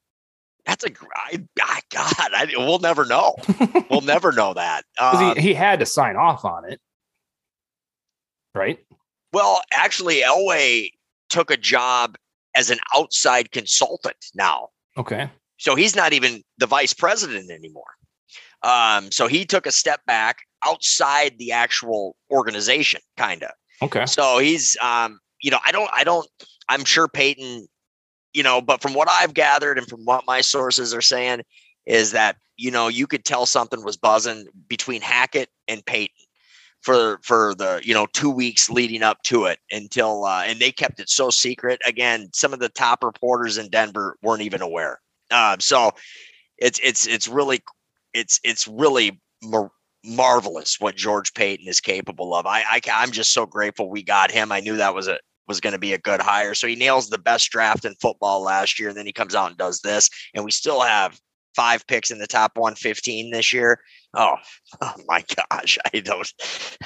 That's 0.66 0.84
a 0.84 0.88
I, 1.14 1.44
I 1.60 1.80
God, 1.90 2.14
I, 2.18 2.46
we'll 2.56 2.78
never 2.78 3.04
know. 3.04 3.36
we'll 3.90 4.00
never 4.00 4.32
know 4.32 4.54
that. 4.54 4.84
Um, 4.98 5.36
he, 5.36 5.42
he 5.42 5.54
had 5.54 5.78
to 5.80 5.86
sign 5.86 6.16
off 6.16 6.44
on 6.44 6.70
it, 6.70 6.80
right? 8.54 8.78
Well, 9.32 9.62
actually, 9.72 10.22
Elway 10.22 10.90
took 11.28 11.50
a 11.50 11.56
job 11.56 12.16
as 12.54 12.70
an 12.70 12.78
outside 12.94 13.50
consultant 13.50 14.16
now. 14.34 14.68
Okay. 14.96 15.28
So 15.58 15.74
he's 15.74 15.96
not 15.96 16.12
even 16.12 16.42
the 16.58 16.66
vice 16.66 16.94
president 16.94 17.50
anymore. 17.50 17.84
Um, 18.62 19.10
so 19.10 19.26
he 19.26 19.44
took 19.44 19.66
a 19.66 19.72
step 19.72 20.00
back 20.06 20.38
outside 20.64 21.38
the 21.38 21.52
actual 21.52 22.16
organization, 22.30 23.00
kind 23.16 23.42
of. 23.42 23.50
Okay. 23.82 24.06
So 24.06 24.38
he's, 24.38 24.76
um, 24.80 25.20
you 25.42 25.50
know, 25.50 25.58
I 25.64 25.72
don't, 25.72 25.90
I 25.92 26.04
don't, 26.04 26.26
I'm 26.68 26.84
sure 26.84 27.08
Peyton, 27.08 27.66
you 28.32 28.42
know, 28.42 28.60
but 28.60 28.82
from 28.82 28.94
what 28.94 29.08
I've 29.10 29.34
gathered 29.34 29.78
and 29.78 29.86
from 29.88 30.04
what 30.04 30.24
my 30.26 30.40
sources 30.40 30.94
are 30.94 31.02
saying 31.02 31.42
is 31.86 32.12
that, 32.12 32.36
you 32.56 32.70
know, 32.70 32.88
you 32.88 33.06
could 33.06 33.24
tell 33.24 33.46
something 33.46 33.84
was 33.84 33.96
buzzing 33.96 34.46
between 34.68 35.02
Hackett 35.02 35.50
and 35.68 35.84
Paton 35.84 36.14
for 36.84 37.18
for 37.22 37.54
the 37.54 37.80
you 37.82 37.94
know 37.94 38.06
two 38.12 38.30
weeks 38.30 38.68
leading 38.68 39.02
up 39.02 39.22
to 39.22 39.46
it 39.46 39.58
until 39.72 40.24
uh, 40.26 40.44
and 40.44 40.60
they 40.60 40.70
kept 40.70 41.00
it 41.00 41.08
so 41.08 41.30
secret. 41.30 41.80
Again, 41.86 42.28
some 42.34 42.52
of 42.52 42.60
the 42.60 42.68
top 42.68 43.02
reporters 43.02 43.56
in 43.56 43.70
Denver 43.70 44.16
weren't 44.22 44.42
even 44.42 44.60
aware. 44.60 45.00
Um, 45.30 45.60
so 45.60 45.92
it's 46.58 46.78
it's 46.82 47.06
it's 47.06 47.26
really 47.26 47.62
it's 48.12 48.38
it's 48.44 48.68
really 48.68 49.20
mar- 49.42 49.72
marvelous 50.04 50.78
what 50.78 50.94
George 50.94 51.32
Paton 51.32 51.66
is 51.66 51.80
capable 51.80 52.34
of. 52.34 52.46
I, 52.46 52.62
I 52.70 52.80
I'm 52.92 53.10
just 53.10 53.32
so 53.32 53.46
grateful 53.46 53.88
we 53.88 54.02
got 54.02 54.30
him. 54.30 54.52
I 54.52 54.60
knew 54.60 54.76
that 54.76 54.94
was 54.94 55.08
a 55.08 55.18
was 55.46 55.60
going 55.60 55.72
to 55.72 55.78
be 55.78 55.92
a 55.92 55.98
good 55.98 56.20
hire. 56.20 56.54
So 56.54 56.66
he 56.66 56.76
nails 56.76 57.08
the 57.08 57.18
best 57.18 57.50
draft 57.50 57.84
in 57.84 57.94
football 58.00 58.42
last 58.42 58.78
year, 58.78 58.88
and 58.88 58.98
then 58.98 59.06
he 59.06 59.12
comes 59.12 59.34
out 59.34 59.48
and 59.48 59.58
does 59.58 59.80
this, 59.80 60.08
and 60.34 60.44
we 60.44 60.50
still 60.50 60.80
have 60.80 61.18
five 61.54 61.86
picks 61.86 62.10
in 62.10 62.18
the 62.18 62.26
top 62.26 62.52
115 62.56 63.30
this 63.30 63.52
year. 63.52 63.80
Oh, 64.14 64.34
oh 64.80 64.94
my 65.06 65.24
gosh, 65.50 65.78
I 65.92 66.00
don't, 66.00 66.32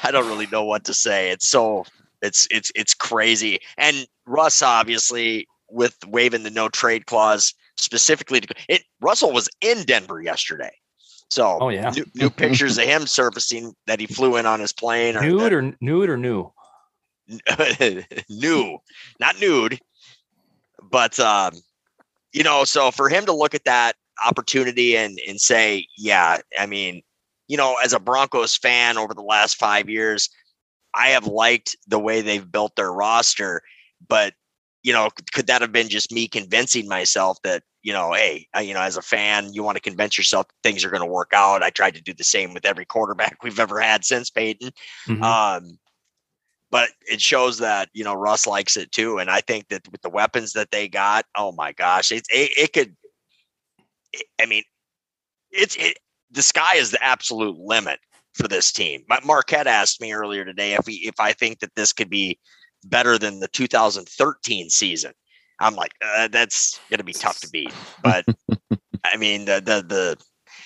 I 0.02 0.10
don't 0.10 0.28
really 0.28 0.46
know 0.48 0.64
what 0.64 0.84
to 0.84 0.94
say. 0.94 1.30
It's 1.30 1.48
so, 1.48 1.84
it's 2.20 2.48
it's 2.50 2.72
it's 2.74 2.94
crazy. 2.94 3.60
And 3.76 4.06
Russ 4.26 4.60
obviously 4.60 5.46
with 5.70 5.96
waiving 6.06 6.42
the 6.42 6.50
no 6.50 6.68
trade 6.68 7.06
clause 7.06 7.54
specifically 7.76 8.40
to 8.40 8.54
it. 8.68 8.82
Russell 9.00 9.32
was 9.32 9.48
in 9.60 9.84
Denver 9.84 10.20
yesterday. 10.20 10.72
So 11.30 11.58
oh 11.60 11.68
yeah, 11.68 11.90
new, 11.90 12.04
new 12.14 12.30
pictures 12.44 12.78
of 12.78 12.84
him 12.84 13.06
surfacing 13.06 13.74
that 13.86 14.00
he 14.00 14.06
flew 14.06 14.36
in 14.36 14.46
on 14.46 14.60
his 14.60 14.72
plane. 14.72 15.16
Or 15.16 15.22
nude 15.22 15.40
that, 15.40 15.52
or 15.52 15.76
nude 15.80 16.10
or 16.10 16.16
new? 16.16 16.50
new, 18.28 18.78
not 19.20 19.40
nude, 19.40 19.78
but 20.82 21.18
um, 21.20 21.52
you 22.32 22.42
know, 22.42 22.64
so 22.64 22.90
for 22.90 23.08
him 23.08 23.26
to 23.26 23.32
look 23.32 23.54
at 23.54 23.64
that 23.64 23.96
opportunity 24.24 24.96
and 24.96 25.18
and 25.28 25.40
say, 25.40 25.86
yeah, 25.96 26.38
I 26.58 26.66
mean, 26.66 27.02
you 27.48 27.56
know, 27.56 27.76
as 27.82 27.92
a 27.92 28.00
Broncos 28.00 28.56
fan 28.56 28.98
over 28.98 29.14
the 29.14 29.22
last 29.22 29.56
five 29.56 29.88
years, 29.88 30.28
I 30.94 31.08
have 31.08 31.26
liked 31.26 31.76
the 31.86 31.98
way 31.98 32.20
they've 32.20 32.50
built 32.50 32.76
their 32.76 32.92
roster, 32.92 33.62
but 34.06 34.34
you 34.82 34.92
know, 34.92 35.10
could 35.32 35.48
that 35.48 35.60
have 35.60 35.72
been 35.72 35.88
just 35.88 36.12
me 36.12 36.28
convincing 36.28 36.88
myself 36.88 37.38
that 37.42 37.62
you 37.82 37.92
know, 37.92 38.12
hey, 38.12 38.46
you 38.62 38.74
know, 38.74 38.82
as 38.82 38.96
a 38.96 39.02
fan, 39.02 39.52
you 39.52 39.62
want 39.62 39.76
to 39.76 39.82
convince 39.82 40.18
yourself 40.18 40.46
things 40.62 40.84
are 40.84 40.90
going 40.90 41.02
to 41.02 41.06
work 41.06 41.30
out. 41.32 41.62
I 41.62 41.70
tried 41.70 41.94
to 41.94 42.02
do 42.02 42.12
the 42.12 42.24
same 42.24 42.52
with 42.52 42.66
every 42.66 42.84
quarterback 42.84 43.38
we've 43.42 43.60
ever 43.60 43.80
had 43.80 44.04
since 44.04 44.30
Peyton. 44.30 44.70
Mm-hmm. 45.06 45.22
Um, 45.22 45.78
but 46.70 46.90
it 47.10 47.20
shows 47.20 47.58
that 47.58 47.88
you 47.92 48.04
know 48.04 48.14
Russ 48.14 48.46
likes 48.46 48.76
it 48.76 48.92
too, 48.92 49.18
and 49.18 49.30
I 49.30 49.40
think 49.40 49.68
that 49.68 49.90
with 49.90 50.02
the 50.02 50.10
weapons 50.10 50.52
that 50.52 50.70
they 50.70 50.88
got, 50.88 51.24
oh 51.36 51.52
my 51.52 51.72
gosh, 51.72 52.12
it 52.12 52.26
it, 52.30 52.50
it 52.56 52.72
could 52.72 52.96
I 54.40 54.46
mean, 54.46 54.62
it's 55.50 55.76
it, 55.76 55.98
the 56.30 56.42
sky 56.42 56.76
is 56.76 56.90
the 56.90 57.02
absolute 57.02 57.56
limit 57.58 58.00
for 58.34 58.48
this 58.48 58.72
team. 58.72 59.04
Marquette 59.24 59.66
asked 59.66 60.00
me 60.00 60.12
earlier 60.12 60.44
today 60.44 60.74
if 60.74 60.86
we, 60.86 60.94
if 60.94 61.18
I 61.18 61.32
think 61.32 61.60
that 61.60 61.74
this 61.74 61.92
could 61.92 62.10
be 62.10 62.38
better 62.84 63.18
than 63.18 63.40
the 63.40 63.48
2013 63.48 64.70
season. 64.70 65.12
I'm 65.60 65.74
like, 65.74 65.92
uh, 66.04 66.28
that's 66.28 66.78
going 66.88 66.98
to 66.98 67.04
be 67.04 67.12
tough 67.12 67.40
to 67.40 67.50
beat. 67.50 67.72
But 68.02 68.24
I 69.04 69.16
mean, 69.16 69.44
the 69.44 69.54
the 69.54 69.84
the 69.86 70.16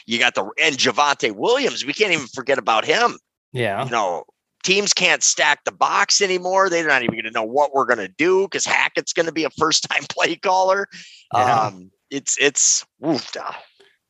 you 0.06 0.18
got 0.18 0.34
the 0.34 0.50
and 0.62 0.76
Javonte 0.76 1.32
Williams. 1.32 1.84
We 1.84 1.94
can't 1.94 2.12
even 2.12 2.26
forget 2.26 2.58
about 2.58 2.84
him. 2.84 3.18
Yeah, 3.52 3.84
you 3.84 3.90
know, 3.90 4.24
teams 4.62 4.92
can't 4.92 5.22
stack 5.22 5.64
the 5.64 5.72
box 5.72 6.20
anymore. 6.20 6.70
They're 6.70 6.86
not 6.86 7.02
even 7.02 7.14
going 7.14 7.24
to 7.24 7.30
know 7.30 7.42
what 7.42 7.74
we're 7.74 7.86
going 7.86 7.98
to 7.98 8.08
do 8.08 8.44
because 8.44 8.64
Hackett's 8.64 9.12
going 9.12 9.26
to 9.26 9.32
be 9.32 9.44
a 9.44 9.50
first 9.58 9.88
time 9.88 10.04
play 10.08 10.36
caller. 10.36 10.88
Yeah. 11.34 11.60
Um, 11.60 11.90
it's 12.10 12.36
it's 12.38 12.84
oof, 13.06 13.32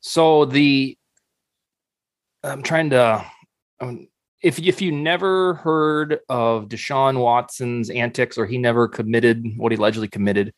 so 0.00 0.44
the 0.44 0.96
I'm 2.42 2.62
trying 2.62 2.90
to 2.90 3.24
um, 3.80 4.09
if 4.42 4.59
if 4.59 4.82
you 4.82 4.92
never 4.92 5.55
heard 5.55 6.18
of 6.28 6.68
Deshaun 6.68 7.20
Watson's 7.20 7.90
antics 7.90 8.36
or 8.36 8.46
he 8.46 8.59
never 8.59 8.88
committed 8.88 9.46
what 9.57 9.72
he 9.72 9.78
allegedly 9.78 10.09
committed, 10.09 10.53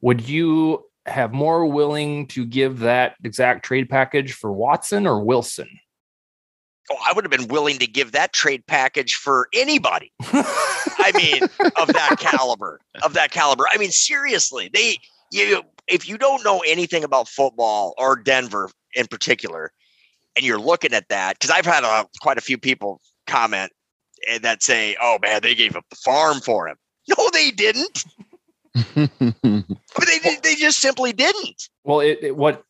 would 0.00 0.28
you 0.28 0.84
have 1.06 1.32
more 1.32 1.66
willing 1.66 2.26
to 2.26 2.44
give 2.44 2.80
that 2.80 3.14
exact 3.24 3.64
trade 3.64 3.88
package 3.88 4.32
for 4.32 4.52
Watson 4.52 5.06
or 5.06 5.22
Wilson? 5.24 5.68
Oh, 6.90 6.96
I 7.06 7.12
would 7.12 7.24
have 7.24 7.30
been 7.30 7.48
willing 7.48 7.78
to 7.78 7.86
give 7.86 8.12
that 8.12 8.32
trade 8.32 8.66
package 8.66 9.14
for 9.14 9.48
anybody. 9.52 10.12
I 10.22 11.12
mean, 11.14 11.42
of 11.76 11.88
that 11.88 12.16
caliber, 12.18 12.80
of 13.02 13.14
that 13.14 13.30
caliber. 13.30 13.64
I 13.70 13.76
mean, 13.76 13.90
seriously, 13.90 14.70
they 14.72 14.98
you 15.30 15.62
if 15.86 16.08
you 16.08 16.18
don't 16.18 16.44
know 16.44 16.62
anything 16.66 17.04
about 17.04 17.28
football 17.28 17.94
or 17.98 18.16
Denver 18.16 18.70
in 18.94 19.06
particular, 19.06 19.72
and 20.36 20.44
you're 20.44 20.60
looking 20.60 20.92
at 20.92 21.08
that, 21.08 21.38
because 21.38 21.50
I've 21.50 21.66
had 21.66 21.84
a, 21.84 22.06
quite 22.20 22.38
a 22.38 22.42
few 22.42 22.58
people 22.58 23.00
comment 23.26 23.72
eh, 24.26 24.38
that 24.38 24.62
say, 24.62 24.96
"Oh 25.00 25.18
man, 25.22 25.42
they 25.42 25.54
gave 25.54 25.76
up 25.76 25.84
the 25.90 25.96
farm 25.96 26.40
for 26.40 26.68
him." 26.68 26.76
No, 27.08 27.28
they 27.32 27.50
didn't. 27.50 28.04
I 28.74 29.08
mean, 29.20 29.78
they 30.22 30.36
they 30.42 30.54
just 30.54 30.78
simply 30.78 31.12
didn't. 31.12 31.68
Well, 31.84 32.00
it, 32.00 32.18
it 32.22 32.36
what 32.36 32.64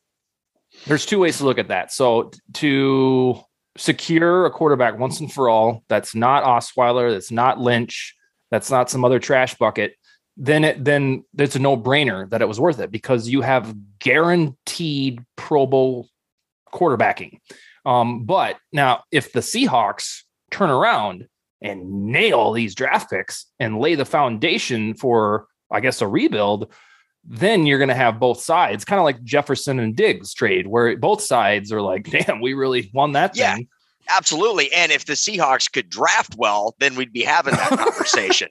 there's 0.87 1.07
two 1.07 1.19
ways 1.21 1.39
to 1.39 1.45
look 1.45 1.59
at 1.59 1.69
that. 1.69 1.93
So 1.93 2.31
to 2.55 3.41
secure 3.79 4.45
a 4.45 4.51
quarterback 4.51 4.99
once 4.99 5.20
and 5.20 5.33
for 5.33 5.49
all, 5.49 5.85
that's 5.89 6.14
not 6.14 6.45
Osweiler, 6.45 7.12
that's 7.12 7.31
not 7.31 7.61
Lynch, 7.61 8.14
that's 8.51 8.70
not 8.70 8.91
some 8.91 9.05
other 9.05 9.18
trash 9.18 9.55
bucket. 9.55 9.95
Then 10.37 10.64
it 10.64 10.85
then 10.85 11.24
it's 11.37 11.57
a 11.57 11.61
no 11.61 11.76
brainer 11.76 12.29
that 12.31 12.43
it 12.43 12.49
was 12.49 12.61
worth 12.61 12.79
it 12.79 12.91
because 12.91 13.29
you 13.29 13.41
have 13.41 13.74
guaranteed 13.99 15.20
Pro 15.37 15.66
Bowl 15.66 16.09
quarterbacking. 16.72 17.39
Um, 17.85 18.24
but 18.24 18.57
now 18.72 19.03
if 19.11 19.33
the 19.33 19.41
Seahawks 19.41 20.22
turn 20.51 20.70
around 20.70 21.26
and 21.61 22.07
nail 22.07 22.53
these 22.53 22.74
draft 22.74 23.11
picks 23.11 23.47
and 23.59 23.81
lay 23.81 23.95
the 23.95 24.05
foundation 24.05 24.95
for, 24.95 25.47
I 25.70 25.81
guess, 25.81 26.01
a 26.01 26.07
rebuild, 26.07 26.72
then 27.31 27.66
you're 27.66 27.79
going 27.79 27.89
to 27.89 27.95
have 27.95 28.18
both 28.18 28.41
sides, 28.41 28.85
kind 28.87 28.99
of 28.99 29.05
like 29.05 29.22
Jefferson 29.22 29.79
and 29.79 29.95
Diggs 29.95 30.33
trade, 30.33 30.66
where 30.66 30.97
both 30.97 31.20
sides 31.22 31.70
are 31.70 31.83
like, 31.83 32.05
damn, 32.11 32.41
we 32.41 32.55
really 32.55 32.91
won 32.95 33.12
that 33.12 33.37
Yeah. 33.37 33.57
thing. 33.57 33.68
Absolutely. 34.09 34.72
And 34.72 34.91
if 34.91 35.05
the 35.05 35.12
Seahawks 35.12 35.70
could 35.70 35.91
draft 35.91 36.35
well, 36.39 36.74
then 36.79 36.95
we'd 36.95 37.12
be 37.12 37.22
having 37.22 37.55
that 37.55 37.68
conversation. 37.79 38.49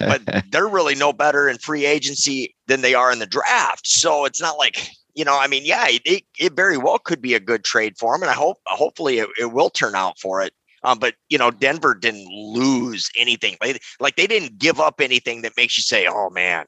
but 0.00 0.22
they're 0.50 0.66
really 0.68 0.94
no 0.94 1.12
better 1.12 1.48
in 1.48 1.58
free 1.58 1.84
agency 1.84 2.54
than 2.66 2.80
they 2.80 2.94
are 2.94 3.12
in 3.12 3.18
the 3.18 3.26
draft. 3.26 3.86
So 3.86 4.24
it's 4.24 4.40
not 4.40 4.56
like, 4.56 4.88
you 5.14 5.22
know, 5.24 5.38
I 5.38 5.48
mean, 5.48 5.66
yeah, 5.66 5.84
it, 5.88 6.24
it 6.38 6.54
very 6.54 6.78
well 6.78 6.98
could 6.98 7.20
be 7.20 7.34
a 7.34 7.40
good 7.40 7.62
trade 7.62 7.98
for 7.98 8.14
him. 8.14 8.22
And 8.22 8.30
I 8.30 8.34
hope, 8.34 8.56
hopefully 8.64 9.18
it, 9.18 9.28
it 9.38 9.52
will 9.52 9.68
turn 9.68 9.94
out 9.94 10.18
for 10.18 10.40
it. 10.40 10.54
Um, 10.82 10.98
but 10.98 11.14
you 11.30 11.38
know, 11.38 11.50
Denver 11.50 11.94
didn't 11.94 12.26
lose 12.28 13.10
anything. 13.16 13.56
Like, 13.60 13.82
like 14.00 14.16
they 14.16 14.26
didn't 14.26 14.58
give 14.58 14.80
up 14.80 15.00
anything 15.00 15.40
that 15.42 15.56
makes 15.56 15.78
you 15.78 15.82
say, 15.82 16.06
"Oh 16.06 16.28
man, 16.28 16.66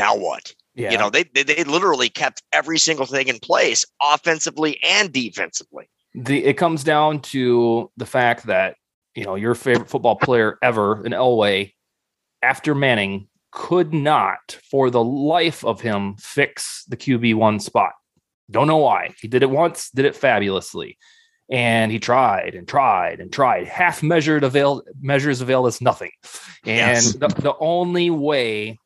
now 0.00 0.16
what?" 0.16 0.54
Yeah. 0.74 0.92
You 0.92 0.98
know, 0.98 1.10
they, 1.10 1.24
they 1.34 1.42
they 1.42 1.64
literally 1.64 2.08
kept 2.08 2.42
every 2.52 2.78
single 2.78 3.06
thing 3.06 3.28
in 3.28 3.38
place, 3.40 3.84
offensively 4.02 4.78
and 4.84 5.12
defensively. 5.12 5.86
the 6.14 6.44
it 6.44 6.56
comes 6.56 6.84
down 6.84 7.20
to 7.34 7.90
the 7.96 8.06
fact 8.06 8.46
that 8.46 8.76
you 9.14 9.24
know 9.24 9.34
your 9.34 9.54
favorite 9.54 9.88
football 9.90 10.16
player 10.16 10.58
ever 10.62 11.04
in 11.04 11.12
Elway 11.12 11.72
after 12.42 12.74
Manning 12.74 13.28
could 13.52 13.92
not 13.92 14.58
for 14.70 14.90
the 14.90 15.02
life 15.02 15.64
of 15.64 15.80
him 15.80 16.14
fix 16.18 16.84
the 16.88 16.96
QB 16.96 17.34
one 17.34 17.58
spot. 17.60 17.92
Don't 18.50 18.68
know 18.68 18.78
why. 18.78 19.10
He 19.20 19.28
did 19.28 19.42
it 19.42 19.50
once, 19.50 19.90
did 19.90 20.04
it 20.04 20.16
fabulously. 20.16 20.96
And 21.50 21.90
he 21.90 21.98
tried 21.98 22.54
and 22.54 22.66
tried 22.68 23.18
and 23.20 23.32
tried. 23.32 23.66
Half 23.66 24.02
measured 24.04 24.44
avail 24.44 24.82
measures 25.00 25.40
avail 25.40 25.66
us 25.66 25.80
nothing. 25.80 26.12
And 26.64 26.76
Yes. 26.94 27.12
the, 27.14 27.26
the 27.28 27.54
only 27.58 28.08
way 28.10 28.78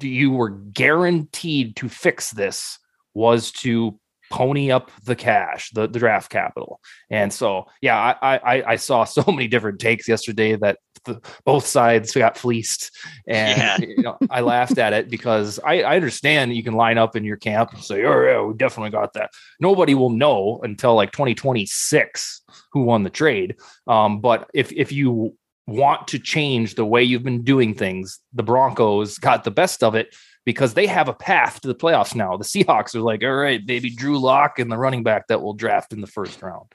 you 0.00 0.30
were 0.30 0.50
guaranteed 0.50 1.76
to 1.76 1.88
fix 1.88 2.30
this 2.30 2.78
was 3.14 3.50
to 3.52 3.98
pony 4.30 4.70
up 4.70 4.90
the 5.04 5.14
cash, 5.14 5.70
the, 5.72 5.86
the 5.86 5.98
draft 5.98 6.30
capital. 6.30 6.80
And 7.10 7.30
so, 7.30 7.66
yeah, 7.82 8.16
I, 8.22 8.36
I 8.36 8.62
I 8.72 8.76
saw 8.76 9.04
so 9.18 9.22
many 9.26 9.46
different 9.48 9.78
takes 9.80 10.08
yesterday 10.08 10.56
that 10.56 10.78
the, 11.04 11.20
both 11.44 11.66
sides 11.66 12.12
got 12.14 12.38
fleeced, 12.38 12.90
and 13.26 13.58
Yeah. 13.58 13.76
you 13.78 14.02
know, 14.02 14.16
I 14.30 14.40
laughed 14.40 14.78
at 14.78 14.92
it 14.92 15.10
because 15.10 15.58
I, 15.64 15.82
I 15.82 15.96
understand 15.96 16.54
you 16.54 16.62
can 16.62 16.74
line 16.74 16.96
up 16.96 17.16
in 17.16 17.24
your 17.24 17.36
camp 17.36 17.72
and 17.72 17.82
say, 17.82 18.04
"Oh 18.04 18.22
yeah, 18.24 18.40
we 18.42 18.54
definitely 18.54 18.90
got 18.90 19.12
that." 19.14 19.30
Nobody 19.60 19.94
will 19.94 20.10
know 20.10 20.60
until 20.62 20.94
like 20.94 21.10
2026 21.12 22.42
who 22.72 22.82
won 22.84 23.02
the 23.02 23.10
trade. 23.10 23.56
Um, 23.86 24.20
but 24.20 24.48
if 24.54 24.72
if 24.72 24.92
you 24.92 25.36
want 25.66 26.08
to 26.08 26.18
change 26.18 26.74
the 26.74 26.84
way 26.84 27.02
you've 27.02 27.22
been 27.22 27.44
doing 27.44 27.74
things, 27.74 28.18
the 28.32 28.42
Broncos 28.42 29.18
got 29.18 29.44
the 29.44 29.50
best 29.50 29.82
of 29.82 29.94
it 29.94 30.14
because 30.44 30.74
they 30.74 30.86
have 30.86 31.08
a 31.08 31.14
path 31.14 31.60
to 31.60 31.68
the 31.68 31.74
playoffs 31.74 32.14
now. 32.14 32.36
The 32.36 32.44
Seahawks 32.44 32.94
are 32.94 33.00
like, 33.00 33.22
all 33.22 33.32
right, 33.34 33.64
baby, 33.64 33.90
Drew 33.90 34.18
Lock 34.18 34.58
and 34.58 34.70
the 34.72 34.76
running 34.76 35.04
back 35.04 35.28
that 35.28 35.40
will 35.40 35.54
draft 35.54 35.92
in 35.92 36.00
the 36.00 36.06
first 36.08 36.42
round. 36.42 36.66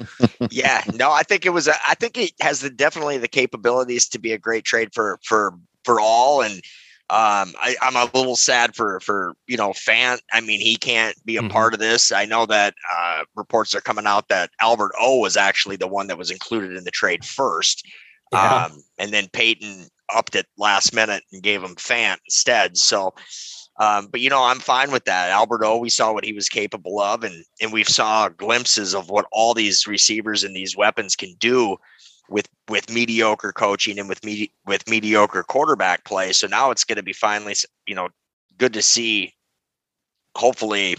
yeah, 0.50 0.82
no, 0.94 1.12
I 1.12 1.22
think 1.22 1.46
it 1.46 1.50
was. 1.50 1.68
A, 1.68 1.74
I 1.86 1.94
think 1.94 2.18
it 2.18 2.32
has 2.40 2.60
the 2.60 2.70
definitely 2.70 3.18
the 3.18 3.28
capabilities 3.28 4.08
to 4.08 4.18
be 4.18 4.32
a 4.32 4.38
great 4.38 4.64
trade 4.64 4.92
for 4.92 5.18
for 5.22 5.54
for 5.84 6.00
all. 6.00 6.42
And 6.42 6.54
um, 7.10 7.52
I, 7.60 7.76
I'm 7.82 7.96
a 7.96 8.10
little 8.14 8.36
sad 8.36 8.74
for 8.74 8.98
for 9.00 9.34
you 9.46 9.56
know 9.56 9.72
fan. 9.72 10.18
I 10.32 10.40
mean, 10.40 10.60
he 10.60 10.76
can't 10.76 11.14
be 11.24 11.36
a 11.36 11.42
Mhm. 11.42 11.50
part 11.50 11.74
of 11.74 11.80
this. 11.80 12.10
I 12.10 12.24
know 12.24 12.46
that 12.46 12.74
uh, 12.92 13.24
reports 13.36 13.74
are 13.74 13.80
coming 13.82 14.06
out 14.06 14.28
that 14.28 14.50
Albert 14.60 14.92
O 14.98 15.18
was 15.18 15.36
actually 15.36 15.76
the 15.76 15.86
one 15.88 16.06
that 16.06 16.18
was 16.18 16.30
included 16.30 16.76
in 16.76 16.84
the 16.84 16.90
trade 16.90 17.24
first, 17.24 17.86
Yeah. 18.32 18.66
um, 18.66 18.82
and 18.98 19.12
then 19.12 19.28
Paton 19.32 19.86
upped 20.14 20.34
it 20.34 20.46
last 20.56 20.94
minute 20.94 21.22
and 21.32 21.42
gave 21.42 21.62
him 21.62 21.76
Fant 21.76 22.18
instead. 22.26 22.76
So. 22.76 23.14
Um, 23.78 24.08
but 24.08 24.20
you 24.20 24.28
know, 24.28 24.44
I'm 24.44 24.58
fine 24.58 24.90
with 24.92 25.06
that. 25.06 25.30
Albert 25.30 25.64
O, 25.64 25.78
we 25.78 25.88
saw 25.88 26.12
what 26.12 26.26
he 26.26 26.34
was 26.34 26.50
capable 26.50 27.00
of, 27.00 27.24
and 27.24 27.42
and 27.62 27.72
we 27.72 27.84
saw 27.84 28.28
glimpses 28.28 28.94
of 28.94 29.08
what 29.08 29.24
all 29.32 29.54
these 29.54 29.86
receivers 29.86 30.44
and 30.44 30.54
these 30.54 30.76
weapons 30.76 31.16
can 31.16 31.34
do 31.38 31.78
with 32.28 32.48
with 32.68 32.90
mediocre 32.90 33.50
coaching 33.50 33.98
and 33.98 34.10
with 34.10 34.22
me 34.24 34.52
with 34.66 34.88
mediocre 34.88 35.42
quarterback 35.42 36.04
play. 36.04 36.32
So 36.32 36.46
now 36.46 36.70
it's 36.70 36.84
going 36.84 36.96
to 36.96 37.02
be 37.02 37.14
finally, 37.14 37.54
you 37.86 37.94
know, 37.94 38.10
good 38.58 38.74
to 38.74 38.82
see. 38.82 39.34
Hopefully, 40.36 40.96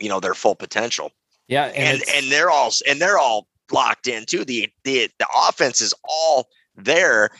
you 0.00 0.08
know 0.08 0.20
their 0.20 0.34
full 0.34 0.54
potential, 0.54 1.12
yeah, 1.48 1.66
and, 1.66 2.00
and 2.00 2.02
and 2.14 2.32
they're 2.32 2.50
all 2.50 2.70
and 2.88 3.00
they're 3.00 3.18
all 3.18 3.46
locked 3.72 4.06
in 4.08 4.24
too. 4.26 4.44
The 4.44 4.68
the 4.84 5.08
the 5.18 5.26
offense 5.48 5.80
is 5.80 5.94
all 6.04 6.48
there 6.76 7.30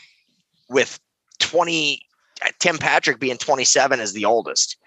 with 0.69 0.99
twenty. 1.39 2.01
uh, 2.43 2.49
Tim 2.59 2.77
Patrick 2.77 3.19
being 3.19 3.37
27 3.37 3.99
as 3.99 4.13
the 4.13 4.25
oldest 4.25 4.77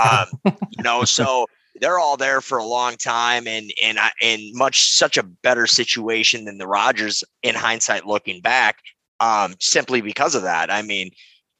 um, 0.00 0.26
you 0.70 0.82
know 0.82 1.04
so 1.04 1.46
they're 1.80 1.98
all 1.98 2.16
there 2.16 2.40
for 2.40 2.56
a 2.58 2.64
long 2.64 2.96
time 2.96 3.46
and 3.46 3.70
and 3.82 3.98
I, 3.98 4.10
and 4.22 4.40
much 4.54 4.90
such 4.92 5.18
a 5.18 5.22
better 5.22 5.66
situation 5.66 6.44
than 6.46 6.56
the 6.58 6.66
Rodgers 6.66 7.22
in 7.42 7.54
hindsight 7.54 8.06
looking 8.06 8.40
back 8.40 8.78
um 9.20 9.54
simply 9.60 10.00
because 10.00 10.34
of 10.34 10.42
that 10.42 10.70
i 10.72 10.80
mean 10.82 11.10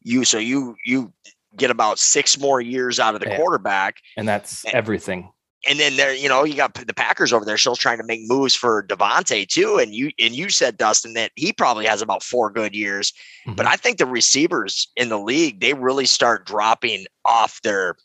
you 0.03 0.25
so 0.25 0.39
you 0.39 0.75
you 0.87 1.13
get 1.57 1.71
about 1.71 1.99
six 1.99 2.39
more 2.39 2.61
years 2.61 2.99
out 2.99 3.15
of 3.15 3.21
the 3.21 3.29
Yeah. 3.29 3.37
quarterback 3.37 3.97
and 4.17 4.27
that's 4.27 4.65
everything. 4.67 5.31
And 5.69 5.79
then 5.79 5.97
there 5.97 6.13
you 6.15 6.29
know 6.29 6.45
you 6.45 6.55
got 6.55 6.75
the 6.75 6.93
packers 6.95 7.33
over 7.33 7.45
there 7.45 7.57
still 7.57 7.77
trying 7.77 7.99
to 7.99 8.05
make 8.05 8.21
moves 8.25 8.55
for 8.55 8.83
Davante 8.83 9.47
too 9.47 9.79
and 9.79 9.95
you 9.95 10.11
and 10.19 10.35
you 10.35 10.51
said 10.51 10.77
dustin 10.77 11.13
that 11.15 11.31
he 11.37 11.53
probably 11.53 11.87
has 11.87 12.03
about 12.03 12.23
four 12.23 12.51
good 12.51 12.75
years 12.75 13.13
but 13.47 13.67
Mhm. 13.67 13.69
I 13.69 13.77
think 13.77 13.99
the 13.99 14.07
receivers 14.07 14.89
in 14.97 15.09
the 15.09 15.19
league 15.19 15.61
they 15.61 15.75
really 15.75 16.07
start 16.07 16.47
dropping 16.47 17.07
off 17.25 17.61
their, 17.63 17.97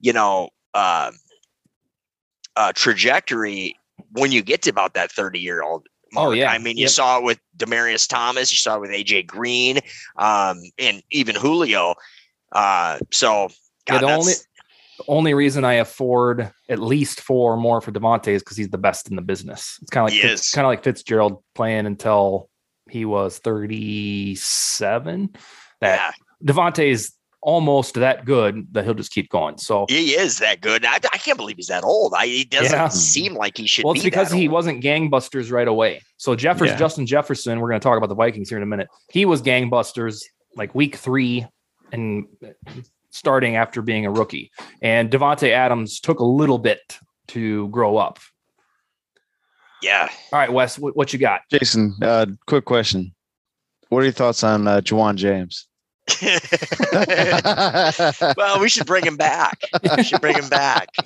you 0.00 0.12
know, 0.12 0.50
uh, 0.74 1.10
uh, 2.56 2.72
trajectory 2.74 3.74
when 4.12 4.32
you 4.32 4.42
get 4.42 4.62
to 4.62 4.70
about 4.70 4.94
that 4.94 5.10
thirty 5.12 5.38
year 5.40 5.62
old. 5.62 5.86
Oh, 6.14 6.32
yeah. 6.32 6.50
I 6.50 6.58
mean, 6.58 6.76
you 6.76 6.82
Yep. 6.82 6.90
saw 6.90 7.18
it 7.18 7.24
with 7.24 7.40
Demaryius 7.56 8.06
Thomas, 8.06 8.50
you 8.52 8.58
saw 8.58 8.76
it 8.76 8.80
with 8.80 8.90
AJ 8.90 9.26
Green, 9.26 9.80
um, 10.18 10.60
and 10.78 11.02
even 11.10 11.34
Julio. 11.34 11.94
Uh, 12.52 12.98
so, 13.10 13.48
Yeah, 13.88 13.98
God, 13.98 14.02
the 14.02 14.06
only 14.12 14.34
the 14.98 15.04
only 15.08 15.34
reason 15.34 15.64
I 15.64 15.74
afford 15.74 16.52
at 16.68 16.78
least 16.78 17.20
four 17.20 17.56
more 17.56 17.80
for 17.80 17.92
Davante 17.92 18.28
is 18.28 18.42
because 18.42 18.56
he's 18.56 18.68
the 18.70 18.78
best 18.78 19.08
in 19.08 19.16
the 19.16 19.22
business. 19.22 19.78
It's 19.82 19.90
kind 19.90 20.06
of 20.06 20.12
like 20.14 20.22
Fitz, 20.22 20.50
kind 20.52 20.64
of 20.66 20.68
like 20.70 20.84
Fitzgerald 20.84 21.42
playing 21.54 21.86
until 21.86 22.48
he 22.90 23.04
was 23.04 23.38
37. 23.38 25.30
That 25.80 26.12
yeah, 26.44 26.52
Davante 26.52 26.86
is 26.86 27.12
almost 27.40 27.94
that 27.94 28.24
good 28.24 28.68
that 28.72 28.84
he'll 28.84 28.94
just 28.94 29.10
keep 29.12 29.28
going. 29.28 29.58
So 29.58 29.86
he 29.88 30.10
is 30.12 30.38
that 30.38 30.60
good. 30.60 30.84
I, 30.86 30.94
I 31.12 31.18
can't 31.18 31.36
believe 31.36 31.56
he's 31.56 31.66
that 31.66 31.82
old. 31.82 32.14
I, 32.16 32.26
he 32.26 32.44
doesn't 32.44 32.70
Yeah. 32.72 32.88
seem 32.88 33.34
like 33.34 33.56
he 33.56 33.66
should. 33.66 33.84
well, 33.84 33.94
it's 33.94 34.02
be 34.04 34.10
because 34.10 34.30
that 34.30 34.36
he 34.36 34.46
old. 34.46 34.52
wasn't 34.52 34.82
gangbusters 34.84 35.50
right 35.50 35.66
away. 35.66 36.00
So 36.18 36.36
Jefferson, 36.36 36.74
Yeah. 36.74 36.78
Justin 36.78 37.06
Jefferson, 37.06 37.58
we're 37.60 37.68
going 37.68 37.80
to 37.80 37.84
talk 37.84 37.96
about 37.96 38.10
the 38.10 38.14
Vikings 38.14 38.48
here 38.48 38.58
in 38.58 38.62
a 38.62 38.66
minute. 38.66 38.86
He 39.10 39.24
was 39.24 39.42
gangbusters 39.42 40.22
like 40.54 40.72
week 40.74 40.96
three 40.96 41.46
and 41.90 42.26
starting 43.12 43.56
after 43.56 43.80
being 43.80 44.04
a 44.04 44.10
rookie. 44.10 44.50
And 44.80 45.10
Davante 45.10 45.50
Adams 45.50 46.00
took 46.00 46.18
a 46.18 46.24
little 46.24 46.58
bit 46.58 46.98
to 47.28 47.68
grow 47.68 47.96
up. 47.96 48.18
Yeah. 49.82 50.08
All 50.32 50.38
right, 50.38 50.52
Wes, 50.52 50.78
what, 50.78 50.96
what 50.96 51.12
you 51.12 51.18
got? 51.18 51.42
Jason, 51.50 51.94
uh, 52.02 52.26
quick 52.46 52.64
question. 52.64 53.14
What 53.88 54.00
are 54.00 54.04
your 54.04 54.12
thoughts 54.12 54.42
on 54.42 54.66
uh, 54.66 54.80
Ja'Wuan 54.80 55.16
James? 55.16 55.66
well, 58.36 58.60
we 58.60 58.68
should 58.68 58.86
bring 58.86 59.04
him 59.04 59.16
back. 59.16 59.60
We 59.96 60.02
should 60.02 60.20
bring 60.20 60.36
him 60.36 60.48
back. 60.48 60.88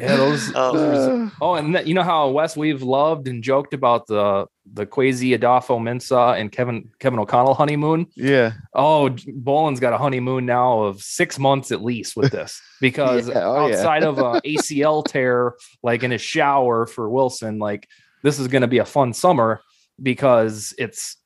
Yeah, 0.00 0.16
those. 0.16 0.52
Oh. 0.54 0.72
those- 0.72 1.32
oh, 1.40 1.54
and 1.54 1.74
that, 1.74 1.86
you 1.86 1.94
know 1.94 2.02
how 2.02 2.30
Wes 2.30 2.56
we've 2.56 2.82
loved 2.82 3.28
and 3.28 3.42
joked 3.42 3.74
about 3.74 4.06
the 4.06 4.46
the 4.72 4.86
Kwesi 4.86 5.36
Adofo-Mensah 5.36 6.40
and 6.40 6.50
Kevin 6.52 6.90
Kevin 7.00 7.18
O'Connell 7.18 7.54
honeymoon. 7.54 8.06
yeah. 8.16 8.52
Oh, 8.74 9.10
Bolin's 9.34 9.80
got 9.80 9.92
a 9.92 9.98
honeymoon 9.98 10.46
now 10.46 10.82
of 10.82 11.02
six 11.02 11.38
months 11.38 11.72
at 11.72 11.82
least 11.82 12.16
with 12.16 12.30
this 12.32 12.60
because 12.80 13.28
Yeah, 13.28 13.42
oh, 13.44 13.66
yeah. 13.66 13.74
outside 13.74 14.04
of 14.04 14.18
a 14.18 14.40
ACL 14.46 15.04
tear, 15.04 15.54
like 15.82 16.02
in 16.04 16.12
a 16.12 16.18
shower 16.18 16.86
for 16.86 17.08
Wilson, 17.10 17.58
like 17.58 17.88
this 18.22 18.38
is 18.38 18.46
going 18.48 18.62
to 18.62 18.68
be 18.68 18.78
a 18.78 18.84
fun 18.84 19.12
summer 19.12 19.60
because 20.00 20.72
it's 20.78 21.16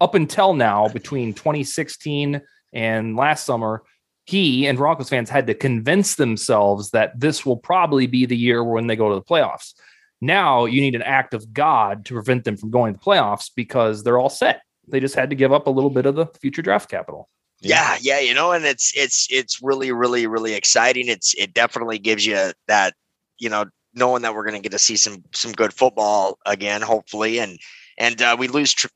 up 0.00 0.14
until 0.14 0.52
now, 0.54 0.88
between 0.88 1.32
2016 1.34 2.40
and 2.72 3.16
last 3.16 3.46
summer, 3.46 3.82
he 4.26 4.66
and 4.66 4.76
Broncos 4.76 5.08
fans 5.08 5.30
had 5.30 5.46
to 5.46 5.54
convince 5.54 6.16
themselves 6.16 6.90
that 6.90 7.18
this 7.18 7.46
will 7.46 7.56
probably 7.56 8.06
be 8.06 8.26
the 8.26 8.36
year 8.36 8.62
when 8.62 8.88
they 8.88 8.96
go 8.96 9.08
to 9.08 9.14
the 9.14 9.22
playoffs. 9.22 9.74
Now 10.20 10.64
you 10.64 10.80
need 10.80 10.94
an 10.94 11.02
act 11.02 11.32
of 11.32 11.52
God 11.52 12.04
to 12.06 12.14
prevent 12.14 12.44
them 12.44 12.56
from 12.56 12.70
going 12.70 12.94
to 12.94 12.98
the 12.98 13.04
playoffs 13.04 13.50
because 13.54 14.02
they're 14.02 14.18
all 14.18 14.28
set. 14.28 14.62
They 14.88 15.00
just 15.00 15.14
had 15.14 15.30
to 15.30 15.36
give 15.36 15.52
up 15.52 15.66
a 15.66 15.70
little 15.70 15.90
bit 15.90 16.06
of 16.06 16.16
the 16.16 16.26
future 16.40 16.62
draft 16.62 16.90
capital. 16.90 17.28
Yeah, 17.60 17.96
yeah, 18.00 18.20
you 18.20 18.34
know, 18.34 18.52
and 18.52 18.64
it's 18.64 18.92
it's 18.94 19.26
it's 19.30 19.62
really, 19.62 19.90
really, 19.90 20.26
really 20.26 20.54
exciting. 20.54 21.08
It's 21.08 21.34
it 21.34 21.54
definitely 21.54 21.98
gives 21.98 22.26
you 22.26 22.52
that, 22.68 22.94
you 23.38 23.48
know, 23.48 23.64
knowing 23.94 24.22
that 24.22 24.34
we're 24.34 24.44
going 24.44 24.60
to 24.60 24.60
get 24.60 24.72
to 24.72 24.78
see 24.78 24.96
some 24.96 25.24
some 25.32 25.52
good 25.52 25.72
football 25.72 26.38
again, 26.44 26.82
hopefully, 26.82 27.38
and 27.38 27.58
and 27.96 28.20
uh, 28.20 28.36
we 28.38 28.48
lose. 28.48 28.74
Tr- 28.74 28.88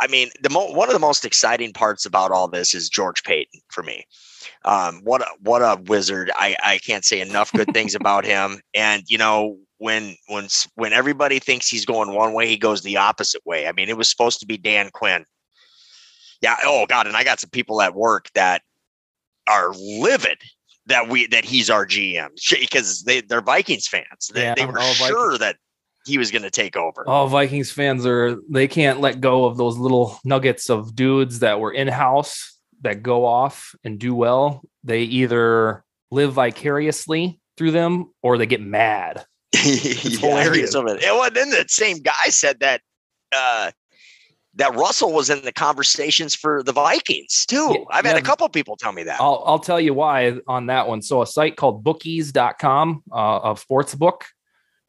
I 0.00 0.08
mean, 0.08 0.30
the 0.42 0.50
mo- 0.50 0.72
one 0.72 0.88
of 0.88 0.94
the 0.94 1.00
most 1.00 1.24
exciting 1.24 1.72
parts 1.72 2.06
about 2.06 2.32
all 2.32 2.48
this 2.48 2.74
is 2.74 2.88
George 2.88 3.22
Paton 3.22 3.60
for 3.68 3.82
me. 3.82 4.04
Um, 4.64 5.00
what 5.04 5.22
a, 5.22 5.28
what 5.40 5.62
a 5.62 5.80
wizard! 5.86 6.30
I 6.36 6.56
I 6.64 6.78
can't 6.78 7.04
say 7.04 7.20
enough 7.20 7.52
good 7.52 7.72
things 7.72 7.94
about 8.00 8.24
him. 8.24 8.60
And 8.74 9.02
you 9.06 9.18
know, 9.18 9.58
when 9.78 10.16
when 10.28 10.48
when 10.74 10.92
everybody 10.92 11.38
thinks 11.38 11.68
he's 11.68 11.86
going 11.86 12.14
one 12.14 12.32
way, 12.32 12.46
he 12.46 12.56
goes 12.56 12.82
the 12.82 12.96
opposite 12.96 13.42
way. 13.44 13.66
I 13.66 13.72
mean, 13.72 13.88
it 13.88 13.96
was 13.96 14.10
supposed 14.10 14.40
to 14.40 14.46
be 14.46 14.56
Dan 14.56 14.90
Quinn. 14.92 15.24
Yeah. 16.40 16.56
Oh 16.64 16.86
God, 16.86 17.06
and 17.06 17.16
I 17.16 17.24
got 17.24 17.40
some 17.40 17.50
people 17.50 17.80
at 17.82 17.94
work 17.94 18.30
that 18.34 18.62
are 19.48 19.72
livid 19.72 20.38
that 20.86 21.08
we 21.08 21.26
that 21.28 21.44
he's 21.44 21.70
our 21.70 21.86
GM 21.86 22.28
because 22.60 23.04
they 23.04 23.20
they're 23.20 23.40
Vikings 23.40 23.88
fans. 23.88 24.30
They, 24.32 24.42
Yeah, 24.42 24.54
they 24.54 24.66
were 24.66 24.78
all 24.78 24.94
sure 24.94 25.38
that 25.38 25.56
he 26.06 26.18
was 26.18 26.30
going 26.30 26.42
to 26.42 26.50
take 26.50 26.76
over. 26.76 27.04
Oh, 27.06 27.26
Vikings 27.26 27.70
fans 27.70 28.06
are 28.06 28.38
they 28.48 28.66
can't 28.66 29.00
let 29.00 29.20
go 29.20 29.44
of 29.44 29.56
those 29.56 29.76
little 29.76 30.18
nuggets 30.24 30.70
of 30.70 30.94
dudes 30.94 31.40
that 31.40 31.60
were 31.60 31.72
in 31.72 31.88
house 31.88 32.57
that 32.82 33.02
go 33.02 33.24
off 33.24 33.74
and 33.84 33.98
do 33.98 34.14
well. 34.14 34.62
They 34.84 35.02
either 35.02 35.84
live 36.10 36.32
vicariously 36.34 37.40
through 37.56 37.72
them 37.72 38.12
or 38.22 38.38
they 38.38 38.46
get 38.46 38.60
mad. 38.60 39.24
it's 39.52 40.18
hilarious. 40.18 40.74
Of 40.74 40.86
it. 40.86 41.02
Well, 41.02 41.30
then 41.30 41.50
the 41.50 41.64
same 41.68 41.98
guy 41.98 42.28
said 42.28 42.60
that 42.60 42.82
uh, 43.34 43.70
that 44.54 44.74
Russell 44.74 45.12
was 45.12 45.30
in 45.30 45.42
the 45.42 45.52
conversations 45.52 46.34
for 46.34 46.62
the 46.62 46.72
Vikings 46.72 47.46
too. 47.46 47.74
Yeah, 47.74 47.84
I've 47.90 48.04
had 48.04 48.16
yeah. 48.16 48.18
a 48.18 48.22
couple 48.22 48.48
people 48.48 48.76
tell 48.76 48.92
me 48.92 49.02
that. 49.04 49.20
I'll 49.20 49.42
I'll 49.46 49.58
tell 49.58 49.80
you 49.80 49.94
why 49.94 50.38
on 50.46 50.66
that 50.66 50.88
one. 50.88 51.02
So 51.02 51.22
a 51.22 51.26
site 51.26 51.56
called 51.56 51.82
bookies.com 51.82 53.02
uh, 53.10 53.38
of 53.38 53.64
sportsbook 53.64 54.22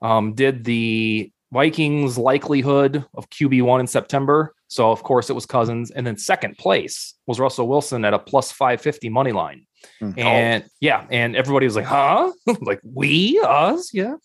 um, 0.01 0.33
did 0.33 0.63
the 0.63 1.31
Vikings 1.51 2.17
likelihood 2.17 3.05
of 3.13 3.29
QB1 3.29 3.79
in 3.81 3.87
September. 3.87 4.53
So 4.70 4.91
of 4.91 5.03
course 5.03 5.30
it 5.30 5.34
was 5.34 5.45
Cousins 5.45 5.91
and 5.91 6.07
then 6.07 6.17
second 6.17 6.57
place 6.57 7.15
was 7.28 7.39
Russell 7.39 7.67
Wilson 7.67 8.05
at 8.05 8.13
a 8.13 8.20
plus 8.20 8.51
550 8.51 9.09
money 9.09 9.32
line. 9.34 9.65
Mhm. 10.01 10.17
And 10.17 10.63
yeah, 10.80 11.05
and 11.09 11.36
everybody 11.36 11.65
was 11.65 11.76
like, 11.76 11.86
"Huh?" 11.86 12.32
like 12.61 12.80
we, 12.84 13.39
us, 13.45 13.93
yeah. 13.93 14.15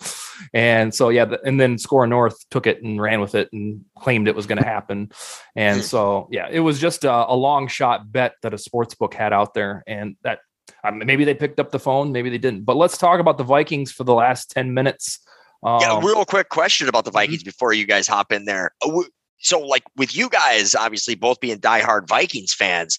And 0.53 0.95
so 0.95 1.09
yeah, 1.09 1.26
and 1.45 1.61
then 1.61 1.78
Score 1.78 2.07
North 2.07 2.36
took 2.51 2.66
it 2.66 2.82
and 2.82 3.01
ran 3.01 3.20
with 3.20 3.34
it 3.34 3.49
and 3.53 3.84
claimed 3.99 4.28
it 4.28 4.34
was 4.34 4.47
going 4.47 4.59
to 4.59 4.64
happen. 4.64 5.11
And 5.55 5.82
so 5.82 6.28
yeah, 6.30 6.49
it 6.51 6.61
was 6.61 6.80
just 6.80 7.05
a, 7.05 7.12
a 7.32 7.36
long 7.36 7.68
shot 7.68 8.11
bet 8.11 8.34
that 8.42 8.55
a 8.55 8.59
sports 8.59 8.95
book 8.95 9.14
had 9.14 9.32
out 9.32 9.55
there, 9.55 9.82
and 9.86 10.16
that 10.22 10.40
um, 10.82 11.03
maybe 11.05 11.24
they 11.24 11.34
picked 11.34 11.61
up 11.61 11.70
the 11.70 11.78
phone, 11.78 12.12
maybe 12.12 12.30
they 12.30 12.38
didn't. 12.38 12.64
But 12.64 12.76
let's 12.76 12.99
talk 12.99 13.20
about 13.20 13.38
the 13.38 13.45
Vikings 13.45 13.92
for 13.92 14.05
the 14.05 14.14
last 14.14 14.51
ten 14.51 14.74
minutes. 14.74 15.20
Um, 15.62 15.80
yeah, 15.80 16.01
real 16.03 16.24
quick 16.24 16.49
question 16.51 16.88
about 16.88 17.05
the 17.05 17.11
Vikings 17.11 17.42
before 17.42 17.72
you 17.72 17.86
guys 17.86 18.07
hop 18.07 18.32
in 18.32 18.45
there. 18.45 18.72
So, 19.45 19.61
like 19.61 19.84
with 19.97 20.16
you 20.16 20.30
guys, 20.30 20.74
obviously 20.74 21.14
both 21.14 21.38
being 21.38 21.59
diehard 21.59 22.09
Vikings 22.09 22.55
fans, 22.55 22.99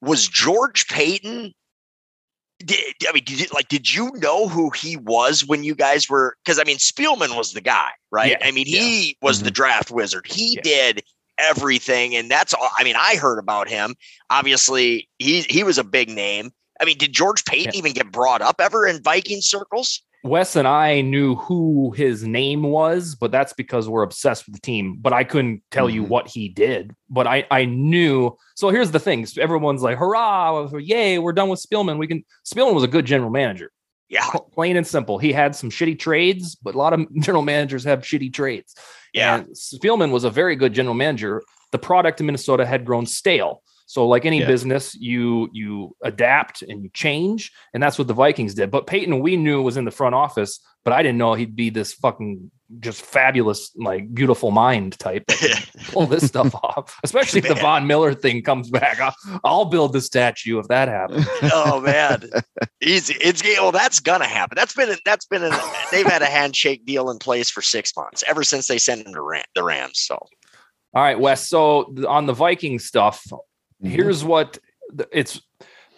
was 0.00 0.26
George 0.26 0.88
Paton? 0.88 1.52
Did, 2.64 2.78
I 3.06 3.12
mean, 3.12 3.24
did 3.24 3.52
like, 3.52 3.68
did 3.68 3.92
you 3.94 4.10
know 4.16 4.48
who 4.48 4.70
he 4.70 4.96
was 4.96 5.44
when 5.44 5.62
you 5.62 5.74
guys 5.74 6.08
were? 6.08 6.34
Because 6.44 6.58
I 6.58 6.64
mean, 6.64 6.78
Spielman 6.78 7.36
was 7.36 7.52
the 7.52 7.60
guy, 7.60 7.90
right? 8.10 8.36
Yeah, 8.40 8.46
I 8.46 8.50
mean, 8.50 8.66
he 8.66 9.18
was 9.22 9.40
the 9.40 9.46
mm-hmm. 9.46 9.54
draft 9.54 9.90
wizard. 9.90 10.26
He 10.26 10.54
Yeah. 10.54 10.62
did 10.62 11.02
everything, 11.38 12.16
and 12.16 12.30
that's 12.30 12.54
all. 12.54 12.70
I 12.78 12.84
mean, 12.84 12.96
I 12.98 13.16
heard 13.16 13.38
about 13.38 13.68
him. 13.68 13.94
Obviously, 14.30 15.08
he 15.18 15.42
he 15.42 15.62
was 15.62 15.76
a 15.76 15.84
big 15.84 16.08
name. 16.08 16.52
I 16.80 16.86
mean, 16.86 16.96
did 16.96 17.12
George 17.12 17.44
Paton 17.44 17.72
Yeah. 17.74 17.78
even 17.78 17.92
get 17.92 18.10
brought 18.10 18.40
up 18.40 18.60
ever 18.60 18.86
in 18.86 19.02
Viking 19.02 19.42
circles? 19.42 20.02
Wes 20.22 20.54
and 20.56 20.68
I 20.68 21.00
knew 21.00 21.34
who 21.36 21.92
his 21.92 22.26
name 22.26 22.62
was, 22.62 23.14
but 23.14 23.30
that's 23.32 23.52
because 23.54 23.88
we're 23.88 24.02
obsessed 24.02 24.44
with 24.46 24.54
the 24.54 24.60
team. 24.60 24.96
But 25.00 25.12
I 25.14 25.24
couldn't 25.24 25.62
tell 25.70 25.88
you 25.88 26.02
Mhm. 26.04 26.08
what 26.08 26.28
he 26.28 26.48
did. 26.48 26.94
But 27.08 27.26
I 27.26 27.46
I 27.50 27.64
knew. 27.64 28.36
So 28.54 28.68
here's 28.68 28.90
the 28.90 29.00
thing: 29.00 29.26
everyone's 29.38 29.82
like, 29.82 29.96
"Hurrah! 29.98 30.68
Yay! 30.78 31.18
We're 31.18 31.32
done 31.32 31.48
with 31.48 31.60
Spielman." 31.62 31.98
We 31.98 32.06
can. 32.06 32.24
Spielman 32.44 32.74
was 32.74 32.84
a 32.84 32.88
good 32.88 33.06
general 33.06 33.30
manager, 33.30 33.72
Yeah, 34.10 34.26
plain 34.52 34.76
and 34.76 34.86
simple. 34.86 35.18
He 35.18 35.32
had 35.32 35.56
some 35.56 35.70
shitty 35.70 35.98
trades, 35.98 36.54
but 36.56 36.74
a 36.74 36.78
lot 36.78 36.92
of 36.92 37.06
general 37.20 37.42
managers 37.42 37.84
have 37.84 38.00
shitty 38.02 38.32
trades. 38.32 38.74
yeah. 39.14 39.36
And 39.36 39.46
Spielman 39.54 40.10
was 40.10 40.24
a 40.24 40.30
very 40.30 40.54
good 40.54 40.74
general 40.74 40.94
manager. 40.94 41.42
The 41.72 41.78
product 41.78 42.20
in 42.20 42.26
Minnesota 42.26 42.66
had 42.66 42.84
grown 42.84 43.06
stale. 43.06 43.62
So, 43.90 44.06
like 44.06 44.24
any 44.24 44.38
Yeah. 44.38 44.46
business, 44.46 44.94
you 44.94 45.48
you 45.52 45.96
adapt 46.04 46.62
and 46.62 46.84
you 46.84 46.90
change, 46.94 47.50
and 47.74 47.82
that's 47.82 47.98
what 47.98 48.06
the 48.06 48.14
Vikings 48.14 48.54
did. 48.54 48.70
But 48.70 48.86
Paton, 48.86 49.18
we 49.18 49.36
knew 49.36 49.60
was 49.62 49.76
in 49.76 49.84
the 49.84 49.90
front 49.90 50.14
office, 50.14 50.60
but 50.84 50.92
I 50.92 51.02
didn't 51.02 51.18
know 51.18 51.34
he'd 51.34 51.56
be 51.56 51.70
this 51.70 51.92
fucking 51.94 52.52
just 52.78 53.02
fabulous, 53.02 53.72
like 53.74 54.14
beautiful 54.14 54.52
mind 54.52 54.96
type 55.00 55.24
pull 55.88 56.06
this 56.06 56.24
stuff 56.24 56.54
off. 56.54 57.00
Especially 57.02 57.40
if 57.40 57.48
the 57.48 57.56
Man. 57.56 57.62
Von 57.62 57.86
Miller 57.88 58.14
thing 58.14 58.44
comes 58.44 58.70
back, 58.70 59.00
I'll, 59.00 59.14
I'll 59.42 59.64
build 59.64 59.92
the 59.92 60.00
statue 60.00 60.60
if 60.60 60.68
that 60.68 60.86
happens. 60.86 61.26
oh 61.52 61.80
man, 61.80 62.30
easy. 62.80 63.16
It's 63.20 63.42
well, 63.42 63.72
that's 63.72 63.98
gonna 63.98 64.28
happen. 64.28 64.54
That's 64.54 64.72
been 64.72 64.96
that's 65.04 65.26
been 65.26 65.42
an, 65.42 65.52
they've 65.90 66.06
had 66.06 66.22
a 66.22 66.26
handshake 66.26 66.86
deal 66.86 67.10
in 67.10 67.18
place 67.18 67.50
for 67.50 67.60
six 67.60 67.92
months 67.96 68.22
ever 68.28 68.44
since 68.44 68.68
they 68.68 68.78
sent 68.78 69.04
him 69.04 69.14
to 69.14 69.20
Ram, 69.20 69.42
the 69.56 69.64
Rams. 69.64 69.98
So 69.98 70.14
All 70.94 71.02
right, 71.02 71.18
Wes. 71.18 71.48
So 71.48 71.92
on 72.06 72.26
the 72.26 72.34
Viking 72.34 72.78
stuff. 72.78 73.26
Here's 73.82 74.24
what 74.24 74.58
it's 75.12 75.40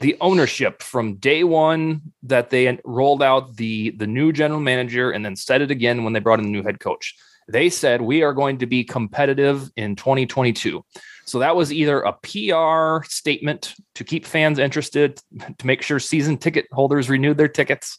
the 0.01 0.17
ownership 0.21 0.83
from 0.83 1.15
day 1.17 1.45
one 1.45 2.03
that 2.25 2.51
they 2.51 2.79
rolled 2.85 3.23
out 3.23 3.57
the 3.57 3.91
the 3.91 4.07
new 4.07 4.33
general 4.33 4.61
manager 4.61 5.11
and 5.11 5.25
then 5.25 5.37
said 5.37 5.63
it 5.63 5.71
again 5.71 6.05
when 6.05 6.13
they 6.13 6.21
brought 6.21 6.41
in 6.41 6.47
the 6.47 6.51
new 6.51 6.63
head 6.63 6.81
coach. 6.81 7.15
They 7.49 7.71
said 7.71 8.01
we 8.03 8.23
are 8.23 8.33
going 8.33 8.59
to 8.59 8.67
be 8.67 8.85
competitive 8.85 9.71
in 9.77 9.97
2022 9.97 10.85
so 11.25 11.39
that 11.39 11.57
was 11.57 11.73
either 11.73 12.01
a 12.01 12.13
pr 12.13 13.05
statement 13.07 13.75
to 13.95 14.05
keep 14.05 14.27
fans 14.27 14.59
interested 14.59 15.21
to 15.59 15.67
make 15.67 15.83
sure 15.83 15.99
season 15.99 16.37
ticket 16.37 16.67
holders 16.73 17.09
renewed 17.09 17.39
their 17.39 17.49
tickets 17.49 17.99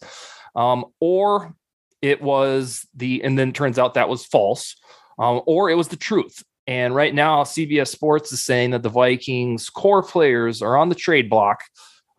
um, 0.55 0.86
or 0.99 1.55
it 2.01 2.21
was 2.21 2.86
the 2.95 3.23
and 3.23 3.38
then 3.38 3.51
turns 3.51 3.79
out 3.79 3.95
that 3.95 4.09
was 4.09 4.25
false 4.25 4.75
um, 5.19 5.41
or 5.45 5.69
it 5.69 5.75
was 5.75 5.88
the 5.88 5.95
truth 5.95 6.43
and 6.68 6.95
right 6.95 7.14
now, 7.14 7.43
CBS 7.43 7.88
Sports 7.89 8.32
is 8.32 8.43
saying 8.43 8.72
that 8.72 8.84
the 8.84 8.89
Vikings' 8.89 9.70
core 9.70 10.03
players 10.03 10.61
are 10.61 10.78
on 10.78 10.89
the 10.89 10.95
trade 10.95 11.30
block. 11.30 11.64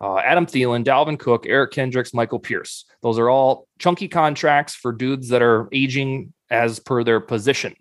Uh, 0.01 0.17
Adam 0.17 0.45
Thielen, 0.45 0.83
Dalvin 0.83 1.17
Cook, 1.17 1.45
Eric 1.47 1.71
Kendricks, 1.71 2.13
Michael 2.13 2.39
Pierce. 2.39 2.85
Those 3.01 3.17
are 3.17 3.29
all 3.29 3.67
chunky 3.79 4.07
contracts 4.07 4.75
for 4.75 4.91
dudes 4.91 5.29
that 5.29 5.41
are 5.41 5.67
aging 5.71 6.33
as 6.49 6.79
per 6.79 7.03
their 7.03 7.19
position. 7.19 7.75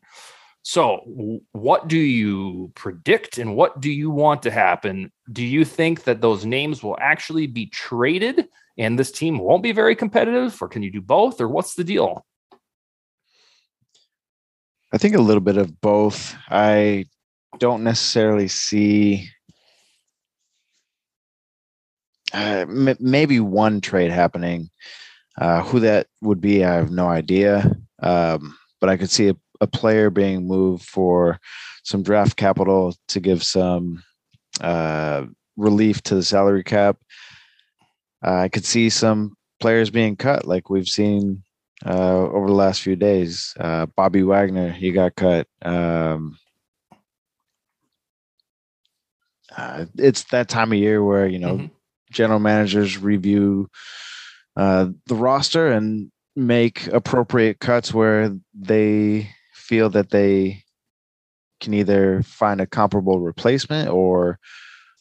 So, 0.62 1.40
what 1.52 1.88
do 1.88 1.98
you 1.98 2.72
predict 2.74 3.36
and 3.36 3.54
what 3.54 3.80
do 3.80 3.90
you 3.90 4.10
want 4.10 4.42
to 4.44 4.50
happen? 4.50 5.12
Do 5.30 5.44
you 5.44 5.64
think 5.64 6.04
that 6.04 6.22
those 6.22 6.46
names 6.46 6.82
will 6.82 6.96
actually 6.98 7.46
be 7.46 7.66
traded 7.66 8.48
and 8.78 8.98
this 8.98 9.12
team 9.12 9.38
won't 9.38 9.62
be 9.62 9.72
very 9.72 9.94
competitive, 9.94 10.60
or 10.62 10.68
can 10.68 10.82
you 10.82 10.90
do 10.90 11.00
both, 11.00 11.40
or 11.40 11.48
what's 11.48 11.74
the 11.74 11.84
deal? 11.84 12.24
I 14.94 14.96
think 14.96 15.16
a 15.16 15.20
little 15.20 15.40
bit 15.40 15.56
of 15.56 15.80
both. 15.80 16.36
I 16.48 17.06
don't 17.58 17.82
necessarily 17.82 18.46
see 18.46 19.28
uh, 22.32 22.66
m- 22.68 22.96
maybe 23.00 23.40
one 23.40 23.80
trade 23.80 24.12
happening. 24.12 24.70
Uh, 25.36 25.64
who 25.64 25.80
that 25.80 26.06
would 26.22 26.40
be, 26.40 26.64
I 26.64 26.74
have 26.74 26.92
no 26.92 27.08
idea. 27.08 27.76
Um, 28.04 28.56
but 28.80 28.88
I 28.88 28.96
could 28.96 29.10
see 29.10 29.30
a, 29.30 29.34
a 29.60 29.66
player 29.66 30.10
being 30.10 30.46
moved 30.46 30.84
for 30.84 31.40
some 31.82 32.04
draft 32.04 32.36
capital 32.36 32.94
to 33.08 33.18
give 33.18 33.42
some 33.42 34.00
uh, 34.60 35.24
relief 35.56 36.02
to 36.04 36.14
the 36.14 36.22
salary 36.22 36.62
cap. 36.62 36.98
I 38.22 38.48
could 38.48 38.64
see 38.64 38.90
some 38.90 39.36
players 39.58 39.90
being 39.90 40.14
cut, 40.14 40.46
like 40.46 40.70
we've 40.70 40.86
seen 40.86 41.42
uh, 41.84 42.18
over 42.30 42.46
the 42.46 42.54
last 42.54 42.82
few 42.82 42.96
days. 42.96 43.54
Uh, 43.58 43.86
Bobby 43.86 44.22
Wagner, 44.22 44.70
he 44.70 44.92
got 44.92 45.14
cut. 45.16 45.46
Um, 45.62 46.38
uh, 49.56 49.86
it's 49.98 50.24
that 50.24 50.48
time 50.48 50.72
of 50.72 50.78
year 50.78 51.04
where 51.04 51.26
you 51.26 51.38
know 51.38 51.58
Mhm. 51.58 51.70
general 52.10 52.40
managers 52.40 52.98
review 52.98 53.68
uh, 54.56 54.88
the 55.06 55.14
roster 55.14 55.68
and 55.72 56.10
make 56.36 56.86
appropriate 56.88 57.60
cuts 57.60 57.92
where 57.94 58.34
they 58.54 59.28
feel 59.52 59.90
that 59.90 60.10
they 60.10 60.62
can 61.60 61.74
either 61.74 62.22
find 62.22 62.60
a 62.60 62.66
comparable 62.66 63.20
replacement 63.20 63.88
or 63.88 64.38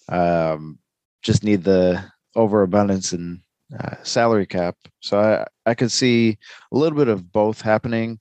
um, 0.10 0.80
just 1.22 1.44
need 1.44 1.64
the 1.64 2.04
overabundance 2.36 3.12
and 3.14 3.42
uh, 3.80 3.96
salary 4.04 4.46
cap. 4.46 4.76
So 5.02 5.20
I, 5.20 5.48
I 5.66 5.74
could 5.74 5.92
see 5.92 6.38
a 6.72 6.78
little 6.78 6.98
bit 6.98 7.08
of 7.08 7.32
both 7.32 7.62
happening. 7.62 8.20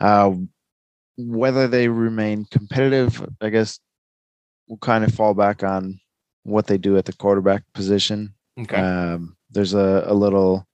Uh, 0.00 0.32
whether 1.16 1.68
they 1.68 1.88
remain 1.88 2.46
competitive, 2.50 3.24
I 3.40 3.50
guess, 3.50 3.78
will 4.66 4.78
kind 4.78 5.04
of 5.04 5.14
fall 5.14 5.34
back 5.34 5.62
on 5.62 6.00
what 6.42 6.66
they 6.66 6.78
do 6.78 6.96
at 6.96 7.04
the 7.04 7.12
quarterback 7.12 7.62
position. 7.72 8.34
Okay. 8.58 8.76
Um, 8.76 9.36
there's 9.50 9.74
a, 9.74 10.04
a 10.06 10.14
little 10.14 10.66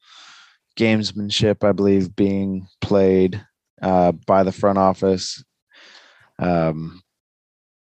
gamesmanship, 0.77 1.63
I 1.67 1.73
believe, 1.73 2.17
being 2.17 2.67
played 2.81 3.45
uh, 3.83 4.13
by 4.13 4.43
the 4.43 4.53
front 4.53 4.79
office. 4.79 5.45
Um, 6.39 7.03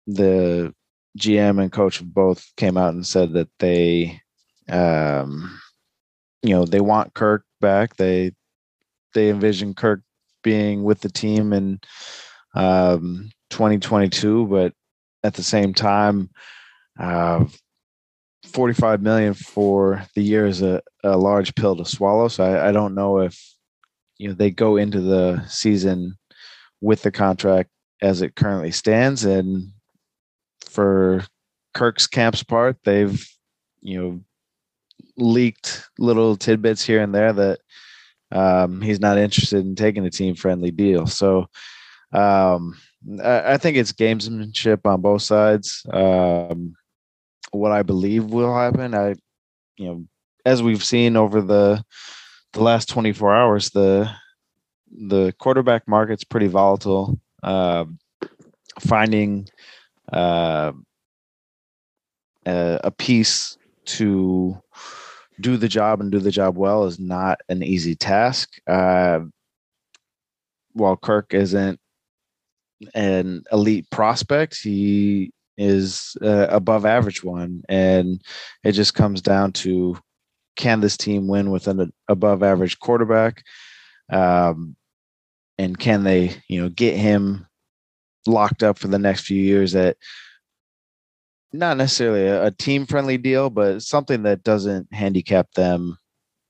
the 0.06 0.74
GM 1.18 1.60
and 1.60 1.70
coach 1.70 2.02
both 2.02 2.44
came 2.56 2.76
out 2.76 2.94
and 2.94 3.06
said 3.06 3.34
that 3.34 3.48
they, 3.58 4.20
um, 4.68 5.60
you 6.42 6.50
know, 6.50 6.64
they 6.64 6.80
want 6.80 7.14
Kirk 7.14 7.44
back. 7.60 7.96
They 7.96 8.32
they 9.14 9.30
envision 9.30 9.74
Kirk 9.74 10.02
being 10.42 10.84
with 10.84 11.00
the 11.00 11.08
team 11.08 11.52
in 11.52 11.80
um, 12.54 13.30
2022, 13.50 14.46
but 14.46 14.72
at 15.24 15.34
the 15.34 15.42
same 15.42 15.74
time, 15.74 16.30
uh, 16.98 17.44
45 18.44 19.02
million 19.02 19.34
for 19.34 20.04
the 20.14 20.22
year 20.22 20.46
is 20.46 20.62
a, 20.62 20.80
a 21.04 21.16
large 21.16 21.54
pill 21.54 21.76
to 21.76 21.84
swallow. 21.84 22.28
So 22.28 22.44
I, 22.44 22.68
I 22.68 22.72
don't 22.72 22.94
know 22.94 23.18
if 23.18 23.38
you 24.18 24.28
know 24.28 24.34
they 24.34 24.50
go 24.50 24.76
into 24.76 25.00
the 25.00 25.44
season 25.46 26.16
with 26.80 27.02
the 27.02 27.10
contract 27.10 27.70
as 28.00 28.22
it 28.22 28.36
currently 28.36 28.70
stands, 28.70 29.24
and 29.24 29.72
for 30.68 31.24
Kirk's 31.74 32.06
camp's 32.06 32.42
part, 32.42 32.76
they've 32.84 33.24
you 33.80 34.00
know 34.00 34.20
leaked 35.18 35.88
little 35.98 36.36
tidbits 36.36 36.84
here 36.84 37.02
and 37.02 37.14
there 37.14 37.32
that 37.32 37.58
um, 38.30 38.80
he's 38.80 39.00
not 39.00 39.18
interested 39.18 39.64
in 39.64 39.74
taking 39.74 40.06
a 40.06 40.10
team 40.10 40.34
friendly 40.34 40.70
deal. 40.70 41.06
So 41.06 41.48
um, 42.12 42.78
I, 43.22 43.54
I, 43.54 43.56
think 43.58 43.76
it's 43.76 43.92
gamesmanship 43.92 44.80
on 44.84 45.00
both 45.00 45.22
sides. 45.22 45.84
Um, 45.92 46.74
what 47.50 47.72
I 47.72 47.82
believe 47.82 48.24
will 48.24 48.54
happen, 48.54 48.94
I 48.94 49.14
you 49.76 49.86
know, 49.86 50.04
as 50.44 50.62
we've 50.62 50.84
seen 50.84 51.16
over 51.16 51.40
the 51.40 51.82
the 52.52 52.62
last 52.62 52.88
24 52.88 53.34
hours, 53.34 53.70
the 53.70 54.10
the 54.90 55.34
quarterback 55.38 55.86
market's 55.86 56.24
pretty 56.24 56.48
volatile. 56.48 57.18
Uh, 57.42 57.84
finding 58.80 59.48
uh, 60.12 60.72
a, 62.46 62.80
a 62.84 62.90
piece 62.90 63.56
to 63.84 64.60
do 65.40 65.56
the 65.56 65.68
job 65.68 66.00
and 66.00 66.10
do 66.10 66.18
the 66.18 66.30
job 66.30 66.56
well 66.56 66.84
is 66.84 66.98
not 66.98 67.40
an 67.48 67.62
easy 67.62 67.94
task. 67.94 68.58
Uh, 68.66 69.20
while 70.72 70.96
Kirk 70.96 71.34
isn't 71.34 71.80
an 72.94 73.44
elite 73.52 73.88
prospect, 73.90 74.58
he 74.60 75.32
is 75.56 76.16
uh, 76.22 76.46
above 76.50 76.86
average 76.86 77.24
one, 77.24 77.62
and 77.68 78.22
it 78.62 78.72
just 78.72 78.94
comes 78.94 79.20
down 79.20 79.52
to 79.52 79.98
can 80.56 80.80
this 80.80 80.96
team 80.96 81.28
win 81.28 81.50
with 81.50 81.68
an 81.68 81.92
above 82.08 82.42
average 82.42 82.78
quarterback, 82.78 83.44
um, 84.10 84.76
and 85.58 85.78
can 85.78 86.04
they 86.04 86.36
you 86.48 86.62
know 86.62 86.68
get 86.68 86.96
him 86.96 87.46
locked 88.26 88.62
up 88.62 88.78
for 88.78 88.88
the 88.88 88.98
next 88.98 89.22
few 89.22 89.40
years 89.40 89.74
at 89.74 89.96
not 91.52 91.76
necessarily 91.76 92.26
a, 92.26 92.46
a 92.46 92.50
team 92.50 92.86
friendly 92.86 93.18
deal, 93.18 93.50
but 93.50 93.82
something 93.82 94.22
that 94.24 94.42
doesn't 94.42 94.92
handicap 94.92 95.52
them 95.52 95.98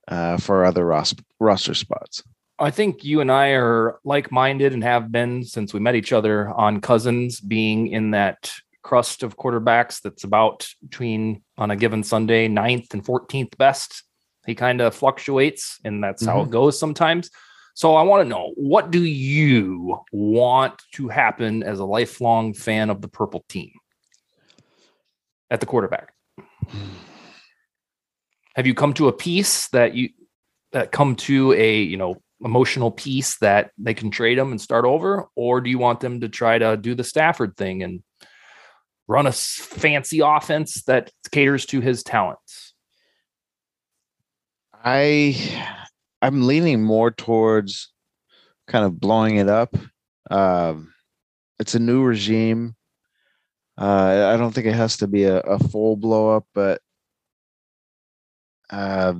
uh, 0.08 0.38
for 0.38 0.64
other 0.64 0.84
ros- 0.84 1.14
roster 1.38 1.74
spots. 1.74 2.22
I 2.58 2.70
think 2.70 3.04
you 3.04 3.20
and 3.20 3.30
I 3.30 3.50
are 3.50 4.00
like 4.04 4.32
minded 4.32 4.72
and 4.72 4.82
have 4.82 5.12
been 5.12 5.44
since 5.44 5.72
we 5.72 5.80
met 5.80 5.94
each 5.94 6.12
other 6.12 6.48
on 6.48 6.80
Cousins 6.80 7.40
being 7.40 7.88
in 7.88 8.10
that 8.12 8.50
crust 8.82 9.22
of 9.22 9.36
quarterbacks 9.36 10.00
that's 10.00 10.24
about 10.24 10.68
between 10.82 11.42
on 11.56 11.70
a 11.70 11.76
given 11.76 12.02
Sunday, 12.02 12.48
ninth 12.48 12.94
and 12.94 13.04
14th 13.04 13.56
best. 13.58 14.02
He 14.46 14.54
kind 14.54 14.80
of 14.80 14.94
fluctuates, 14.94 15.78
and 15.84 16.02
that's 16.02 16.22
mm-hmm. 16.22 16.32
how 16.32 16.40
it 16.40 16.44
mm-hmm. 16.44 16.52
goes 16.52 16.78
sometimes. 16.80 17.30
So 17.74 17.94
I 17.94 18.02
want 18.02 18.24
to 18.24 18.28
know 18.28 18.52
what 18.56 18.90
do 18.90 19.04
you 19.04 20.00
want 20.10 20.82
to 20.94 21.06
happen 21.06 21.62
as 21.62 21.78
a 21.78 21.84
lifelong 21.84 22.54
fan 22.54 22.90
of 22.90 23.02
the 23.02 23.08
purple 23.08 23.44
team? 23.48 23.70
At 25.50 25.60
the 25.60 25.66
quarterback? 25.66 26.12
Have 28.54 28.66
you 28.66 28.74
come 28.74 28.92
to 28.94 29.08
a 29.08 29.12
piece 29.12 29.68
that 29.68 29.94
you 29.94 30.10
that 30.72 30.92
come 30.92 31.16
to 31.16 31.52
a 31.52 31.80
you 31.80 31.96
know 31.96 32.20
emotional 32.40 32.90
piece 32.90 33.38
that 33.38 33.72
they 33.78 33.94
can 33.94 34.10
trade 34.10 34.38
them 34.38 34.50
and 34.50 34.60
start 34.60 34.84
over, 34.84 35.28
or 35.34 35.60
do 35.60 35.70
you 35.70 35.78
want 35.78 36.00
them 36.00 36.20
to 36.20 36.28
try 36.28 36.58
to 36.58 36.76
do 36.76 36.94
the 36.94 37.04
Stafford 37.04 37.56
thing 37.56 37.82
and 37.82 38.02
run 39.06 39.26
a 39.26 39.32
fancy 39.32 40.20
offense 40.20 40.82
that 40.84 41.10
caters 41.30 41.66
to 41.66 41.80
his 41.80 42.02
talents? 42.02 42.74
I 44.84 45.36
I'm 46.22 46.46
leaning 46.46 46.82
more 46.82 47.10
towards 47.10 47.92
kind 48.66 48.84
of 48.84 49.00
blowing 49.00 49.36
it 49.36 49.48
up. 49.48 49.74
Um, 50.30 50.92
it's 51.58 51.74
a 51.74 51.80
new 51.80 52.02
regime. 52.02 52.76
Uh, 53.78 54.32
I 54.34 54.36
don't 54.36 54.52
think 54.52 54.66
it 54.66 54.74
has 54.74 54.96
to 54.98 55.06
be 55.06 55.24
a, 55.24 55.38
a 55.38 55.58
full 55.58 55.96
blow 55.96 56.36
up, 56.36 56.46
but 56.52 56.80
uh, 58.70 59.14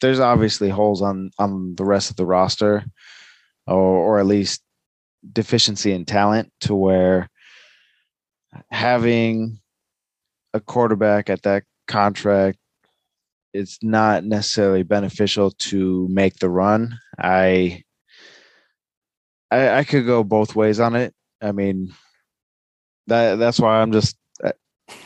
there's 0.00 0.20
obviously 0.20 0.68
holes 0.68 1.00
on 1.02 1.30
on 1.38 1.74
the 1.74 1.84
rest 1.84 2.10
of 2.10 2.16
the 2.16 2.26
roster, 2.26 2.84
or 3.66 3.76
or 3.76 4.18
at 4.18 4.26
least 4.26 4.62
deficiency 5.32 5.92
in 5.92 6.04
talent 6.04 6.52
to 6.60 6.74
where 6.74 7.28
having 8.70 9.58
a 10.54 10.60
quarterback 10.60 11.30
at 11.30 11.42
that 11.42 11.64
contract 11.86 12.58
it's 13.52 13.78
not 13.82 14.24
necessarily 14.24 14.82
beneficial 14.82 15.50
to 15.52 16.06
make 16.10 16.36
the 16.36 16.50
run. 16.50 16.98
I, 17.18 17.82
I 19.50 19.78
I 19.78 19.84
could 19.84 20.06
go 20.06 20.22
both 20.22 20.54
ways 20.54 20.80
on 20.80 20.94
it. 20.94 21.14
I 21.40 21.52
mean, 21.52 21.92
that 23.08 23.38
that's 23.38 23.60
why 23.60 23.80
I'm 23.80 23.92
just 23.92 24.16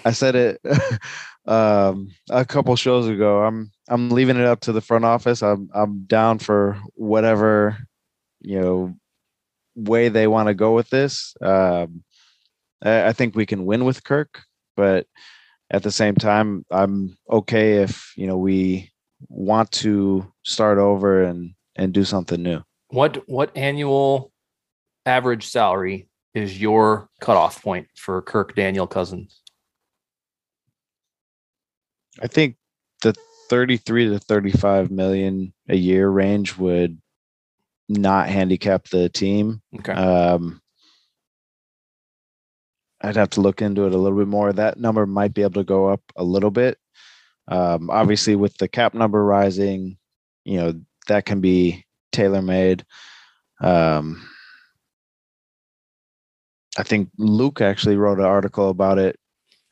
I 0.05 0.12
said 0.12 0.36
it 0.36 0.61
um, 1.46 2.09
a 2.30 2.44
couple 2.44 2.74
shows 2.76 3.09
ago. 3.09 3.42
I'm 3.42 3.70
I'm 3.88 4.11
leaving 4.11 4.36
it 4.36 4.44
up 4.44 4.61
to 4.61 4.72
the 4.72 4.80
front 4.80 5.05
office. 5.05 5.42
I'm 5.42 5.70
I'm 5.74 6.05
down 6.05 6.38
for 6.38 6.78
whatever 6.94 7.76
you 8.40 8.61
know 8.61 8.94
way 9.74 10.09
they 10.09 10.26
want 10.26 10.48
to 10.48 10.55
go 10.55 10.74
with 10.74 10.90
this. 10.90 11.34
Um, 11.40 12.05
I, 12.82 13.09
I 13.09 13.12
think 13.12 13.34
we 13.34 13.46
can 13.46 13.64
win 13.64 13.84
with 13.84 14.05
Kirk, 14.05 14.42
but 14.76 15.07
at 15.70 15.82
the 15.82 15.92
same 15.92 16.14
time, 16.14 16.64
I'm 16.70 17.16
okay 17.30 17.78
if 17.82 18.12
you 18.16 18.26
know 18.26 18.36
we 18.36 18.90
want 19.28 19.70
to 19.72 20.32
start 20.44 20.78
over 20.78 21.22
and 21.22 21.55
and 21.76 21.92
do 21.92 22.05
something 22.05 22.42
new. 22.42 22.62
What 22.88 23.22
what 23.28 23.57
annual 23.57 24.32
average 25.07 25.48
salary 25.48 26.09
is 26.34 26.60
your 26.60 27.08
cutoff 27.20 27.62
point 27.62 27.88
for 27.94 28.20
Kirk 28.22 28.54
Daniel 28.54 28.86
Cousins? 28.86 29.40
I 32.22 32.26
think 32.26 32.56
the 33.02 33.14
33 33.48 34.10
to 34.10 34.18
35 34.18 34.90
million 34.90 35.52
a 35.68 35.76
year 35.76 36.08
range 36.08 36.56
would 36.56 37.00
not 37.88 38.28
handicap 38.28 38.88
the 38.88 39.08
team. 39.08 39.60
Okay. 39.78 39.92
Um, 39.92 40.60
I'd 43.02 43.16
have 43.16 43.30
to 43.30 43.40
look 43.40 43.60
into 43.60 43.86
it 43.86 43.92
a 43.92 43.98
little 43.98 44.18
bit 44.18 44.28
more. 44.28 44.52
That 44.52 44.78
number 44.78 45.06
might 45.06 45.34
be 45.34 45.42
able 45.42 45.60
to 45.60 45.64
go 45.64 45.88
up 45.88 46.00
a 46.16 46.22
little 46.22 46.50
bit. 46.50 46.78
Um, 47.48 47.90
obviously, 47.90 48.36
with 48.36 48.56
the 48.58 48.68
cap 48.68 48.94
number 48.94 49.24
rising, 49.24 49.98
you 50.44 50.58
know 50.58 50.80
that 51.08 51.26
can 51.26 51.40
be 51.40 51.84
tailor 52.12 52.42
made. 52.42 52.84
Um, 53.60 54.24
I 56.78 56.82
think 56.82 57.10
Luke 57.18 57.60
actually 57.60 57.96
wrote 57.96 58.18
an 58.18 58.24
article 58.24 58.70
about 58.70 58.98
it. 58.98 59.18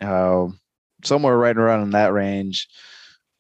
How 0.01 0.53
somewhere 1.05 1.37
right 1.37 1.57
around 1.57 1.83
in 1.83 1.91
that 1.91 2.13
range. 2.13 2.69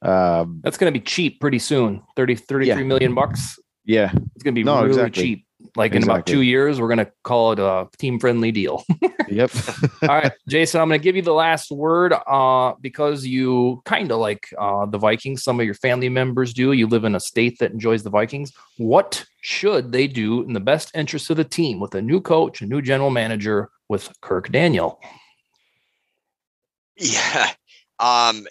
Um, 0.02 0.60
That's 0.62 0.78
going 0.78 0.92
to 0.92 0.98
be 0.98 1.04
cheap 1.04 1.40
pretty 1.40 1.58
soon. 1.58 2.02
30, 2.16 2.36
33 2.36 2.66
yeah. 2.66 2.82
million 2.82 3.14
bucks. 3.14 3.58
Yeah. 3.84 4.12
It's 4.34 4.42
going 4.42 4.54
to 4.54 4.58
be 4.58 4.64
no, 4.64 4.76
really 4.76 4.88
exactly. 4.88 5.22
cheap. 5.22 5.46
Like 5.76 5.94
exactly. 5.94 5.96
in 5.96 6.02
about 6.02 6.26
two 6.26 6.42
years, 6.42 6.80
we're 6.80 6.88
going 6.88 6.98
to 6.98 7.12
call 7.22 7.52
it 7.52 7.58
a 7.58 7.88
team 7.98 8.18
friendly 8.18 8.50
deal. 8.50 8.84
yep. 9.28 9.50
All 10.02 10.08
right, 10.08 10.32
Jason, 10.48 10.80
I'm 10.80 10.88
going 10.88 11.00
to 11.00 11.04
give 11.04 11.16
you 11.16 11.22
the 11.22 11.32
last 11.32 11.70
word 11.70 12.12
uh, 12.12 12.74
because 12.80 13.24
you 13.24 13.82
kind 13.84 14.10
of 14.10 14.18
like 14.18 14.48
uh, 14.58 14.86
the 14.86 14.98
Vikings. 14.98 15.42
Some 15.42 15.60
of 15.60 15.66
your 15.66 15.74
family 15.74 16.08
members 16.08 16.52
do. 16.52 16.72
You 16.72 16.86
live 16.86 17.04
in 17.04 17.14
a 17.14 17.20
state 17.20 17.58
that 17.60 17.70
enjoys 17.70 18.02
the 18.02 18.10
Vikings. 18.10 18.52
What 18.78 19.24
should 19.42 19.92
they 19.92 20.06
do 20.06 20.42
in 20.42 20.52
the 20.52 20.60
best 20.60 20.90
interest 20.94 21.30
of 21.30 21.36
the 21.36 21.44
team 21.44 21.78
with 21.78 21.94
a 21.94 22.02
new 22.02 22.20
coach, 22.20 22.62
a 22.62 22.66
new 22.66 22.82
general 22.82 23.10
manager? 23.10 23.70
with 23.90 24.08
Kirk 24.22 24.50
Daniel? 24.50 24.98
Yeah. 27.02 27.46
Um, 27.98 28.46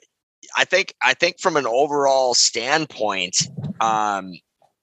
I 0.57 0.65
think 0.65 0.95
I 1.03 1.13
think 1.13 1.39
from 1.39 1.55
an 1.55 1.67
overall 1.67 2.33
standpoint, 2.33 3.47
um, 3.79 4.33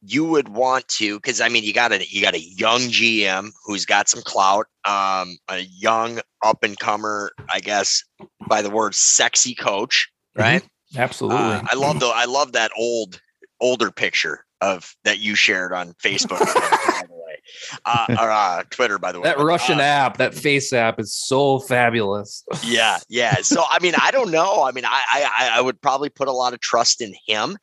you 0.07 0.25
would 0.25 0.49
want 0.49 0.87
to 0.89 1.17
because 1.17 1.41
I 1.41 1.49
mean 1.49 1.65
you 1.65 1.73
got 1.73 1.93
a 1.93 2.07
you 2.09 2.23
got 2.23 2.35
a 2.35 2.41
young 2.41 2.81
GM 2.81 3.51
who's 3.65 3.85
got 3.85 4.09
some 4.09 4.23
clout, 4.23 4.67
um, 4.85 5.37
a 5.49 5.61
young 5.61 6.21
up 6.45 6.63
and 6.63 6.79
comer, 6.79 7.33
I 7.53 7.61
guess 7.61 8.03
by 8.49 8.63
the 8.63 8.71
word 8.71 8.95
sexy 8.95 9.55
coach, 9.55 10.09
right? 10.37 10.63
Mm-hmm. 10.63 11.01
Absolutely. 11.01 11.39
Uh, 11.39 11.63
I 11.71 11.75
love 11.77 12.01
the 12.01 12.07
I 12.07 12.25
love 12.27 12.53
that 12.53 12.71
old 12.79 13.21
older 13.61 13.91
picture 13.91 14.45
of 14.61 14.95
that 15.05 15.19
you 15.19 15.35
shared 15.35 15.73
on 15.73 15.93
Facebook. 15.95 16.39
by 16.39 17.03
the 17.07 17.13
way, 17.15 17.37
uh, 17.85 18.07
or 18.21 18.31
uh, 18.31 18.63
Twitter, 18.71 18.99
by 18.99 19.13
the 19.13 19.21
way. 19.21 19.25
That 19.25 19.37
But, 19.37 19.45
Russian 19.45 19.81
uh, 19.81 19.85
app, 19.85 20.17
that 20.19 20.35
face 20.35 20.73
app 20.73 21.01
is 21.01 21.13
so 21.13 21.59
fabulous. 21.59 22.45
yeah, 22.63 22.99
yeah. 23.09 23.37
So 23.43 23.65
I 23.69 23.81
mean, 23.81 23.95
I 24.01 24.11
don't 24.11 24.31
know. 24.31 24.63
I 24.63 24.73
mean, 24.73 24.85
I 24.85 25.03
I, 25.11 25.51
I 25.55 25.61
would 25.61 25.81
probably 25.81 26.09
put 26.09 26.29
a 26.29 26.33
lot 26.33 26.55
of 26.55 26.61
trust 26.61 27.01
in 27.01 27.15
him, 27.27 27.59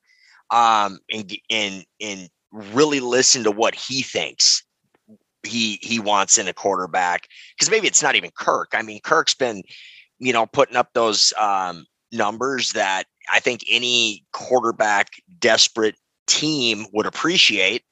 um, 0.52 1.00
in 1.10 1.28
in 1.50 1.84
and 2.02 2.30
really 2.54 3.00
listen 3.00 3.44
to 3.44 3.52
what 3.52 3.76
he 3.76 4.02
thinks 4.02 4.64
he 5.44 5.80
he 5.82 6.00
wants 6.00 6.38
in 6.38 6.48
a 6.48 6.54
quarterback 6.54 7.28
because 7.56 7.70
maybe 7.70 7.88
it's 7.88 8.02
not 8.02 8.16
even 8.16 8.32
Kirk. 8.38 8.70
I 8.74 8.82
mean, 8.82 9.00
Kirk's 9.04 9.34
been, 9.34 9.62
you 10.20 10.34
know, 10.34 10.46
putting 10.46 10.76
up 10.78 10.90
those 10.94 11.34
um, 11.40 11.86
numbers 12.12 12.72
that 12.74 13.06
I 13.32 13.40
think 13.40 13.64
any 13.70 14.26
quarterback 14.32 15.10
desperate 15.40 15.96
team 16.28 16.86
would 16.94 17.06
appreciate. 17.06 17.84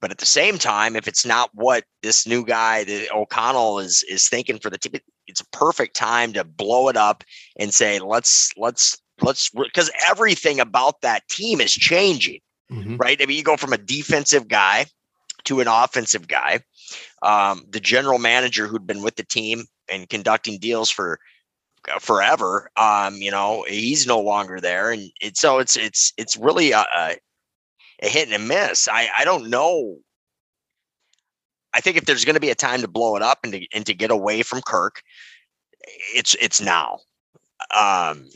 But 0.00 0.10
at 0.10 0.18
the 0.18 0.26
same 0.26 0.58
time, 0.58 0.96
if 0.96 1.06
it's 1.06 1.24
not 1.24 1.50
what 1.54 1.84
this 2.02 2.26
new 2.26 2.44
guy, 2.44 2.82
the 2.82 3.08
O'Connell, 3.14 3.78
is 3.78 4.04
is 4.08 4.28
thinking 4.28 4.58
for 4.58 4.68
the 4.68 4.78
team, 4.78 5.00
it's 5.28 5.40
a 5.40 5.48
perfect 5.56 5.94
time 5.94 6.32
to 6.32 6.42
blow 6.42 6.88
it 6.88 6.96
up 6.96 7.22
and 7.56 7.72
say, 7.72 8.00
let's 8.00 8.50
let's 8.56 9.00
let's 9.20 9.50
because 9.50 9.90
everything 10.10 10.58
about 10.58 11.00
that 11.02 11.28
team 11.28 11.60
is 11.60 11.72
changing, 11.72 12.40
Mhm. 12.70 12.98
right? 12.98 13.20
I 13.20 13.26
mean, 13.26 13.36
you 13.36 13.42
go 13.42 13.56
from 13.56 13.72
a 13.72 13.78
defensive 13.78 14.48
guy 14.48 14.86
to 15.44 15.60
an 15.60 15.68
offensive 15.68 16.28
guy. 16.28 16.60
Um, 17.22 17.64
the 17.68 17.80
general 17.80 18.18
manager 18.18 18.66
who'd 18.66 18.86
been 18.86 19.02
with 19.02 19.16
the 19.16 19.24
team 19.24 19.64
and 19.88 20.08
conducting 20.08 20.58
deals 20.58 20.90
for 20.90 21.18
uh, 21.92 21.98
forever, 21.98 22.70
um, 22.76 23.16
you 23.16 23.30
know, 23.30 23.64
he's 23.68 24.06
no 24.06 24.20
longer 24.20 24.60
there, 24.60 24.90
and 24.92 25.10
so 25.34 25.58
it's 25.58 25.76
it's 25.76 26.12
it's 26.16 26.36
really 26.36 26.72
a, 26.72 26.80
a, 26.96 27.16
a 28.02 28.08
hit 28.08 28.28
and 28.28 28.34
a 28.36 28.38
miss. 28.38 28.88
I 28.88 29.08
I 29.18 29.24
don't 29.24 29.50
know. 29.50 29.98
I 31.74 31.80
think 31.80 31.96
if 31.96 32.04
there's 32.04 32.24
going 32.24 32.34
to 32.34 32.40
be 32.40 32.50
a 32.50 32.54
time 32.54 32.82
to 32.82 32.88
blow 32.88 33.16
it 33.16 33.22
up 33.22 33.40
and 33.44 33.52
to 33.52 33.66
and 33.74 33.86
to 33.86 33.94
get 33.94 34.10
away 34.10 34.42
from 34.42 34.62
Kirk, 34.62 35.02
it's 36.14 36.34
it's 36.40 36.60
now. 36.60 36.98
Um, 37.76 38.28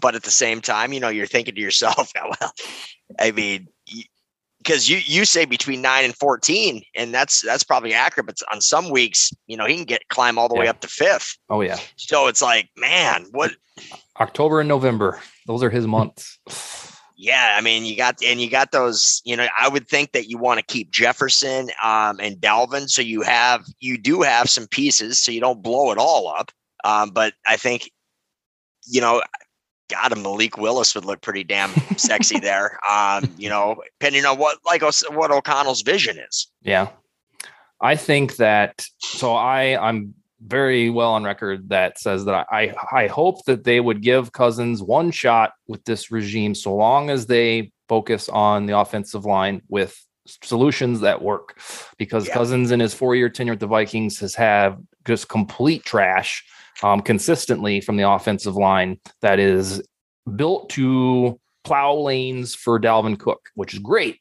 but 0.00 0.14
at 0.14 0.22
the 0.22 0.30
same 0.30 0.60
time, 0.60 0.92
you 0.92 1.00
know, 1.00 1.08
you're 1.08 1.26
thinking 1.26 1.54
to 1.54 1.60
yourself, 1.60 2.12
well, 2.40 2.52
I 3.18 3.30
mean, 3.32 3.68
because 4.58 4.88
you 4.88 4.98
you 5.04 5.24
say 5.24 5.44
between 5.44 5.80
nine 5.80 6.04
and 6.04 6.16
fourteen, 6.16 6.82
and 6.94 7.14
that's 7.14 7.42
that's 7.42 7.64
probably 7.64 7.94
accurate. 7.94 8.26
But 8.26 8.38
on 8.52 8.60
some 8.60 8.90
weeks, 8.90 9.32
you 9.46 9.56
know, 9.56 9.66
he 9.66 9.76
can 9.76 9.84
get 9.84 10.08
climb 10.08 10.38
all 10.38 10.48
the 10.48 10.56
way 10.56 10.68
up 10.68 10.80
to 10.80 10.88
fifth. 10.88 11.38
Oh 11.48 11.60
yeah. 11.60 11.78
So 11.96 12.26
it's 12.26 12.42
like, 12.42 12.68
man, 12.76 13.26
what? 13.30 13.52
October 14.18 14.60
and 14.60 14.68
November. 14.68 15.20
Those 15.46 15.62
are 15.62 15.70
his 15.70 15.86
months. 15.86 16.38
Yeah, 17.18 17.54
I 17.56 17.62
mean, 17.62 17.86
you 17.86 17.96
got 17.96 18.22
and 18.22 18.40
you 18.40 18.50
got 18.50 18.72
those. 18.72 19.22
You 19.24 19.36
know, 19.36 19.46
I 19.58 19.68
would 19.68 19.88
think 19.88 20.12
that 20.12 20.28
you 20.28 20.36
want 20.36 20.58
to 20.58 20.66
keep 20.66 20.90
Jefferson 20.90 21.70
um, 21.82 22.20
and 22.20 22.36
Dalvin, 22.36 22.90
so 22.90 23.00
you 23.00 23.22
have 23.22 23.64
you 23.80 23.96
do 23.96 24.22
have 24.22 24.50
some 24.50 24.66
pieces, 24.66 25.18
so 25.18 25.32
you 25.32 25.40
don't 25.40 25.62
blow 25.62 25.92
it 25.92 25.98
all 25.98 26.28
up. 26.28 26.52
Um, 26.84 27.10
but 27.10 27.34
I 27.46 27.56
think, 27.56 27.90
you 28.86 29.00
know, 29.00 29.22
God, 29.88 30.12
a 30.12 30.16
Malik 30.16 30.56
Willis 30.58 30.94
would 30.94 31.04
look 31.04 31.20
pretty 31.20 31.44
damn 31.44 31.70
sexy 31.96 32.38
there. 32.40 32.78
Um, 32.88 33.32
you 33.36 33.48
know, 33.48 33.76
depending 33.98 34.24
on 34.24 34.38
what 34.38 34.58
like 34.64 34.82
what 35.10 35.30
O'Connell's 35.30 35.82
vision 35.82 36.18
is. 36.18 36.48
Yeah. 36.62 36.88
I 37.80 37.96
think 37.96 38.36
that 38.36 38.84
so 38.98 39.34
I 39.34 39.78
I'm 39.88 40.14
very 40.42 40.90
well 40.90 41.12
on 41.12 41.24
record 41.24 41.68
that 41.70 41.98
says 41.98 42.24
that 42.24 42.46
I 42.50 42.74
I 42.92 43.06
hope 43.06 43.44
that 43.46 43.64
they 43.64 43.80
would 43.80 44.02
give 44.02 44.32
Cousins 44.32 44.82
one 44.82 45.10
shot 45.10 45.52
with 45.66 45.84
this 45.84 46.10
regime 46.10 46.54
so 46.54 46.74
long 46.74 47.10
as 47.10 47.26
they 47.26 47.72
focus 47.88 48.28
on 48.28 48.66
the 48.66 48.78
offensive 48.78 49.24
line 49.24 49.62
with 49.68 49.96
solutions 50.42 51.00
that 51.00 51.22
work 51.22 51.60
because 51.98 52.26
Yeah. 52.26 52.34
Cousins 52.34 52.72
in 52.72 52.80
his 52.80 52.94
4-year 52.94 53.28
tenure 53.28 53.52
at 53.52 53.60
the 53.60 53.66
Vikings 53.68 54.18
has 54.18 54.34
had 54.34 54.76
just 55.06 55.28
complete 55.28 55.84
trash 55.84 56.44
um, 56.82 57.00
consistently 57.00 57.80
from 57.80 57.96
the 57.96 58.08
offensive 58.08 58.56
line 58.56 58.98
that 59.22 59.38
is 59.38 59.82
built 60.34 60.70
to 60.70 61.38
plow 61.64 61.94
lanes 61.96 62.54
for 62.54 62.80
Dalvin 62.80 63.18
Cook, 63.18 63.48
which 63.54 63.74
is 63.74 63.80
great. 63.80 64.20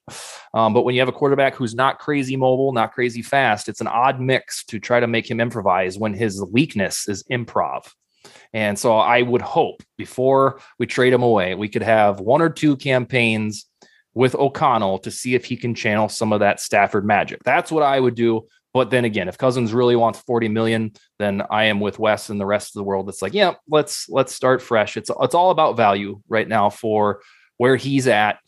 Um, 0.53 0.73
but 0.73 0.83
when 0.83 0.95
you 0.95 1.01
have 1.01 1.09
a 1.09 1.13
quarterback 1.13 1.53
who's 1.53 1.75
not 1.75 1.99
crazy 1.99 2.35
mobile, 2.35 2.73
not 2.73 2.91
crazy 2.91 3.21
fast, 3.21 3.69
it's 3.69 3.81
an 3.81 3.87
odd 3.87 4.19
mix 4.19 4.63
to 4.65 4.79
try 4.79 4.99
to 4.99 5.07
make 5.07 5.29
him 5.29 5.39
improvise 5.39 5.97
when 5.97 6.13
his 6.13 6.43
weakness 6.51 7.07
is 7.07 7.23
improv. 7.31 7.91
And 8.51 8.79
so 8.79 8.97
I 8.97 9.21
would 9.21 9.43
hope 9.43 9.83
before 9.97 10.59
we 10.79 10.87
trade 10.87 11.13
him 11.13 11.21
away, 11.21 11.53
we 11.53 11.69
could 11.69 11.83
have 11.83 12.19
one 12.19 12.41
or 12.41 12.49
two 12.49 12.75
campaigns 12.77 13.65
with 14.15 14.33
O'Connell 14.33 14.97
to 14.99 15.11
see 15.11 15.35
if 15.35 15.45
he 15.45 15.57
can 15.57 15.75
channel 15.75 16.09
some 16.09 16.33
of 16.33 16.39
that 16.39 16.59
Stafford 16.59 17.05
magic. 17.05 17.43
That's 17.43 17.71
what 17.71 17.83
I 17.83 17.99
would 17.99 18.15
do. 18.15 18.47
But 18.75 18.89
then 18.89 19.05
again, 19.05 19.29
if 19.29 19.37
Cousins 19.37 19.73
really 19.73 19.95
wants 19.95 20.19
40 20.19 20.49
million, 20.49 20.91
then 21.17 21.41
I 21.49 21.63
am 21.63 21.79
with 21.79 21.97
Wes 21.97 22.29
and 22.29 22.41
the 22.41 22.45
rest 22.45 22.75
of 22.75 22.79
the 22.81 22.83
world. 22.83 23.07
It's 23.07 23.21
like, 23.21 23.33
yeah, 23.33 23.53
let's 23.69 24.09
let's 24.09 24.35
start 24.35 24.61
fresh. 24.61 24.97
It's 24.97 25.09
it's 25.21 25.33
all 25.33 25.51
about 25.51 25.77
value 25.77 26.19
right 26.27 26.45
now 26.45 26.69
for 26.69 27.21
where 27.55 27.77
he's 27.77 28.05
at 28.05 28.39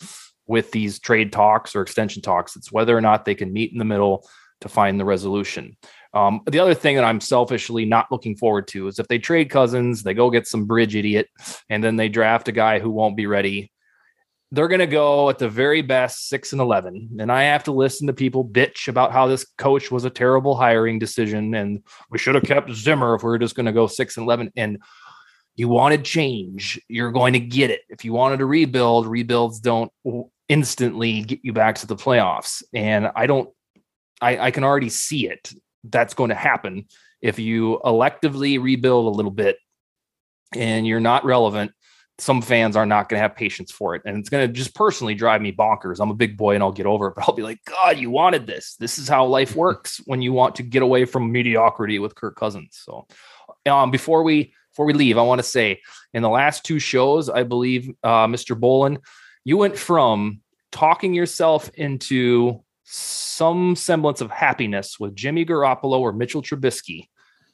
with 0.46 0.72
these 0.72 1.00
trade 1.00 1.32
talks 1.32 1.78
or 1.78 1.82
extension 1.82 2.22
talks. 2.22 2.58
It's 2.58 2.74
whether 2.74 2.96
or 2.96 3.00
not 3.00 3.24
they 3.24 3.36
can 3.36 3.54
meet 3.54 3.72
in 3.72 3.78
the 3.78 3.86
middle 3.86 4.28
to 4.60 4.68
find 4.68 5.00
the 5.00 5.06
resolution. 5.06 5.78
Um, 6.14 6.42
the 6.46 6.60
other 6.60 6.74
thing 6.74 6.98
that 6.98 7.06
I'm 7.06 7.22
selfishly 7.22 7.86
not 7.86 8.12
looking 8.12 8.36
forward 8.36 8.68
to 8.70 8.90
is 8.90 9.00
if 9.00 9.08
they 9.08 9.20
trade 9.20 9.50
Cousins, 9.50 10.04
they 10.04 10.14
go 10.14 10.30
get 10.30 10.46
some 10.46 10.66
bridge 10.66 10.94
idiot, 10.94 11.30
and 11.70 11.82
then 11.82 11.96
they 11.96 12.10
draft 12.10 12.50
a 12.50 12.52
guy 12.52 12.80
who 12.80 12.90
won't 12.90 13.16
be 13.16 13.28
ready. 13.28 13.72
They're 14.52 14.70
going 14.70 14.80
to 14.80 14.88
go 14.88 15.30
at 15.30 15.40
the 15.40 15.50
very 15.50 15.82
best 15.82 16.30
six 16.30 16.54
and 16.54 16.62
eleven, 16.62 17.18
and 17.20 17.32
I 17.32 17.44
have 17.44 17.66
to 17.66 17.74
listen 17.74 18.08
to 18.08 18.14
people 18.14 18.46
bitch 18.46 18.88
about 18.88 19.12
how 19.12 19.28
this 19.28 19.46
coach 19.58 19.92
was 19.92 20.06
a 20.06 20.10
terrible 20.10 20.56
hiring 20.56 21.00
decision, 21.00 21.54
and 21.54 21.84
we 22.10 22.18
should 22.18 22.36
have 22.36 22.46
kept 22.46 22.72
Zimmer 22.72 23.16
if 23.16 23.24
we 23.24 23.30
were 23.30 23.40
just 23.40 23.56
going 23.56 23.66
to 23.66 23.74
go 23.74 23.88
six 23.88 24.16
and 24.16 24.24
eleven. 24.24 24.52
And 24.56 24.82
you 25.58 25.68
wanted 25.68 26.06
change, 26.06 26.80
you're 26.88 27.12
going 27.12 27.34
to 27.34 27.40
get 27.40 27.72
it. 27.72 27.82
If 27.90 28.06
you 28.06 28.14
wanted 28.14 28.38
to 28.38 28.46
rebuild, 28.46 29.08
rebuilds 29.08 29.60
don't 29.60 29.92
instantly 30.48 31.24
get 31.24 31.40
you 31.44 31.52
back 31.52 31.76
to 31.80 31.88
the 31.88 31.96
playoffs. 31.96 32.64
And 32.74 33.10
I 33.16 33.26
don't, 33.26 33.50
I, 34.22 34.38
I 34.38 34.52
can 34.52 34.64
already 34.64 34.90
see 34.90 35.28
it. 35.28 35.52
That's 35.84 36.14
going 36.14 36.30
to 36.30 36.36
happen 36.36 36.86
if 37.24 37.40
you 37.40 37.82
electively 37.84 38.62
rebuild 38.62 39.08
a 39.08 39.18
little 39.18 39.32
bit 39.32 39.58
and 40.56 40.86
you're 40.86 41.00
not 41.00 41.26
relevant. 41.26 41.72
Some 42.20 42.42
fans 42.42 42.76
are 42.76 42.86
not 42.86 43.10
going 43.10 43.18
to 43.18 43.22
have 43.22 43.36
patience 43.36 43.72
for 43.72 43.94
it. 43.96 44.02
And 44.06 44.18
it's 44.18 44.30
going 44.30 44.48
to 44.48 44.52
just 44.52 44.74
personally 44.74 45.14
drive 45.14 45.42
me 45.42 45.52
bonkers. 45.52 46.00
I'm 46.00 46.10
a 46.10 46.16
big 46.16 46.36
boy 46.36 46.56
and 46.56 46.64
I'll 46.64 46.72
get 46.72 46.88
over 46.88 47.08
it, 47.08 47.16
but 47.16 47.28
I'll 47.28 47.36
be 47.36 47.44
like, 47.44 47.64
God, 47.66 47.98
you 47.98 48.10
wanted 48.10 48.48
this. 48.48 48.76
This 48.76 48.98
is 48.98 49.08
how 49.08 49.26
life 49.26 49.56
works 49.56 50.02
when 50.06 50.22
you 50.22 50.34
want 50.34 50.56
to 50.56 50.64
get 50.64 50.82
away 50.82 51.06
from 51.06 51.32
mediocrity 51.32 52.00
with 52.00 52.16
Kirk 52.16 52.36
Cousins. 52.36 52.82
So, 52.84 53.08
um, 53.66 53.92
before 53.92 54.24
we 54.24 54.54
before 54.72 54.86
we 54.86 54.94
leave, 54.94 55.18
I 55.18 55.24
want 55.24 55.40
to 55.40 55.48
say 55.48 55.82
in 56.14 56.22
the 56.22 56.30
last 56.30 56.64
two 56.64 56.78
shows, 56.78 57.30
I 57.30 57.44
believe, 57.44 57.90
uh, 58.04 58.28
Mr. 58.28 58.60
Bolin, 58.60 59.00
you 59.44 59.58
went 59.58 59.76
from 59.76 60.42
talking 60.72 61.16
yourself 61.16 61.72
into 61.74 62.64
some 62.84 63.76
semblance 63.76 64.22
of 64.22 64.32
happiness 64.32 65.00
with 65.00 65.16
Jimmy 65.16 65.46
Garoppolo 65.46 66.00
or 66.00 66.14
Mitchell 66.14 66.42
Trubisky 66.42 67.08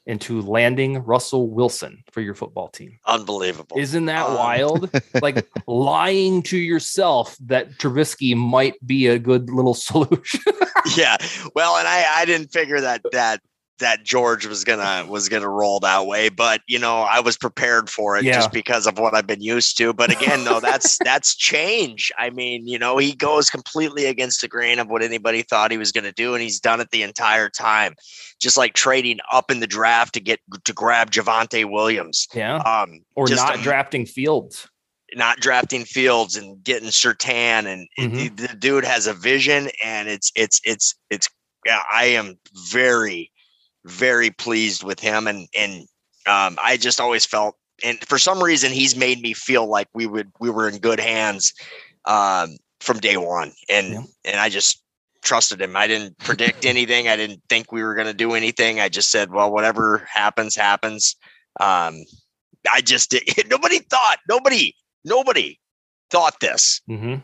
into 0.06 0.42
landing 0.42 0.98
Russell 0.98 1.48
Wilson 1.48 2.04
for 2.12 2.20
your 2.20 2.34
football 2.34 2.68
team. 2.68 2.98
Unbelievable. 3.06 3.78
Isn't 3.78 4.04
that 4.06 4.26
Um, 4.26 4.34
wild? 4.34 4.90
like 5.22 5.46
lying 5.66 6.42
to 6.44 6.58
yourself 6.58 7.36
that 7.46 7.78
Trubisky 7.78 8.36
might 8.36 8.74
be 8.86 9.06
a 9.06 9.18
good 9.18 9.48
little 9.50 9.74
solution. 9.90 10.40
yeah. 10.96 11.16
Well, 11.54 11.76
and 11.76 11.88
I 11.88 12.04
I 12.16 12.24
didn't 12.26 12.52
figure 12.52 12.80
that 12.82 13.00
that 13.12 13.40
that 13.80 14.04
George 14.04 14.46
was 14.46 14.64
gonna 14.64 15.06
was 15.10 15.28
gonna 15.28 15.48
roll 15.48 15.80
that 15.80 16.06
way, 16.06 16.28
but 16.28 16.60
you 16.68 16.78
know 16.78 16.98
I 17.02 17.20
was 17.20 17.36
prepared 17.36 17.90
for 17.90 18.16
it 18.16 18.24
Yeah. 18.24 18.34
just 18.34 18.52
because 18.52 18.86
of 18.86 18.98
what 18.98 19.14
I've 19.14 19.26
been 19.26 19.42
used 19.42 19.76
to. 19.78 19.92
But 19.92 20.10
again, 20.12 20.44
though, 20.44 20.60
that's 20.60 20.98
that's 21.04 21.34
change. 21.34 22.12
I 22.18 22.30
mean, 22.30 22.66
you 22.66 22.78
know, 22.78 22.98
he 22.98 23.14
goes 23.14 23.50
completely 23.50 24.06
against 24.06 24.40
the 24.40 24.48
grain 24.48 24.78
of 24.78 24.88
what 24.88 25.02
anybody 25.02 25.42
thought 25.42 25.70
he 25.70 25.78
was 25.78 25.92
gonna 25.92 26.12
do, 26.12 26.34
and 26.34 26.42
he's 26.42 26.60
done 26.60 26.80
it 26.80 26.90
the 26.90 27.02
entire 27.02 27.48
time. 27.50 27.94
Just 28.40 28.56
like 28.56 28.74
trading 28.74 29.18
up 29.32 29.50
in 29.50 29.60
the 29.60 29.66
draft 29.66 30.14
to 30.14 30.20
get 30.20 30.40
to 30.64 30.72
grab 30.72 31.10
Javonte 31.10 31.70
Williams, 31.70 32.26
yeah. 32.34 32.56
um, 32.58 33.00
Or 33.16 33.26
not 33.28 33.58
a- 33.58 33.62
drafting 33.62 34.06
Fields. 34.06 34.68
not 35.14 35.38
drafting 35.38 35.84
Fields 35.84 36.36
and 36.36 36.62
getting 36.64 36.88
Surtain, 36.88 37.66
and 37.66 37.88
it- 37.96 38.10
Mhm. 38.12 38.36
the, 38.36 38.48
the 38.48 38.54
dude 38.56 38.84
has 38.84 39.06
a 39.06 39.14
vision, 39.14 39.70
and 39.84 40.08
it's 40.08 40.30
it's 40.34 40.60
it's 40.64 40.94
it's. 41.10 41.28
Yeah, 41.66 41.80
I 41.90 42.04
am 42.06 42.34
very 42.70 43.30
very 43.84 44.30
pleased 44.30 44.82
with 44.82 45.00
him, 45.00 45.26
and 45.26 45.48
and 45.58 45.82
um, 46.26 46.58
I 46.62 46.76
just 46.76 47.00
always 47.00 47.24
felt, 47.24 47.56
and 47.84 47.98
for 48.06 48.18
some 48.18 48.42
reason, 48.42 48.72
he's 48.72 48.96
made 48.96 49.20
me 49.20 49.34
feel 49.34 49.66
like 49.66 49.88
we 49.94 50.06
would 50.06 50.30
we 50.40 50.50
were 50.50 50.68
in 50.68 50.78
good 50.78 51.00
hands 51.00 51.52
um, 52.06 52.56
from 52.80 52.98
day 52.98 53.16
one, 53.16 53.52
and 53.68 53.92
Yeah. 53.92 54.02
and 54.24 54.40
I 54.40 54.48
just 54.48 54.82
trusted 55.22 55.60
him. 55.60 55.76
I 55.76 55.86
didn't 55.86 56.16
predict 56.22 56.64
anything. 56.64 57.08
I 57.08 57.16
didn't 57.16 57.42
think 57.48 57.72
we 57.72 57.82
were 57.82 57.94
going 57.94 58.06
to 58.06 58.14
do 58.14 58.34
anything. 58.34 58.80
I 58.80 58.88
just 58.88 59.10
said, 59.10 59.32
well, 59.32 59.50
whatever 59.50 60.06
happens, 60.10 60.54
happens. 60.54 61.16
Um, 61.60 62.04
I 62.70 62.80
just 62.82 63.10
did. 63.10 63.22
Nobody 63.50 63.78
thought. 63.78 64.18
Nobody. 64.28 64.74
Nobody 65.04 65.58
thought 66.10 66.40
this. 66.40 66.80
hmm 66.86 67.16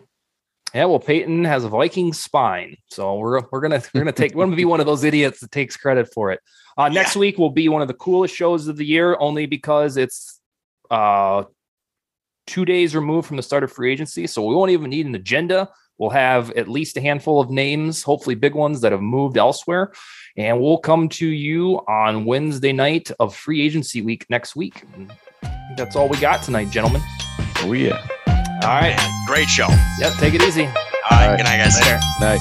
Yeah, 0.75 0.85
well, 0.85 1.01
Paton 1.01 1.45
has 1.45 1.65
a 1.65 1.69
Viking 1.69 2.13
spine, 2.13 2.77
so 2.87 3.17
we're 3.17 3.41
we're 3.51 3.61
gonna 3.61 3.83
we're 3.93 4.03
gonna 4.03 4.13
take 4.13 4.35
we're 4.35 4.45
gonna 4.45 4.57
be 4.57 4.65
one 4.65 4.79
of 4.79 4.87
those 4.87 5.03
idiots 5.03 5.41
that 5.41 5.51
takes 5.51 5.77
credit 5.77 6.13
for 6.15 6.31
it. 6.31 6.41
Uh, 6.79 6.89
next 6.89 7.17
week 7.17 7.39
will 7.39 7.51
be 7.51 7.69
one 7.69 7.83
of 7.83 7.89
the 7.89 7.95
coolest 7.95 8.35
shows 8.35 8.69
of 8.69 8.77
the 8.77 8.85
year, 8.85 9.17
only 9.19 9.47
because 9.47 9.97
it's 9.97 10.41
uh, 10.91 11.43
two 12.47 12.65
days 12.65 12.95
removed 12.95 13.27
from 13.27 13.37
the 13.37 13.43
start 13.43 13.65
of 13.65 13.73
free 13.73 13.93
agency, 13.93 14.29
so 14.29 14.45
we 14.45 14.55
won't 14.55 14.71
even 14.71 14.91
need 14.91 15.07
an 15.07 15.15
agenda. 15.15 15.69
We'll 15.99 16.11
have 16.11 16.51
at 16.53 16.69
least 16.69 16.97
a 16.97 17.01
handful 17.01 17.41
of 17.41 17.51
names, 17.51 18.03
hopefully 18.03 18.35
big 18.35 18.55
ones 18.55 18.81
that 18.81 18.93
have 18.93 19.03
moved 19.03 19.37
elsewhere, 19.37 19.93
and 20.37 20.61
we'll 20.61 20.79
come 20.79 21.09
to 21.11 21.27
you 21.27 21.79
on 21.89 22.25
Wednesday 22.25 22.73
night 22.73 23.11
of 23.19 23.35
free 23.35 23.61
agency 23.61 24.03
week 24.03 24.25
next 24.31 24.55
week. 24.55 24.85
And 24.95 25.13
that's 25.77 25.97
all 25.97 26.09
we 26.09 26.17
got 26.19 26.43
tonight, 26.43 26.71
gentlemen. 26.71 27.03
Oh 27.59 27.73
yeah. 27.73 28.07
All 28.63 28.69
right, 28.69 28.95
Man, 28.97 29.25
great 29.27 29.49
show. 29.49 29.69
yep, 29.99 30.13
take 30.19 30.35
it 30.35 30.43
easy. 30.43 30.65
All 30.65 30.71
right, 31.11 31.29
right. 31.29 31.37
good 31.39 31.45
night, 31.45 31.59
guys. 31.59 31.81
Later. 31.81 31.99
Night. 32.21 32.41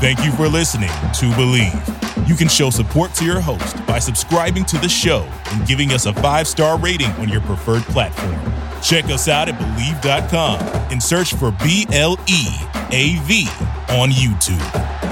Thank 0.00 0.24
you 0.24 0.32
for 0.32 0.48
listening 0.48 0.88
to 0.88 1.26
Bleav. 1.36 2.28
You 2.28 2.34
can 2.34 2.48
show 2.48 2.70
support 2.70 3.14
to 3.14 3.24
your 3.24 3.40
host 3.40 3.84
by 3.86 3.98
subscribing 3.98 4.64
to 4.66 4.78
the 4.78 4.88
show 4.88 5.28
and 5.52 5.66
giving 5.66 5.92
us 5.92 6.06
a 6.06 6.12
five 6.14 6.48
star 6.48 6.78
rating 6.78 7.10
on 7.12 7.28
your 7.28 7.40
preferred 7.42 7.82
platform. 7.84 8.34
Check 8.82 9.04
us 9.06 9.28
out 9.28 9.48
at 9.48 9.54
Bleav.com 9.60 10.58
and 10.90 11.00
search 11.00 11.34
for 11.34 11.52
B 11.62 11.86
L 11.92 12.18
E 12.28 12.46
A 12.90 13.16
V 13.22 13.46
on 13.90 14.10
YouTube. 14.10 15.11